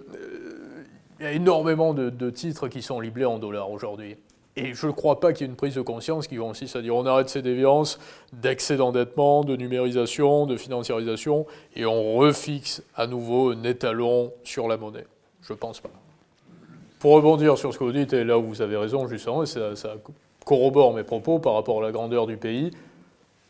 y 1.20 1.24
a 1.24 1.32
énormément 1.32 1.94
de, 1.94 2.30
titres 2.30 2.68
qui 2.68 2.82
sont 2.82 3.00
liblés 3.00 3.24
en 3.24 3.38
dollars 3.38 3.70
aujourd'hui. 3.70 4.16
Et 4.54 4.74
je 4.74 4.86
ne 4.86 4.92
crois 4.92 5.18
pas 5.18 5.32
qu'il 5.32 5.46
y 5.46 5.48
ait 5.48 5.50
une 5.50 5.56
prise 5.56 5.76
de 5.76 5.80
conscience 5.80 6.26
qui 6.26 6.36
consiste 6.36 6.76
à 6.76 6.82
dire 6.82 6.94
on 6.94 7.06
arrête 7.06 7.30
ces 7.30 7.40
déviances 7.40 7.98
d'excès 8.34 8.76
d'endettement, 8.76 9.44
de 9.44 9.56
numérisation, 9.56 10.44
de 10.44 10.58
financiarisation, 10.58 11.46
et 11.74 11.86
on 11.86 12.16
refixe 12.16 12.82
à 12.94 13.06
nouveau 13.06 13.52
un 13.52 13.64
étalon 13.64 14.32
sur 14.44 14.68
la 14.68 14.76
monnaie. 14.76 15.06
Je 15.40 15.54
ne 15.54 15.58
pense 15.58 15.80
pas. 15.80 15.88
Pour 16.98 17.12
rebondir 17.12 17.56
sur 17.56 17.72
ce 17.72 17.78
que 17.78 17.84
vous 17.84 17.92
dites, 17.92 18.12
et 18.12 18.24
là 18.24 18.38
où 18.38 18.42
vous 18.42 18.60
avez 18.60 18.76
raison 18.76 19.08
justement, 19.08 19.46
ça, 19.46 19.74
ça 19.74 19.94
corrobore 20.44 20.92
mes 20.92 21.02
propos 21.02 21.38
par 21.38 21.54
rapport 21.54 21.82
à 21.82 21.86
la 21.86 21.92
grandeur 21.92 22.26
du 22.26 22.36
pays, 22.36 22.70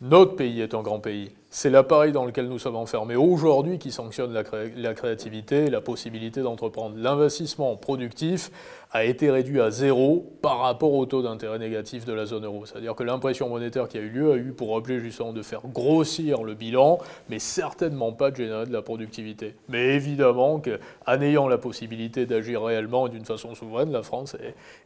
notre 0.00 0.36
pays 0.36 0.60
est 0.60 0.74
un 0.74 0.82
grand 0.82 1.00
pays. 1.00 1.32
C'est 1.54 1.68
l'appareil 1.68 2.12
dans 2.12 2.24
lequel 2.24 2.48
nous 2.48 2.58
sommes 2.58 2.76
enfermés 2.76 3.14
aujourd'hui 3.14 3.78
qui 3.78 3.92
sanctionne 3.92 4.32
la, 4.32 4.94
créativité, 4.94 5.68
la 5.68 5.82
possibilité 5.82 6.40
d'entreprendre. 6.40 6.96
L'investissement 6.96 7.76
productif 7.76 8.50
a 8.90 9.04
été 9.04 9.30
réduit 9.30 9.60
à 9.60 9.70
zéro 9.70 10.32
par 10.40 10.60
rapport 10.60 10.94
au 10.94 11.04
taux 11.04 11.20
d'intérêt 11.20 11.58
négatif 11.58 12.06
de 12.06 12.14
la 12.14 12.24
zone 12.24 12.46
euro. 12.46 12.64
C'est-à-dire 12.64 12.94
que 12.94 13.02
l'impression 13.02 13.50
monétaire 13.50 13.86
qui 13.88 13.98
a 13.98 14.00
eu 14.00 14.08
lieu 14.08 14.32
a 14.32 14.36
eu 14.36 14.52
pour 14.52 14.70
objet 14.70 14.98
justement 14.98 15.34
de 15.34 15.42
faire 15.42 15.60
grossir 15.66 16.42
le 16.42 16.54
bilan, 16.54 16.98
mais 17.28 17.38
certainement 17.38 18.12
pas 18.12 18.30
de 18.30 18.36
générer 18.36 18.64
de 18.64 18.72
la 18.72 18.80
productivité. 18.80 19.54
Mais 19.68 19.94
évidemment 19.94 20.58
qu'en 20.58 21.20
ayant 21.20 21.48
la 21.48 21.58
possibilité 21.58 22.24
d'agir 22.24 22.62
réellement 22.62 23.08
et 23.08 23.10
d'une 23.10 23.26
façon 23.26 23.54
souveraine, 23.54 23.92
la 23.92 24.02
France 24.02 24.38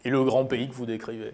est 0.04 0.10
le 0.10 0.24
grand 0.24 0.46
pays 0.46 0.68
que 0.68 0.74
vous 0.74 0.86
décrivez. 0.86 1.32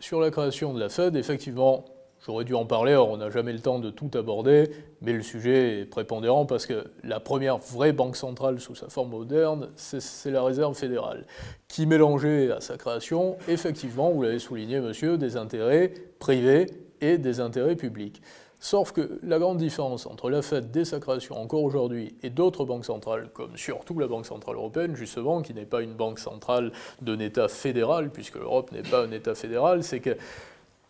Sur 0.00 0.20
la 0.20 0.32
création 0.32 0.74
de 0.74 0.80
la 0.80 0.88
Fed, 0.88 1.14
effectivement, 1.14 1.84
J'aurais 2.24 2.44
dû 2.44 2.54
en 2.54 2.64
parler, 2.64 2.94
or 2.94 3.10
on 3.10 3.18
n'a 3.18 3.28
jamais 3.28 3.52
le 3.52 3.60
temps 3.60 3.78
de 3.78 3.90
tout 3.90 4.10
aborder, 4.14 4.70
mais 5.02 5.12
le 5.12 5.20
sujet 5.20 5.80
est 5.80 5.84
prépondérant 5.84 6.46
parce 6.46 6.64
que 6.64 6.84
la 7.02 7.20
première 7.20 7.58
vraie 7.58 7.92
banque 7.92 8.16
centrale 8.16 8.60
sous 8.60 8.74
sa 8.74 8.88
forme 8.88 9.10
moderne, 9.10 9.68
c'est 9.76 10.30
la 10.30 10.42
réserve 10.42 10.74
fédérale, 10.74 11.26
qui 11.68 11.84
mélangeait 11.84 12.50
à 12.50 12.62
sa 12.62 12.78
création, 12.78 13.36
effectivement, 13.46 14.10
vous 14.10 14.22
l'avez 14.22 14.38
souligné 14.38 14.80
monsieur, 14.80 15.18
des 15.18 15.36
intérêts 15.36 15.92
privés 16.18 16.66
et 17.02 17.18
des 17.18 17.40
intérêts 17.40 17.76
publics. 17.76 18.22
Sauf 18.58 18.92
que 18.92 19.20
la 19.22 19.38
grande 19.38 19.58
différence 19.58 20.06
entre 20.06 20.30
la 20.30 20.40
Fed 20.40 20.70
dès 20.70 20.86
sa 20.86 21.00
création 21.00 21.36
encore 21.36 21.62
aujourd'hui 21.62 22.14
et 22.22 22.30
d'autres 22.30 22.64
banques 22.64 22.86
centrales, 22.86 23.28
comme 23.34 23.54
surtout 23.58 23.98
la 23.98 24.06
Banque 24.06 24.24
Centrale 24.24 24.56
Européenne, 24.56 24.96
justement, 24.96 25.42
qui 25.42 25.52
n'est 25.52 25.66
pas 25.66 25.82
une 25.82 25.92
banque 25.92 26.18
centrale 26.18 26.72
d'un 27.02 27.18
État 27.18 27.48
fédéral, 27.48 28.08
puisque 28.08 28.36
l'Europe 28.36 28.72
n'est 28.72 28.80
pas 28.82 29.04
un 29.04 29.10
État 29.10 29.34
fédéral, 29.34 29.84
c'est 29.84 30.00
que 30.00 30.16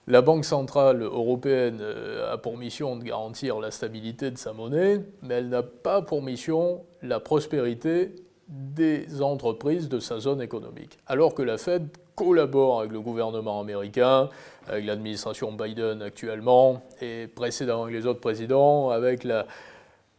la 0.07 0.20
Banque 0.20 0.44
centrale 0.44 1.02
européenne 1.02 1.78
euh, 1.80 2.32
a 2.32 2.38
pour 2.38 2.59
mission 2.59 2.96
de 2.96 3.05
garantir 3.05 3.59
la 3.59 3.70
stabilité 3.70 4.30
de 4.30 4.38
sa 4.38 4.52
monnaie, 4.52 5.00
mais 5.22 5.34
elle 5.34 5.48
n'a 5.48 5.62
pas 5.62 6.02
pour 6.02 6.22
mission 6.22 6.82
la 7.02 7.20
prospérité 7.20 8.14
des 8.48 9.22
entreprises 9.22 9.88
de 9.88 10.00
sa 10.00 10.20
zone 10.20 10.42
économique. 10.42 10.98
Alors 11.07 11.34
que 11.34 11.42
la 11.42 11.57
Fed 11.57 11.88
collabore 12.14 12.80
avec 12.80 12.92
le 12.92 13.00
gouvernement 13.00 13.61
américain, 13.61 14.28
avec 14.68 14.84
l'administration 14.84 15.52
Biden 15.52 16.02
actuellement, 16.02 16.82
et 17.00 17.26
précédemment 17.26 17.84
avec 17.84 17.94
les 17.94 18.07
autres 18.07 18.20
présidents, 18.20 18.90
avec 18.90 19.24
la, 19.24 19.46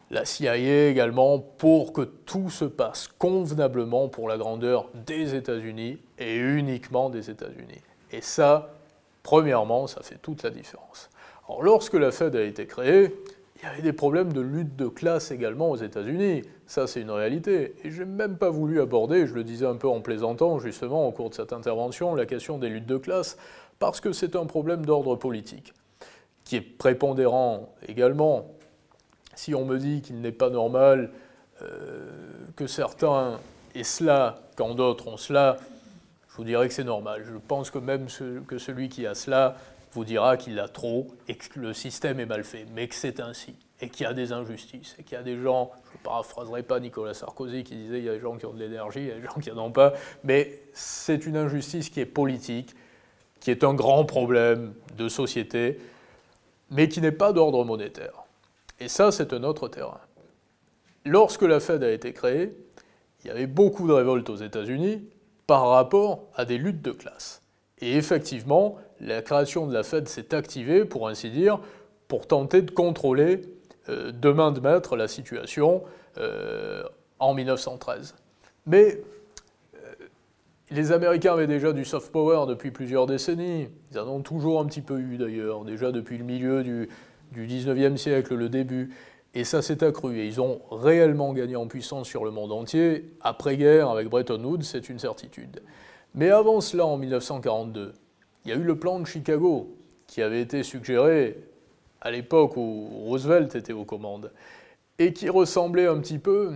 la 0.10 0.26
CIA 0.26 0.88
également, 0.88 1.40
pour 1.40 1.94
que 1.94 2.02
tout 2.02 2.50
se 2.50 2.66
passe 2.66 3.08
convenablement 3.20 4.10
pour 4.10 4.28
la 4.28 4.38
grandeur 4.38 4.90
des 5.06 5.36
États-Unis 5.36 6.00
et 6.18 6.36
uniquement 6.36 7.10
des 7.10 7.30
États-Unis. 7.30 7.82
Et 8.12 8.22
ça, 8.22 8.75
Premièrement, 9.26 9.88
ça 9.88 10.04
fait 10.04 10.20
toute 10.22 10.44
la 10.44 10.52
différence. 10.52 11.10
Lorsque 11.60 11.96
la 11.96 12.12
Fed 12.12 12.36
a 12.36 12.44
été 12.44 12.68
créée, 12.68 13.12
il 13.56 13.64
y 13.64 13.66
avait 13.66 13.82
des 13.82 13.92
problèmes 13.92 14.32
de 14.32 14.40
lutte 14.40 14.76
de 14.76 14.88
classe 14.88 15.32
également 15.32 15.72
aux 15.72 15.78
États-Unis. 15.78 16.44
Ça, 16.68 16.86
c'est 16.86 17.02
une 17.02 17.10
réalité. 17.10 17.74
Et 17.84 17.90
je 17.90 18.04
n'ai 18.04 18.06
même 18.06 18.38
pas 18.38 18.52
voulu 18.52 18.80
aborder, 18.80 19.26
je 19.26 19.34
le 19.34 19.44
disais 19.44 19.66
un 19.66 19.78
peu 19.78 19.88
en 19.88 20.02
plaisantant 20.02 20.60
justement 20.60 21.08
au 21.08 21.12
cours 21.12 21.32
de 21.32 21.34
cette 21.34 21.54
intervention, 21.54 22.14
la 22.14 22.28
question 22.28 22.60
des 22.60 22.70
luttes 22.70 22.86
de 22.86 22.98
classe, 22.98 23.36
parce 23.80 24.00
que 24.00 24.12
c'est 24.12 24.36
un 24.36 24.46
problème 24.46 24.86
d'ordre 24.86 25.16
politique, 25.16 25.74
qui 26.44 26.58
est 26.58 26.62
prépondérant 26.62 27.74
également. 27.88 28.46
Si 29.34 29.56
on 29.56 29.66
me 29.66 29.80
dit 29.80 30.04
qu'il 30.04 30.22
n'est 30.22 30.32
pas 30.32 30.52
normal 30.52 31.10
euh, 31.64 32.12
que 32.56 32.68
certains 32.68 33.40
aient 33.74 33.84
cela 33.84 34.36
quand 34.56 34.76
d'autres 34.76 35.08
ont 35.08 35.18
cela, 35.18 35.58
je 36.36 36.38
vous 36.42 36.44
dirais 36.44 36.68
que 36.68 36.74
c'est 36.74 36.84
normal. 36.84 37.24
Je 37.26 37.38
pense 37.38 37.72
que 37.72 37.78
même 37.78 38.08
que 38.46 38.58
celui 38.58 38.90
qui 38.90 39.08
a 39.08 39.16
cela 39.16 39.56
vous 39.94 40.04
dira 40.04 40.36
qu'il 40.36 40.60
a 40.60 40.68
trop 40.68 41.08
et 41.30 41.36
que 41.36 41.58
le 41.58 41.72
système 41.72 42.20
est 42.20 42.26
mal 42.26 42.44
fait, 42.44 42.66
mais 42.76 42.90
que 42.90 42.96
c'est 42.96 43.22
ainsi, 43.22 43.56
et 43.80 43.88
qu'il 43.88 44.06
y 44.06 44.10
a 44.10 44.12
des 44.12 44.34
injustices, 44.34 44.98
et 45.00 45.04
qu'il 45.04 45.14
y 45.14 45.22
a 45.22 45.24
des 45.24 45.42
gens, 45.42 45.72
je 45.94 45.98
ne 45.98 46.04
paraphraserai 46.04 46.64
pas 46.64 46.82
Nicolas 46.82 47.14
Sarkozy 47.14 47.64
qui 47.64 47.78
disait 47.78 48.00
il 48.00 48.04
y 48.04 48.10
a 48.10 48.16
des 48.16 48.20
gens 48.20 48.36
qui 48.36 48.46
ont 48.46 48.52
de 48.52 48.60
l'énergie, 48.60 49.00
il 49.00 49.08
y 49.08 49.12
a 49.12 49.16
des 49.16 49.24
gens 49.24 49.40
qui 49.42 49.50
n'en 49.50 49.68
ont 49.68 49.72
pas, 49.72 49.94
mais 50.26 50.60
c'est 50.74 51.26
une 51.26 51.38
injustice 51.38 51.90
qui 51.90 52.02
est 52.02 52.06
politique, 52.06 52.76
qui 53.40 53.50
est 53.50 53.64
un 53.64 53.74
grand 53.74 54.04
problème 54.04 54.74
de 54.98 55.08
société, 55.08 55.80
mais 56.70 56.90
qui 56.90 57.00
n'est 57.00 57.14
pas 57.14 57.32
d'ordre 57.32 57.64
monétaire. 57.64 58.26
Et 58.82 58.90
ça, 58.90 59.14
c'est 59.14 59.32
un 59.32 59.44
autre 59.46 59.70
terrain. 59.70 60.02
Lorsque 61.06 61.44
la 61.44 61.62
Fed 61.62 61.82
a 61.82 61.94
été 61.94 62.12
créée, 62.12 62.52
il 63.24 63.28
y 63.30 63.32
avait 63.32 63.48
beaucoup 63.48 63.88
de 63.88 63.94
révoltes 63.94 64.30
aux 64.30 64.36
États-Unis 64.36 65.08
par 65.48 65.70
rapport 65.70 66.28
à 66.36 66.46
des 66.46 66.58
luttes 66.58 66.82
de 66.82 66.92
classe. 66.92 67.42
Et 67.80 67.96
effectivement, 67.96 68.78
la 69.00 69.22
création 69.22 69.68
de 69.68 69.74
la 69.74 69.84
Fed 69.84 70.08
s'est 70.08 70.34
activée, 70.34 70.86
pour 70.86 71.08
ainsi 71.08 71.30
dire, 71.30 71.60
pour 72.08 72.28
tenter 72.28 72.62
de 72.62 72.72
contrôler 72.72 73.42
euh, 73.90 74.12
de 74.12 74.30
main 74.30 74.52
de 74.52 74.60
maître 74.60 74.96
la 74.96 75.08
situation 75.08 75.84
euh, 76.18 76.84
en 77.20 77.34
1913. 77.34 78.16
Mais 78.66 79.02
euh, 79.76 79.94
les 80.72 80.92
Américains 80.92 81.34
avaient 81.34 81.48
déjà 81.48 81.74
du 81.74 81.86
soft 81.86 82.12
power 82.12 82.46
depuis 82.48 82.72
plusieurs 82.72 83.06
décennies. 83.06 83.68
Ils 83.92 84.00
en 84.00 84.08
ont 84.08 84.22
toujours 84.22 84.60
un 84.60 84.66
petit 84.66 84.82
peu 84.82 85.00
eu 85.00 85.18
d'ailleurs, 85.18 85.66
déjà 85.66 85.92
depuis 85.92 86.18
le 86.18 86.24
milieu 86.24 86.64
du, 86.64 86.90
du 87.32 87.48
19e 87.48 87.98
siècle, 87.98 88.36
le 88.36 88.50
début. 88.50 88.94
Et 89.36 89.44
ça 89.44 89.62
s'est 89.62 89.84
accru. 89.84 90.20
Et 90.20 90.26
ils 90.26 90.40
ont 90.40 90.62
réellement 90.72 91.34
gagné 91.34 91.58
en 91.58 91.68
puissance 91.68 92.08
sur 92.08 92.24
le 92.24 92.32
monde 92.32 92.54
entier. 92.54 93.14
Après-guerre, 93.22 93.90
avec 93.90 94.08
Bretton 94.08 94.42
Woods, 94.44 94.64
c'est 94.64 94.90
une 94.90 94.98
certitude. 94.98 95.62
Mais 96.16 96.30
avant 96.30 96.62
cela, 96.62 96.86
en 96.86 96.98
1942, 96.98 97.94
il 98.46 98.52
y 98.52 98.54
a 98.54 98.58
eu 98.58 98.64
le 98.64 98.80
plan 98.80 99.00
de 99.00 99.06
Chicago 99.06 99.76
qui 100.08 100.22
avait 100.22 100.42
été 100.42 100.64
suggéré 100.64 101.38
à 102.00 102.12
l'époque 102.12 102.56
où 102.56 102.88
Roosevelt 103.06 103.54
était 103.56 103.74
aux 103.74 103.84
commandes 103.84 104.32
et 104.98 105.12
qui 105.12 105.30
ressemblait 105.30 105.88
un 105.88 106.00
petit 106.00 106.20
peu 106.20 106.54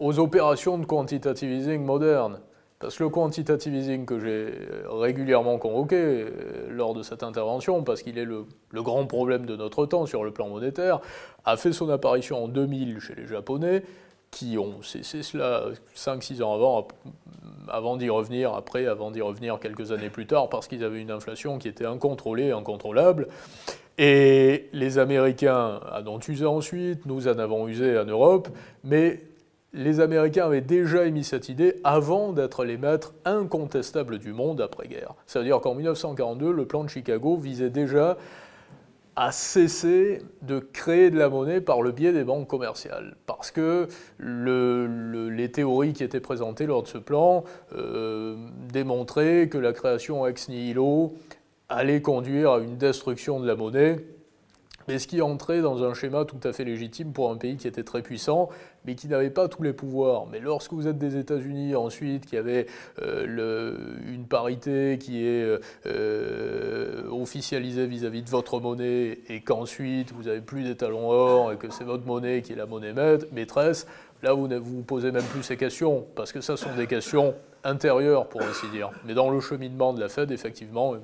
aux 0.00 0.18
opérations 0.18 0.78
de 0.78 0.86
quantitative 0.86 1.52
easing 1.52 1.84
modernes. 1.84 2.40
Parce 2.80 2.96
que 2.96 3.02
le 3.02 3.08
quantitative 3.08 3.74
easing 3.74 4.06
que 4.06 4.20
j'ai 4.20 4.52
régulièrement 4.88 5.58
convoqué 5.58 5.96
euh, 5.96 6.68
lors 6.70 6.94
de 6.94 7.02
cette 7.02 7.24
intervention, 7.24 7.82
parce 7.82 8.02
qu'il 8.02 8.18
est 8.18 8.24
le, 8.24 8.46
le, 8.70 8.82
grand 8.82 9.04
problème 9.06 9.46
de 9.46 9.56
notre 9.56 9.84
temps 9.84 10.06
sur 10.06 10.22
le 10.22 10.30
plan 10.30 10.48
monétaire, 10.48 11.00
a 11.44 11.56
fait 11.56 11.72
son 11.72 11.88
apparition 11.90 12.44
en 12.44 12.48
2000 12.48 13.00
chez 13.00 13.16
les 13.16 13.26
Japonais, 13.26 13.82
qui 14.30 14.58
ont 14.58 14.82
cessé 14.82 15.22
cela 15.22 15.64
5-6 15.96 16.42
ans 16.42 16.54
avant, 16.54 16.88
avant 17.68 17.96
d'y 17.96 18.10
revenir, 18.10 18.54
après, 18.54 18.86
avant 18.86 19.10
d'y 19.10 19.22
revenir 19.22 19.58
quelques 19.58 19.90
années 19.90 20.10
plus 20.10 20.26
tard, 20.26 20.48
parce 20.48 20.68
qu'ils 20.68 20.84
avaient 20.84 21.00
une 21.00 21.10
inflation 21.10 21.58
qui 21.58 21.66
était 21.66 21.86
incontrôlée, 21.86 22.52
incontrôlable. 22.52 23.28
Et 23.96 24.68
les 24.72 24.98
Américains 24.98 25.80
en 25.92 26.06
ont 26.06 26.20
usé 26.20 26.46
ensuite, 26.46 27.04
nous 27.06 27.26
en 27.26 27.38
avons 27.38 27.66
usé 27.66 27.98
en 27.98 28.04
Europe, 28.04 28.48
mais 28.84 29.20
les 29.78 30.00
Américains 30.00 30.46
avaient 30.46 30.60
déjà 30.60 31.06
émis 31.06 31.22
cette 31.22 31.48
idée 31.48 31.76
avant 31.84 32.32
d'être 32.32 32.64
les 32.64 32.76
maîtres 32.76 33.14
incontestables 33.24 34.18
du 34.18 34.32
monde 34.32 34.60
après-guerre. 34.60 35.14
C'est-à-dire 35.26 35.60
qu'en 35.60 35.76
1942, 35.76 36.50
le 36.50 36.66
plan 36.66 36.82
de 36.82 36.88
Chicago 36.88 37.36
visait 37.36 37.70
déjà 37.70 38.18
a 39.14 39.30
cessé 39.30 40.22
de 40.42 40.58
créer 40.58 41.10
de 41.10 41.18
la 41.18 41.28
monnaie 41.28 41.60
par 41.60 41.82
le 41.82 41.92
biais 41.92 42.12
des 42.12 42.24
banques 42.24 42.48
commerciales. 42.48 43.16
Parce 43.26 43.52
que 43.52 43.86
les 44.18 45.50
théories 45.52 45.92
qui 45.92 46.02
étaient 46.02 46.20
présentées 46.20 46.66
lors 46.66 46.82
de 46.82 46.88
ce 46.88 46.98
plan 46.98 47.44
euh, 47.76 48.36
démontraient 48.72 49.48
que 49.48 49.58
la 49.58 49.72
création 49.72 50.26
ex 50.26 50.48
nihilo 50.48 51.14
allait 51.68 52.02
conduire 52.02 52.52
à 52.52 52.58
une 52.58 52.76
destruction 52.78 53.38
de 53.38 53.46
la 53.46 53.54
monnaie 53.54 53.98
mais 54.88 54.98
ce 54.98 55.06
qui 55.06 55.20
entrait 55.20 55.60
dans 55.60 55.84
un 55.84 55.92
schéma 55.92 56.24
tout 56.24 56.40
à 56.44 56.52
fait 56.52 56.64
légitime 56.64 57.12
pour 57.12 57.30
un 57.30 57.36
pays 57.36 57.56
qui 57.56 57.68
était 57.68 57.84
très 57.84 58.00
puissant, 58.00 58.48
mais 58.86 58.94
qui 58.94 59.06
n'avait 59.06 59.30
pas 59.30 59.46
tous 59.46 59.62
les 59.62 59.74
pouvoirs. 59.74 60.26
Mais 60.26 60.40
lorsque 60.40 60.72
vous 60.72 60.88
êtes 60.88 60.98
des 60.98 61.18
États-Unis 61.18 61.76
ensuite, 61.76 62.24
qui 62.24 62.38
avait 62.38 62.66
euh, 63.02 63.76
une 64.06 64.24
parité 64.24 64.96
qui 64.98 65.26
est 65.26 65.58
euh, 65.86 67.02
officialisée 67.10 67.86
vis-à-vis 67.86 68.22
de 68.22 68.30
votre 68.30 68.60
monnaie, 68.60 69.18
et 69.28 69.42
qu'ensuite 69.42 70.12
vous 70.12 70.24
n'avez 70.24 70.40
plus 70.40 70.64
d'étalons 70.64 71.10
or, 71.10 71.52
et 71.52 71.56
que 71.56 71.70
c'est 71.70 71.84
votre 71.84 72.06
monnaie 72.06 72.40
qui 72.40 72.54
est 72.54 72.56
la 72.56 72.66
monnaie 72.66 72.94
maîtresse, 73.30 73.86
là 74.22 74.32
vous 74.32 74.48
ne 74.48 74.56
vous 74.56 74.82
posez 74.82 75.12
même 75.12 75.24
plus 75.24 75.42
ces 75.42 75.58
questions, 75.58 76.06
parce 76.14 76.32
que 76.32 76.40
ça 76.40 76.56
sont 76.56 76.74
des 76.76 76.86
questions 76.86 77.34
intérieures, 77.62 78.26
pour 78.28 78.40
ainsi 78.40 78.66
dire. 78.70 78.90
Mais 79.04 79.12
dans 79.12 79.28
le 79.28 79.40
cheminement 79.40 79.92
de 79.92 80.00
la 80.00 80.08
Fed, 80.08 80.30
effectivement, 80.30 80.94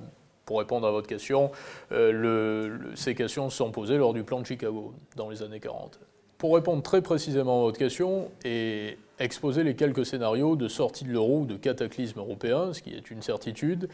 pour 0.45 0.59
répondre 0.59 0.86
à 0.86 0.90
votre 0.90 1.07
question, 1.07 1.51
euh, 1.92 2.78
ces 2.95 3.14
questions 3.14 3.51
se 3.51 3.57
sont 3.57 3.70
posées 3.70 3.97
lors 3.97 4.12
du 4.12 4.24
plan 4.24 4.40
de 4.40 4.47
Chicago 4.47 4.95
dans 5.16 5.30
les 5.30 5.42
années 5.42 5.61
40. 5.61 6.01
Pour 6.38 6.55
répondre 6.55 6.82
très 6.82 7.01
précisément 7.01 7.61
à 7.61 7.62
votre 7.62 7.78
question 7.78 8.30
et 8.45 8.99
exposer 9.18 9.64
les 9.64 9.74
quelques 9.74 10.05
scénarios 10.05 10.57
de 10.57 10.68
sortie 10.68 11.05
de 11.05 11.12
l'euro 11.12 11.40
ou 11.40 11.47
de 11.47 11.57
cataclysme 11.57 12.18
européen, 12.18 12.72
ce 12.72 12.82
qui 12.82 12.90
est 12.90 13.11
une 13.11 13.22
certitude, 13.22 13.88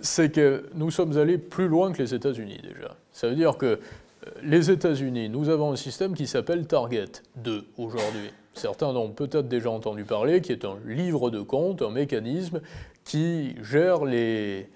c'est 0.00 0.30
que 0.30 0.68
nous 0.74 0.90
sommes 0.90 1.16
allés 1.18 1.38
plus 1.38 1.68
loin 1.68 1.92
que 1.92 2.02
les 2.02 2.14
États-Unis 2.14 2.60
déjà. 2.62 2.96
Ça 3.12 3.28
veut 3.28 3.34
dire 3.34 3.56
que 3.56 3.66
euh, 3.66 3.78
les 4.42 4.70
États-Unis, 4.70 5.28
nous 5.28 5.48
avons 5.48 5.72
un 5.72 5.76
système 5.76 6.14
qui 6.14 6.26
s'appelle 6.26 6.66
Target 6.66 7.22
2 7.36 7.64
aujourd'hui. 7.78 8.30
Certains 8.54 8.88
en 8.88 8.96
ont 8.96 9.10
peut-être 9.10 9.48
déjà 9.48 9.70
entendu 9.70 10.04
parler, 10.04 10.42
qui 10.42 10.52
est 10.52 10.66
un 10.66 10.76
livre 10.86 11.30
de 11.30 11.40
compte, 11.40 11.80
un 11.80 11.90
mécanisme 11.90 12.60
qui 13.04 13.54
gère 13.62 14.04
les, 14.04 14.68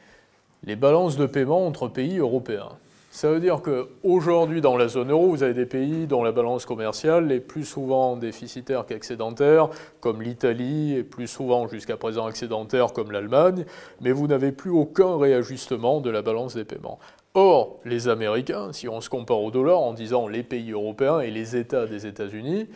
les 0.67 0.77
balances 0.77 1.17
de 1.17 1.27
paiement 1.27 1.67
entre 1.67 1.89
pays 1.89 2.19
européens. 2.19 2.71
Ça 3.17 3.31
veut 3.31 3.41
dire 3.41 3.63
qu'aujourd'hui, 3.63 4.61
dans 4.61 4.77
la 4.77 4.89
zone 4.89 5.11
euro, 5.11 5.31
vous 5.31 5.43
avez 5.43 5.55
des 5.55 5.65
pays 5.65 6.07
dont 6.07 6.23
la 6.23 6.33
balance 6.33 6.67
commerciale 6.67 7.33
est 7.33 7.41
plus 7.41 7.65
souvent 7.65 8.15
déficitaire 8.15 8.85
qu'excédentaire, 8.85 9.71
comme 10.01 10.21
l'Italie, 10.21 10.95
et 10.95 11.03
plus 11.03 11.27
souvent 11.27 11.67
jusqu'à 11.67 11.97
présent 11.97 12.29
excédentaire, 12.29 12.93
comme 12.93 13.13
l'Allemagne, 13.13 13.65
mais 14.03 14.13
vous 14.13 14.27
n'avez 14.27 14.53
plus 14.53 14.71
aucun 14.71 15.17
réajustement 15.17 16.03
de 16.03 16.11
la 16.11 16.21
balance 16.21 16.57
des 16.57 16.65
paiements. 16.65 16.99
Or, 17.33 17.79
les 17.87 18.09
Américains, 18.09 18.75
si 18.75 18.87
on 18.87 19.01
se 19.01 19.09
compare 19.09 19.41
au 19.41 19.51
dollar 19.51 19.79
en 19.79 19.95
disant 19.95 20.29
les 20.29 20.43
pays 20.43 20.73
européens 20.73 21.21
et 21.21 21.31
les 21.31 21.57
États 21.57 21.87
des 21.87 22.07
États-Unis, 22.07 22.67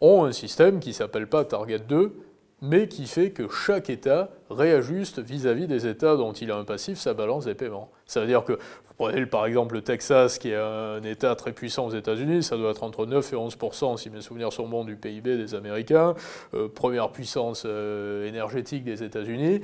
ont 0.00 0.24
un 0.24 0.32
système 0.32 0.78
qui 0.78 0.92
s'appelle 0.92 1.26
pas 1.26 1.44
Target 1.44 1.80
2, 1.88 2.12
mais 2.60 2.88
qui 2.88 3.06
fait 3.06 3.30
que 3.30 3.48
chaque 3.48 3.90
État 3.90 4.30
réajuste 4.50 5.20
vis-à-vis 5.20 5.66
des 5.66 5.86
États 5.86 6.16
dont 6.16 6.32
il 6.32 6.50
a 6.50 6.56
un 6.56 6.64
passif 6.64 6.98
sa 6.98 7.14
balance 7.14 7.44
des 7.44 7.54
paiements. 7.54 7.90
Ça 8.06 8.20
veut 8.20 8.26
dire 8.26 8.44
que, 8.44 8.52
vous 8.52 8.94
prenez 8.96 9.26
par 9.26 9.46
exemple 9.46 9.74
le 9.76 9.82
Texas, 9.82 10.38
qui 10.38 10.50
est 10.50 10.56
un 10.56 11.02
État 11.02 11.36
très 11.36 11.52
puissant 11.52 11.86
aux 11.86 11.94
États-Unis, 11.94 12.42
ça 12.42 12.56
doit 12.56 12.70
être 12.70 12.82
entre 12.82 13.06
9 13.06 13.32
et 13.32 13.36
11% 13.36 13.96
si 13.96 14.10
mes 14.10 14.20
souvenirs 14.20 14.52
sont 14.52 14.66
bons, 14.66 14.84
du 14.84 14.96
PIB 14.96 15.36
des 15.36 15.54
Américains, 15.54 16.14
euh, 16.54 16.68
première 16.68 17.10
puissance 17.10 17.62
euh, 17.66 18.26
énergétique 18.26 18.84
des 18.84 19.02
États-Unis. 19.02 19.60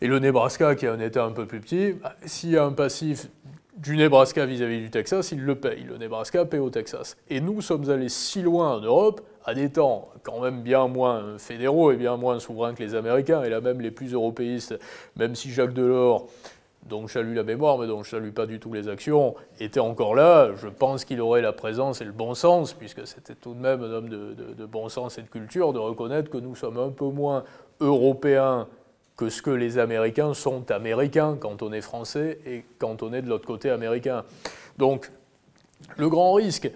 Et 0.00 0.08
le 0.08 0.18
Nebraska, 0.18 0.74
qui 0.74 0.86
est 0.86 0.90
un 0.90 1.00
État 1.00 1.24
un 1.24 1.32
peu 1.32 1.46
plus 1.46 1.60
petit, 1.60 1.92
bah, 1.92 2.16
s'il 2.26 2.50
y 2.50 2.56
a 2.56 2.64
un 2.64 2.72
passif 2.72 3.28
du 3.76 3.96
Nebraska 3.96 4.46
vis-à-vis 4.46 4.80
du 4.80 4.90
Texas, 4.90 5.32
il 5.32 5.44
le 5.44 5.54
paye. 5.54 5.84
Le 5.84 5.98
Nebraska 5.98 6.44
paye 6.44 6.60
au 6.60 6.70
Texas. 6.70 7.16
Et 7.28 7.40
nous 7.40 7.60
sommes 7.60 7.88
allés 7.90 8.08
si 8.08 8.42
loin 8.42 8.76
en 8.76 8.80
Europe, 8.80 9.20
à 9.46 9.54
des 9.54 9.70
temps 9.70 10.08
quand 10.24 10.40
même 10.40 10.60
bien 10.60 10.88
moins 10.88 11.38
fédéraux 11.38 11.92
et 11.92 11.96
bien 11.96 12.16
moins 12.16 12.40
souverains 12.40 12.74
que 12.74 12.82
les 12.82 12.94
Américains, 12.94 13.42
et 13.44 13.48
là 13.48 13.60
même 13.60 13.80
les 13.80 13.92
plus 13.92 14.12
européistes, 14.12 14.78
même 15.16 15.36
si 15.36 15.50
Jacques 15.50 15.72
Delors, 15.72 16.26
dont 16.88 17.06
je 17.06 17.14
salue 17.14 17.34
la 17.34 17.44
mémoire, 17.44 17.78
mais 17.78 17.86
dont 17.86 18.02
je 18.02 18.10
salue 18.10 18.30
pas 18.30 18.46
du 18.46 18.58
tout 18.58 18.72
les 18.72 18.88
actions, 18.88 19.34
était 19.60 19.80
encore 19.80 20.14
là, 20.14 20.50
je 20.56 20.68
pense 20.68 21.04
qu'il 21.04 21.20
aurait 21.20 21.42
la 21.42 21.52
présence 21.52 22.00
et 22.00 22.04
le 22.04 22.12
bon 22.12 22.34
sens, 22.34 22.74
puisque 22.74 23.06
c'était 23.06 23.34
tout 23.34 23.54
de 23.54 23.60
même 23.60 23.82
un 23.82 23.90
homme 23.90 24.08
de, 24.08 24.34
de 24.34 24.66
bon 24.66 24.88
sens 24.88 25.16
et 25.18 25.22
de 25.22 25.28
culture, 25.28 25.72
de 25.72 25.78
reconnaître 25.78 26.28
que 26.28 26.38
nous 26.38 26.54
sommes 26.56 26.78
un 26.78 26.90
peu 26.90 27.06
moins 27.06 27.44
européens 27.80 28.66
que 29.16 29.30
ce 29.30 29.42
que 29.42 29.50
les 29.50 29.78
Américains 29.78 30.34
sont 30.34 30.70
américains 30.70 31.36
quand 31.40 31.62
on 31.62 31.72
est 31.72 31.80
français 31.80 32.38
et 32.46 32.64
quand 32.78 33.02
on 33.02 33.12
est 33.12 33.22
de 33.22 33.28
l'autre 33.28 33.46
côté 33.46 33.70
américain. 33.70 34.24
Donc, 34.76 35.10
le 35.96 36.08
grand 36.08 36.34
risque 36.34 36.66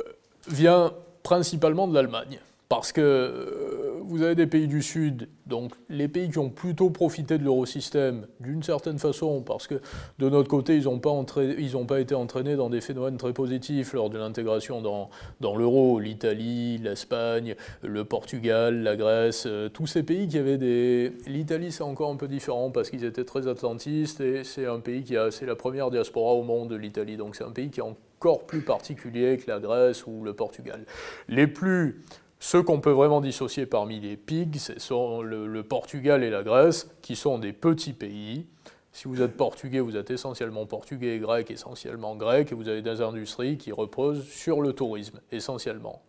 euh, 0.00 0.02
vient 0.48 0.92
principalement 1.26 1.88
de 1.88 1.94
l'Allemagne. 1.94 2.38
Parce 2.68 2.92
que 2.92 3.00
euh, 3.00 4.00
vous 4.04 4.22
avez 4.22 4.36
des 4.36 4.46
pays 4.46 4.68
du 4.68 4.80
Sud, 4.80 5.28
donc 5.46 5.72
les 5.88 6.06
pays 6.06 6.30
qui 6.30 6.38
ont 6.38 6.50
plutôt 6.50 6.90
profité 6.90 7.36
de 7.36 7.42
l'eurosystème 7.42 8.28
d'une 8.38 8.62
certaine 8.62 9.00
façon, 9.00 9.42
parce 9.42 9.66
que 9.66 9.80
de 10.20 10.28
notre 10.28 10.48
côté, 10.48 10.76
ils 10.76 10.84
n'ont 10.84 11.00
pas, 11.00 12.00
été 12.00 12.14
entraînés 12.14 12.54
dans 12.54 12.70
des 12.70 12.80
phénomènes 12.80 13.16
très 13.16 13.32
positifs 13.32 13.92
lors 13.92 14.08
de 14.08 14.18
l'intégration 14.18 14.80
dans, 14.82 15.56
l'euro. 15.56 15.98
L'Italie, 15.98 16.78
l'Espagne, 16.78 17.56
le 17.82 18.04
Portugal, 18.04 18.84
la 18.84 18.94
Grèce, 18.94 19.46
euh, 19.46 19.68
tous 19.68 19.88
ces 19.88 20.04
pays 20.04 20.28
qui 20.28 20.38
avaient 20.38 20.58
des... 20.58 21.12
L'Italie, 21.26 21.72
c'est 21.72 21.82
encore 21.82 22.12
un 22.12 22.16
peu 22.16 22.28
différent 22.28 22.70
parce 22.70 22.88
qu'ils 22.88 23.04
étaient 23.04 23.24
très 23.24 23.48
atlantistes 23.48 24.20
et 24.20 24.44
c'est 24.44 24.66
un 24.66 24.78
pays 24.78 25.02
qui 25.02 25.16
a... 25.16 25.32
C'est 25.32 25.46
la 25.46 25.56
première 25.56 25.90
diaspora 25.90 26.34
au 26.34 26.44
monde, 26.44 26.72
l'Italie, 26.72 27.16
donc 27.16 27.34
c'est 27.34 27.44
un 27.44 27.50
pays 27.50 27.70
qui 27.70 27.80
est 27.80 27.84
encore 28.18 28.46
plus 28.46 28.62
particulier 28.62 29.36
que 29.36 29.50
la 29.50 29.60
Grèce 29.60 30.06
ou 30.06 30.24
le 30.24 30.32
Portugal. 30.32 30.84
Les 31.28 31.46
plus 31.46 32.02
ceux 32.38 32.62
qu'on 32.62 32.80
peut 32.80 32.90
vraiment 32.90 33.20
dissocier 33.20 33.66
parmi 33.66 34.00
les 34.00 34.16
pigs, 34.16 34.56
ce 34.58 34.78
sont 34.78 35.22
le, 35.22 35.62
Portugal 35.62 36.22
et 36.22 36.30
la 36.30 36.42
Grèce, 36.42 36.90
qui 37.02 37.16
sont 37.16 37.38
des 37.38 37.52
petits 37.52 37.92
pays. 37.92 38.46
Si 38.92 39.08
vous 39.08 39.20
êtes 39.20 39.36
portugais, 39.36 39.80
vous 39.80 39.96
êtes 39.96 40.10
essentiellement 40.10 40.64
portugais 40.64 41.16
et 41.16 41.18
grec, 41.18 41.50
essentiellement 41.50 42.14
grec, 42.16 42.52
et 42.52 42.54
vous 42.54 42.68
avez 42.68 42.82
des 42.82 43.02
industries 43.02 43.58
qui 43.58 43.72
reposent 43.72 44.26
sur 44.26 44.62
le 44.62 44.72
tourisme, 44.72 45.20
essentiellement. 45.32 46.02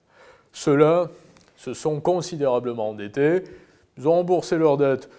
Ceux-là 0.53 1.09
se 1.57 1.73
sont 1.73 1.99
considérablement 1.99 2.89
endettés, 2.89 3.43
ils 3.97 4.07
ont 4.07 4.13
remboursé 4.13 4.57
leurs 4.57 4.77
dettes 4.77 5.09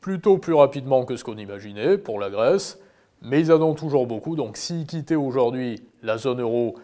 plutôt 0.00 0.38
plus 0.38 0.54
rapidement 0.54 1.04
que 1.04 1.16
ce 1.16 1.22
qu'on 1.22 1.38
imaginait 1.38 1.98
pour 1.98 2.18
la 2.18 2.30
Grèce, 2.30 2.81
mais 3.22 3.40
ils 3.40 3.52
en 3.52 3.60
ont 3.62 3.74
toujours 3.74 4.06
beaucoup, 4.06 4.36
donc 4.36 4.56
s'ils 4.56 4.86
quittaient 4.86 5.14
aujourd'hui 5.14 5.82
la 6.02 6.18
zone 6.18 6.40
euro 6.40 6.74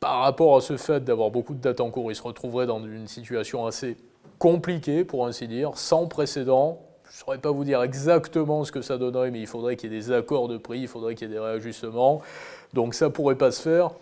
par 0.00 0.20
rapport 0.20 0.56
à 0.56 0.60
ce 0.60 0.76
fait 0.76 1.02
d'avoir 1.04 1.30
beaucoup 1.30 1.54
de 1.54 1.60
dettes 1.60 1.80
en 1.80 1.90
cours, 1.90 2.10
il 2.12 2.14
se 2.14 2.22
retrouverait 2.22 2.66
dans 2.66 2.82
une 2.84 3.06
situation 3.06 3.66
assez 3.66 3.96
compliquée, 4.38 5.04
pour 5.04 5.26
ainsi 5.26 5.48
dire, 5.48 5.72
sans 5.76 6.06
précédent. 6.06 6.80
Je 7.04 7.10
ne 7.10 7.16
saurais 7.24 7.38
pas 7.38 7.50
vous 7.50 7.64
dire 7.64 7.82
exactement 7.82 8.64
ce 8.64 8.72
que 8.72 8.82
ça 8.82 8.98
donnerait, 8.98 9.30
mais 9.30 9.40
il 9.40 9.46
faudrait 9.46 9.76
qu'il 9.76 9.92
y 9.92 9.96
ait 9.96 9.98
des 9.98 10.12
accords 10.12 10.48
de 10.48 10.58
prix, 10.58 10.80
il 10.80 10.88
faudrait 10.88 11.14
qu'il 11.14 11.28
y 11.28 11.30
ait 11.30 11.34
des 11.34 11.40
réajustements. 11.40 12.20
Donc 12.74 12.94
ça 12.94 13.06
ne 13.06 13.10
pourrait 13.10 13.36
pas 13.36 13.50
se 13.50 13.62
faire 13.62 13.92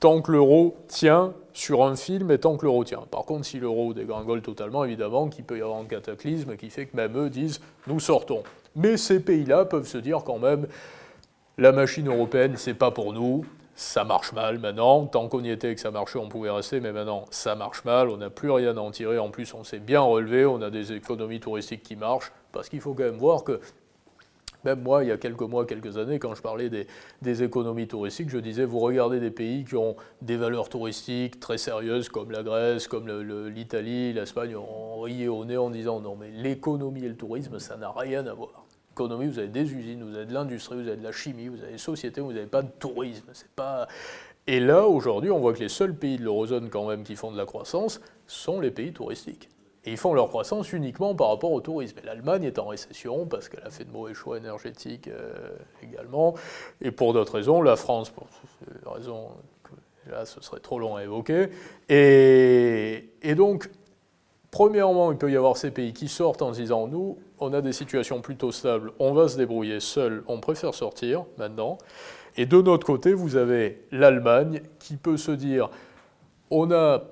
tant 0.00 0.20
que 0.20 0.32
l'euro 0.32 0.76
tient 0.88 1.32
sur 1.52 1.84
un 1.84 1.96
film 1.96 2.30
et 2.30 2.38
tant 2.38 2.56
que 2.56 2.66
l'euro 2.66 2.84
tient. 2.84 3.04
Par 3.10 3.24
contre, 3.24 3.46
si 3.46 3.58
l'euro 3.58 3.94
dégringole 3.94 4.42
totalement, 4.42 4.84
évidemment 4.84 5.28
qu'il 5.28 5.44
peut 5.44 5.58
y 5.58 5.62
avoir 5.62 5.78
un 5.78 5.84
cataclysme 5.84 6.56
qui 6.56 6.70
fait 6.70 6.86
que 6.86 6.96
même 6.96 7.16
eux 7.16 7.30
disent 7.30 7.60
nous 7.86 8.00
sortons. 8.00 8.42
Mais 8.76 8.96
ces 8.96 9.20
pays-là 9.20 9.64
peuvent 9.64 9.86
se 9.86 9.98
dire 9.98 10.22
quand 10.24 10.38
même 10.38 10.66
la 11.58 11.72
machine 11.72 12.08
européenne, 12.08 12.54
c'est 12.56 12.74
pas 12.74 12.90
pour 12.90 13.12
nous, 13.12 13.44
ça 13.76 14.04
marche 14.04 14.32
mal 14.32 14.58
maintenant. 14.58 15.06
Tant 15.06 15.28
qu'on 15.28 15.42
y 15.44 15.50
était 15.50 15.72
et 15.72 15.74
que 15.74 15.80
ça 15.80 15.90
marchait, 15.90 16.18
on 16.18 16.28
pouvait 16.28 16.50
rester, 16.50 16.80
mais 16.80 16.92
maintenant, 16.92 17.24
ça 17.30 17.54
marche 17.54 17.84
mal, 17.84 18.08
on 18.08 18.16
n'a 18.16 18.30
plus 18.30 18.50
rien 18.50 18.76
à 18.76 18.80
en 18.80 18.90
tirer. 18.90 19.18
En 19.18 19.30
plus, 19.30 19.54
on 19.54 19.64
s'est 19.64 19.78
bien 19.78 20.00
relevé, 20.00 20.44
on 20.46 20.62
a 20.62 20.70
des 20.70 20.92
économies 20.92 21.40
touristiques 21.40 21.82
qui 21.82 21.96
marchent, 21.96 22.32
parce 22.52 22.68
qu'il 22.68 22.80
faut 22.80 22.94
quand 22.94 23.04
même 23.04 23.18
voir 23.18 23.44
que, 23.44 23.60
même 24.64 24.80
moi, 24.80 25.04
il 25.04 25.08
y 25.08 25.12
a 25.12 25.18
quelques 25.18 25.42
mois, 25.42 25.66
quelques 25.66 25.98
années, 25.98 26.18
quand 26.18 26.34
je 26.34 26.42
parlais 26.42 26.70
des, 26.70 27.42
économies 27.42 27.86
touristiques, 27.86 28.30
je 28.30 28.38
disais, 28.38 28.64
vous 28.64 28.78
regardez 28.78 29.20
des 29.20 29.30
pays 29.30 29.64
qui 29.64 29.76
ont 29.76 29.94
des 30.22 30.36
valeurs 30.36 30.68
touristiques 30.68 31.38
très 31.38 31.58
sérieuses, 31.58 32.08
comme 32.08 32.30
la 32.30 32.42
Grèce, 32.42 32.88
comme 32.88 33.08
l'Italie, 33.48 34.12
l'Espagne, 34.12 34.56
on 34.56 35.00
riait 35.00 35.28
au 35.28 35.44
nez 35.44 35.56
en 35.56 35.70
disant, 35.70 36.00
non, 36.00 36.16
mais 36.16 36.30
l'économie 36.30 37.04
et 37.04 37.08
le 37.08 37.16
tourisme, 37.16 37.58
ça 37.58 37.76
n'a 37.76 37.92
rien 37.92 38.26
à 38.26 38.32
voir 38.32 38.63
économie, 38.94 39.26
vous 39.26 39.38
avez 39.38 39.48
des 39.48 39.72
usines, 39.72 40.02
vous 40.02 40.16
avez 40.16 40.26
de 40.26 40.32
l'industrie, 40.32 40.76
vous 40.76 40.88
avez 40.88 40.96
de 40.96 41.02
la 41.02 41.12
chimie, 41.12 41.48
vous 41.48 41.62
avez 41.62 41.72
des 41.72 41.78
sociétés, 41.78 42.20
vous 42.20 42.32
n'avez 42.32 42.46
pas 42.46 42.62
de 42.62 42.70
tourisme. 42.78 43.26
C'est 43.32 43.50
pas... 43.50 43.88
Et 44.46 44.60
là, 44.60 44.86
aujourd'hui, 44.86 45.30
on 45.30 45.40
voit 45.40 45.52
que 45.52 45.60
les 45.60 45.68
seuls 45.68 45.94
pays 45.94 46.18
de 46.18 46.24
l'eurozone 46.24 46.68
quand 46.70 46.86
même 46.86 47.02
qui 47.02 47.16
font 47.16 47.32
de 47.32 47.36
la 47.36 47.46
croissance 47.46 48.00
sont 48.26 48.60
les 48.60 48.70
pays 48.70 48.92
touristiques. 48.92 49.48
Et 49.86 49.92
ils 49.92 49.96
font 49.96 50.14
leur 50.14 50.28
croissance 50.28 50.72
uniquement 50.72 51.14
par 51.14 51.28
rapport 51.28 51.52
au 51.52 51.60
tourisme. 51.60 51.98
Et 52.02 52.06
l'Allemagne 52.06 52.44
est 52.44 52.58
en 52.58 52.66
récession 52.66 53.26
parce 53.26 53.48
qu'elle 53.48 53.64
a 53.66 53.70
fait 53.70 53.84
de 53.84 53.90
mauvais 53.90 54.14
choix 54.14 54.38
énergétiques 54.38 55.08
euh, 55.08 55.56
également. 55.82 56.34
Et 56.80 56.90
pour 56.90 57.12
d'autres 57.12 57.34
raisons, 57.34 57.60
la 57.60 57.76
France, 57.76 58.10
pour 58.10 58.26
des 58.66 58.90
raisons 58.90 59.28
là 60.10 60.26
ce 60.26 60.40
serait 60.40 60.60
trop 60.60 60.78
long 60.78 60.96
à 60.96 61.04
évoquer. 61.04 61.48
Et 61.88 63.34
donc, 63.36 63.70
premièrement, 64.50 65.12
il 65.12 65.18
peut 65.18 65.30
y 65.30 65.36
avoir 65.36 65.56
ces 65.56 65.70
pays 65.70 65.92
qui 65.92 66.08
sortent 66.08 66.42
en 66.42 66.52
se 66.52 66.60
disant 66.60 66.86
nous, 66.86 67.18
on 67.38 67.52
a 67.52 67.60
des 67.60 67.72
situations 67.72 68.20
plutôt 68.20 68.52
stables, 68.52 68.92
on 68.98 69.12
va 69.12 69.28
se 69.28 69.36
débrouiller 69.36 69.80
seul, 69.80 70.22
on 70.28 70.40
préfère 70.40 70.74
sortir 70.74 71.24
maintenant. 71.38 71.78
Et 72.36 72.46
de 72.46 72.60
notre 72.60 72.86
côté, 72.86 73.12
vous 73.12 73.36
avez 73.36 73.82
l'Allemagne 73.92 74.62
qui 74.78 74.96
peut 74.96 75.16
se 75.16 75.30
dire, 75.30 75.70
on 76.50 76.66
n'a 76.66 77.02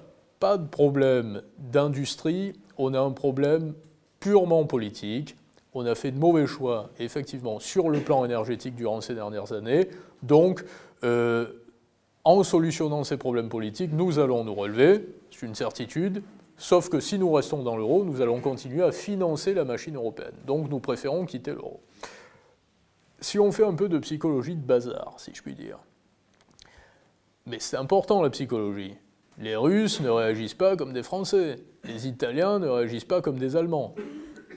pas 0.41 0.59
de 0.59 0.67
problème 0.67 1.43
d'industrie, 1.59 2.55
on 2.79 2.95
a 2.95 3.01
un 3.01 3.13
problème 3.13 3.75
purement 4.21 4.65
politique. 4.65 5.37
On 5.75 5.87
a 5.87 5.95
fait 5.95 6.11
de 6.11 6.19
mauvais 6.19 6.47
choix, 6.47 6.91
effectivement, 6.99 7.59
sur 7.59 7.89
le 7.89 8.01
plan 8.01 8.25
énergétique 8.25 8.75
durant 8.75 9.01
ces 9.01 9.15
dernières 9.15 9.53
années. 9.53 9.89
Donc, 10.23 10.65
euh, 11.03 11.47
en 12.25 12.43
solutionnant 12.43 13.05
ces 13.05 13.17
problèmes 13.17 13.49
politiques, 13.49 13.93
nous 13.93 14.19
allons 14.19 14.45
nous 14.45 14.55
relever, 14.55 15.07
c'est 15.31 15.47
une 15.47 15.55
certitude, 15.55 16.23
Sauf 16.57 16.89
que 16.89 17.01
si 17.01 17.19
nous 17.19 17.33
restons 17.33 17.63
dans 17.63 17.77
l'euro, 17.77 18.05
nous 18.05 18.21
allons 18.21 18.41
continuer 18.41 18.83
à 18.83 18.93
financer 18.93 19.55
la 19.55 19.65
machine 19.65 19.97
européenne. 19.97 20.35
Donc 20.47 20.71
nous 20.71 20.81
préférons 20.81 21.27
quitter 21.27 21.53
l'euro. 21.53 21.81
Si 23.21 23.39
on 23.39 23.53
fait 23.53 23.65
un 23.65 23.75
peu 23.75 23.89
de 23.89 23.99
psychologie 23.99 24.57
de 24.57 24.65
bazar, 24.65 25.15
si 25.19 25.33
je 25.35 25.43
puis 25.43 25.55
dire. 25.55 25.79
Mais 27.47 27.59
c'est 27.59 27.77
important 27.77 28.23
la 28.23 28.31
psychologie. 28.31 28.95
Les 29.39 29.57
Russes 29.57 30.01
ne 30.01 30.11
réagissent 30.11 30.55
pas 30.55 30.77
comme 30.77 30.93
des 30.93 31.03
Français. 31.03 31.59
Les 31.85 32.07
Italiens 32.07 32.59
ne 32.59 32.69
réagissent 32.69 33.05
pas 33.05 33.21
comme 33.21 33.39
des 33.39 33.57
Allemands. 33.57 33.95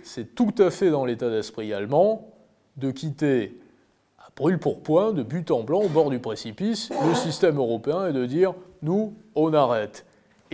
C'est 0.03 0.35
tout 0.35 0.53
à 0.59 0.69
fait 0.69 0.91
dans 0.91 1.05
l'état 1.05 1.29
d'esprit 1.29 1.73
allemand 1.73 2.31
de 2.77 2.91
quitter 2.91 3.59
à 4.19 4.29
brûle 4.35 4.59
pour 4.59 4.83
point, 4.83 5.13
de 5.13 5.23
but 5.23 5.49
en 5.49 5.63
blanc, 5.63 5.81
au 5.81 5.89
bord 5.89 6.09
du 6.09 6.19
précipice, 6.19 6.91
le 7.07 7.15
système 7.15 7.57
européen 7.57 8.07
et 8.07 8.13
de 8.13 8.25
dire 8.25 8.53
nous, 8.81 9.15
on 9.33 9.53
arrête. 9.53 10.05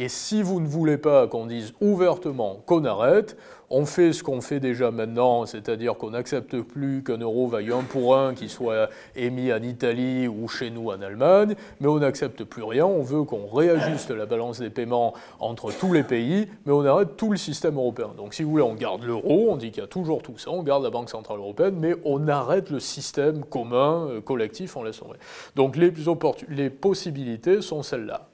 Et 0.01 0.09
si 0.09 0.41
vous 0.41 0.59
ne 0.59 0.67
voulez 0.67 0.97
pas 0.97 1.27
qu'on 1.27 1.45
dise 1.45 1.75
ouvertement 1.79 2.63
qu'on 2.65 2.85
arrête, 2.85 3.37
on 3.69 3.85
fait 3.85 4.13
ce 4.13 4.23
qu'on 4.23 4.41
fait 4.41 4.59
déjà 4.59 4.89
maintenant, 4.89 5.45
c'est-à-dire 5.45 5.95
qu'on 5.95 6.09
n'accepte 6.09 6.59
plus 6.61 7.03
qu'un 7.03 7.19
euro 7.19 7.45
vaille 7.45 7.71
un 7.71 7.83
pour 7.83 8.17
un 8.17 8.33
qui 8.33 8.49
soit 8.49 8.89
émis 9.15 9.53
en 9.53 9.61
Italie 9.61 10.27
ou 10.27 10.47
chez 10.47 10.71
nous 10.71 10.89
en 10.89 11.03
Allemagne, 11.03 11.53
mais 11.79 11.87
on 11.87 11.99
n'accepte 11.99 12.43
plus 12.45 12.63
rien, 12.63 12.83
on 12.83 13.03
veut 13.03 13.25
qu'on 13.25 13.45
réajuste 13.45 14.09
la 14.09 14.25
balance 14.25 14.59
des 14.59 14.71
paiements 14.71 15.13
entre 15.39 15.71
tous 15.71 15.93
les 15.93 16.01
pays, 16.01 16.47
mais 16.65 16.73
on 16.73 16.83
arrête 16.83 17.15
tout 17.15 17.29
le 17.29 17.37
système 17.37 17.75
européen. 17.75 18.09
Donc 18.17 18.33
si 18.33 18.41
vous 18.41 18.49
voulez, 18.49 18.63
on 18.63 18.73
garde 18.73 19.03
l'euro, 19.03 19.51
on 19.51 19.55
dit 19.55 19.69
qu'il 19.69 19.83
y 19.83 19.85
a 19.85 19.87
toujours 19.87 20.23
tout 20.23 20.39
ça, 20.39 20.49
on 20.49 20.63
garde 20.63 20.83
la 20.83 20.89
Banque 20.89 21.11
Centrale 21.11 21.37
Européenne, 21.37 21.75
mais 21.77 21.93
on 22.05 22.27
arrête 22.27 22.71
le 22.71 22.79
système 22.79 23.45
commun, 23.45 24.07
euh, 24.09 24.19
collectif, 24.19 24.75
on 24.75 24.81
laisse 24.81 24.97
tomber. 24.97 25.19
Donc 25.55 25.77
les 25.77 26.71
possibilités 26.71 27.61
sont 27.61 27.83
celles-là. 27.83 28.30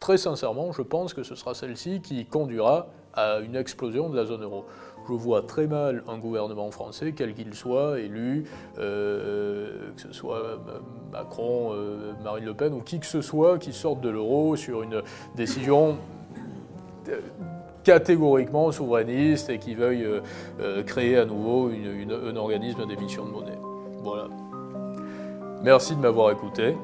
Très 0.00 0.16
sincèrement, 0.16 0.72
je 0.72 0.82
pense 0.82 1.12
que 1.12 1.22
ce 1.22 1.34
sera 1.34 1.54
celle-ci 1.54 2.00
qui 2.00 2.24
conduira 2.24 2.86
à 3.14 3.40
une 3.40 3.56
explosion 3.56 4.08
de 4.08 4.16
la 4.16 4.24
zone 4.24 4.44
euro. 4.44 4.64
Je 5.08 5.12
vois 5.12 5.42
très 5.42 5.66
mal 5.66 6.04
un 6.06 6.18
gouvernement 6.18 6.70
français, 6.70 7.12
quel 7.16 7.34
qu'il 7.34 7.54
soit, 7.54 7.98
élu, 7.98 8.44
euh, 8.78 9.90
que 9.96 10.02
ce 10.02 10.12
soit 10.12 10.36
euh, 10.36 10.56
Macron, 11.10 11.72
euh, 11.72 12.12
Marine 12.22 12.44
Le 12.44 12.54
Pen 12.54 12.74
ou 12.74 12.80
qui 12.80 13.00
que 13.00 13.06
ce 13.06 13.22
soit, 13.22 13.58
qui 13.58 13.72
sorte 13.72 14.00
de 14.00 14.10
l'euro 14.10 14.54
sur 14.54 14.82
une 14.82 15.02
décision 15.34 15.96
catégoriquement 17.84 18.70
souverainiste 18.70 19.48
et 19.48 19.58
qui 19.58 19.74
veuille 19.74 20.06
créer 20.84 21.16
à 21.16 21.24
nouveau 21.24 21.70
un 21.70 22.36
organisme 22.36 22.86
d'émission 22.86 23.24
de 23.24 23.30
monnaie. 23.30 23.58
Voilà. 24.02 24.28
Merci 25.62 25.96
de 25.96 26.00
m'avoir 26.00 26.30
écouté. 26.30 26.76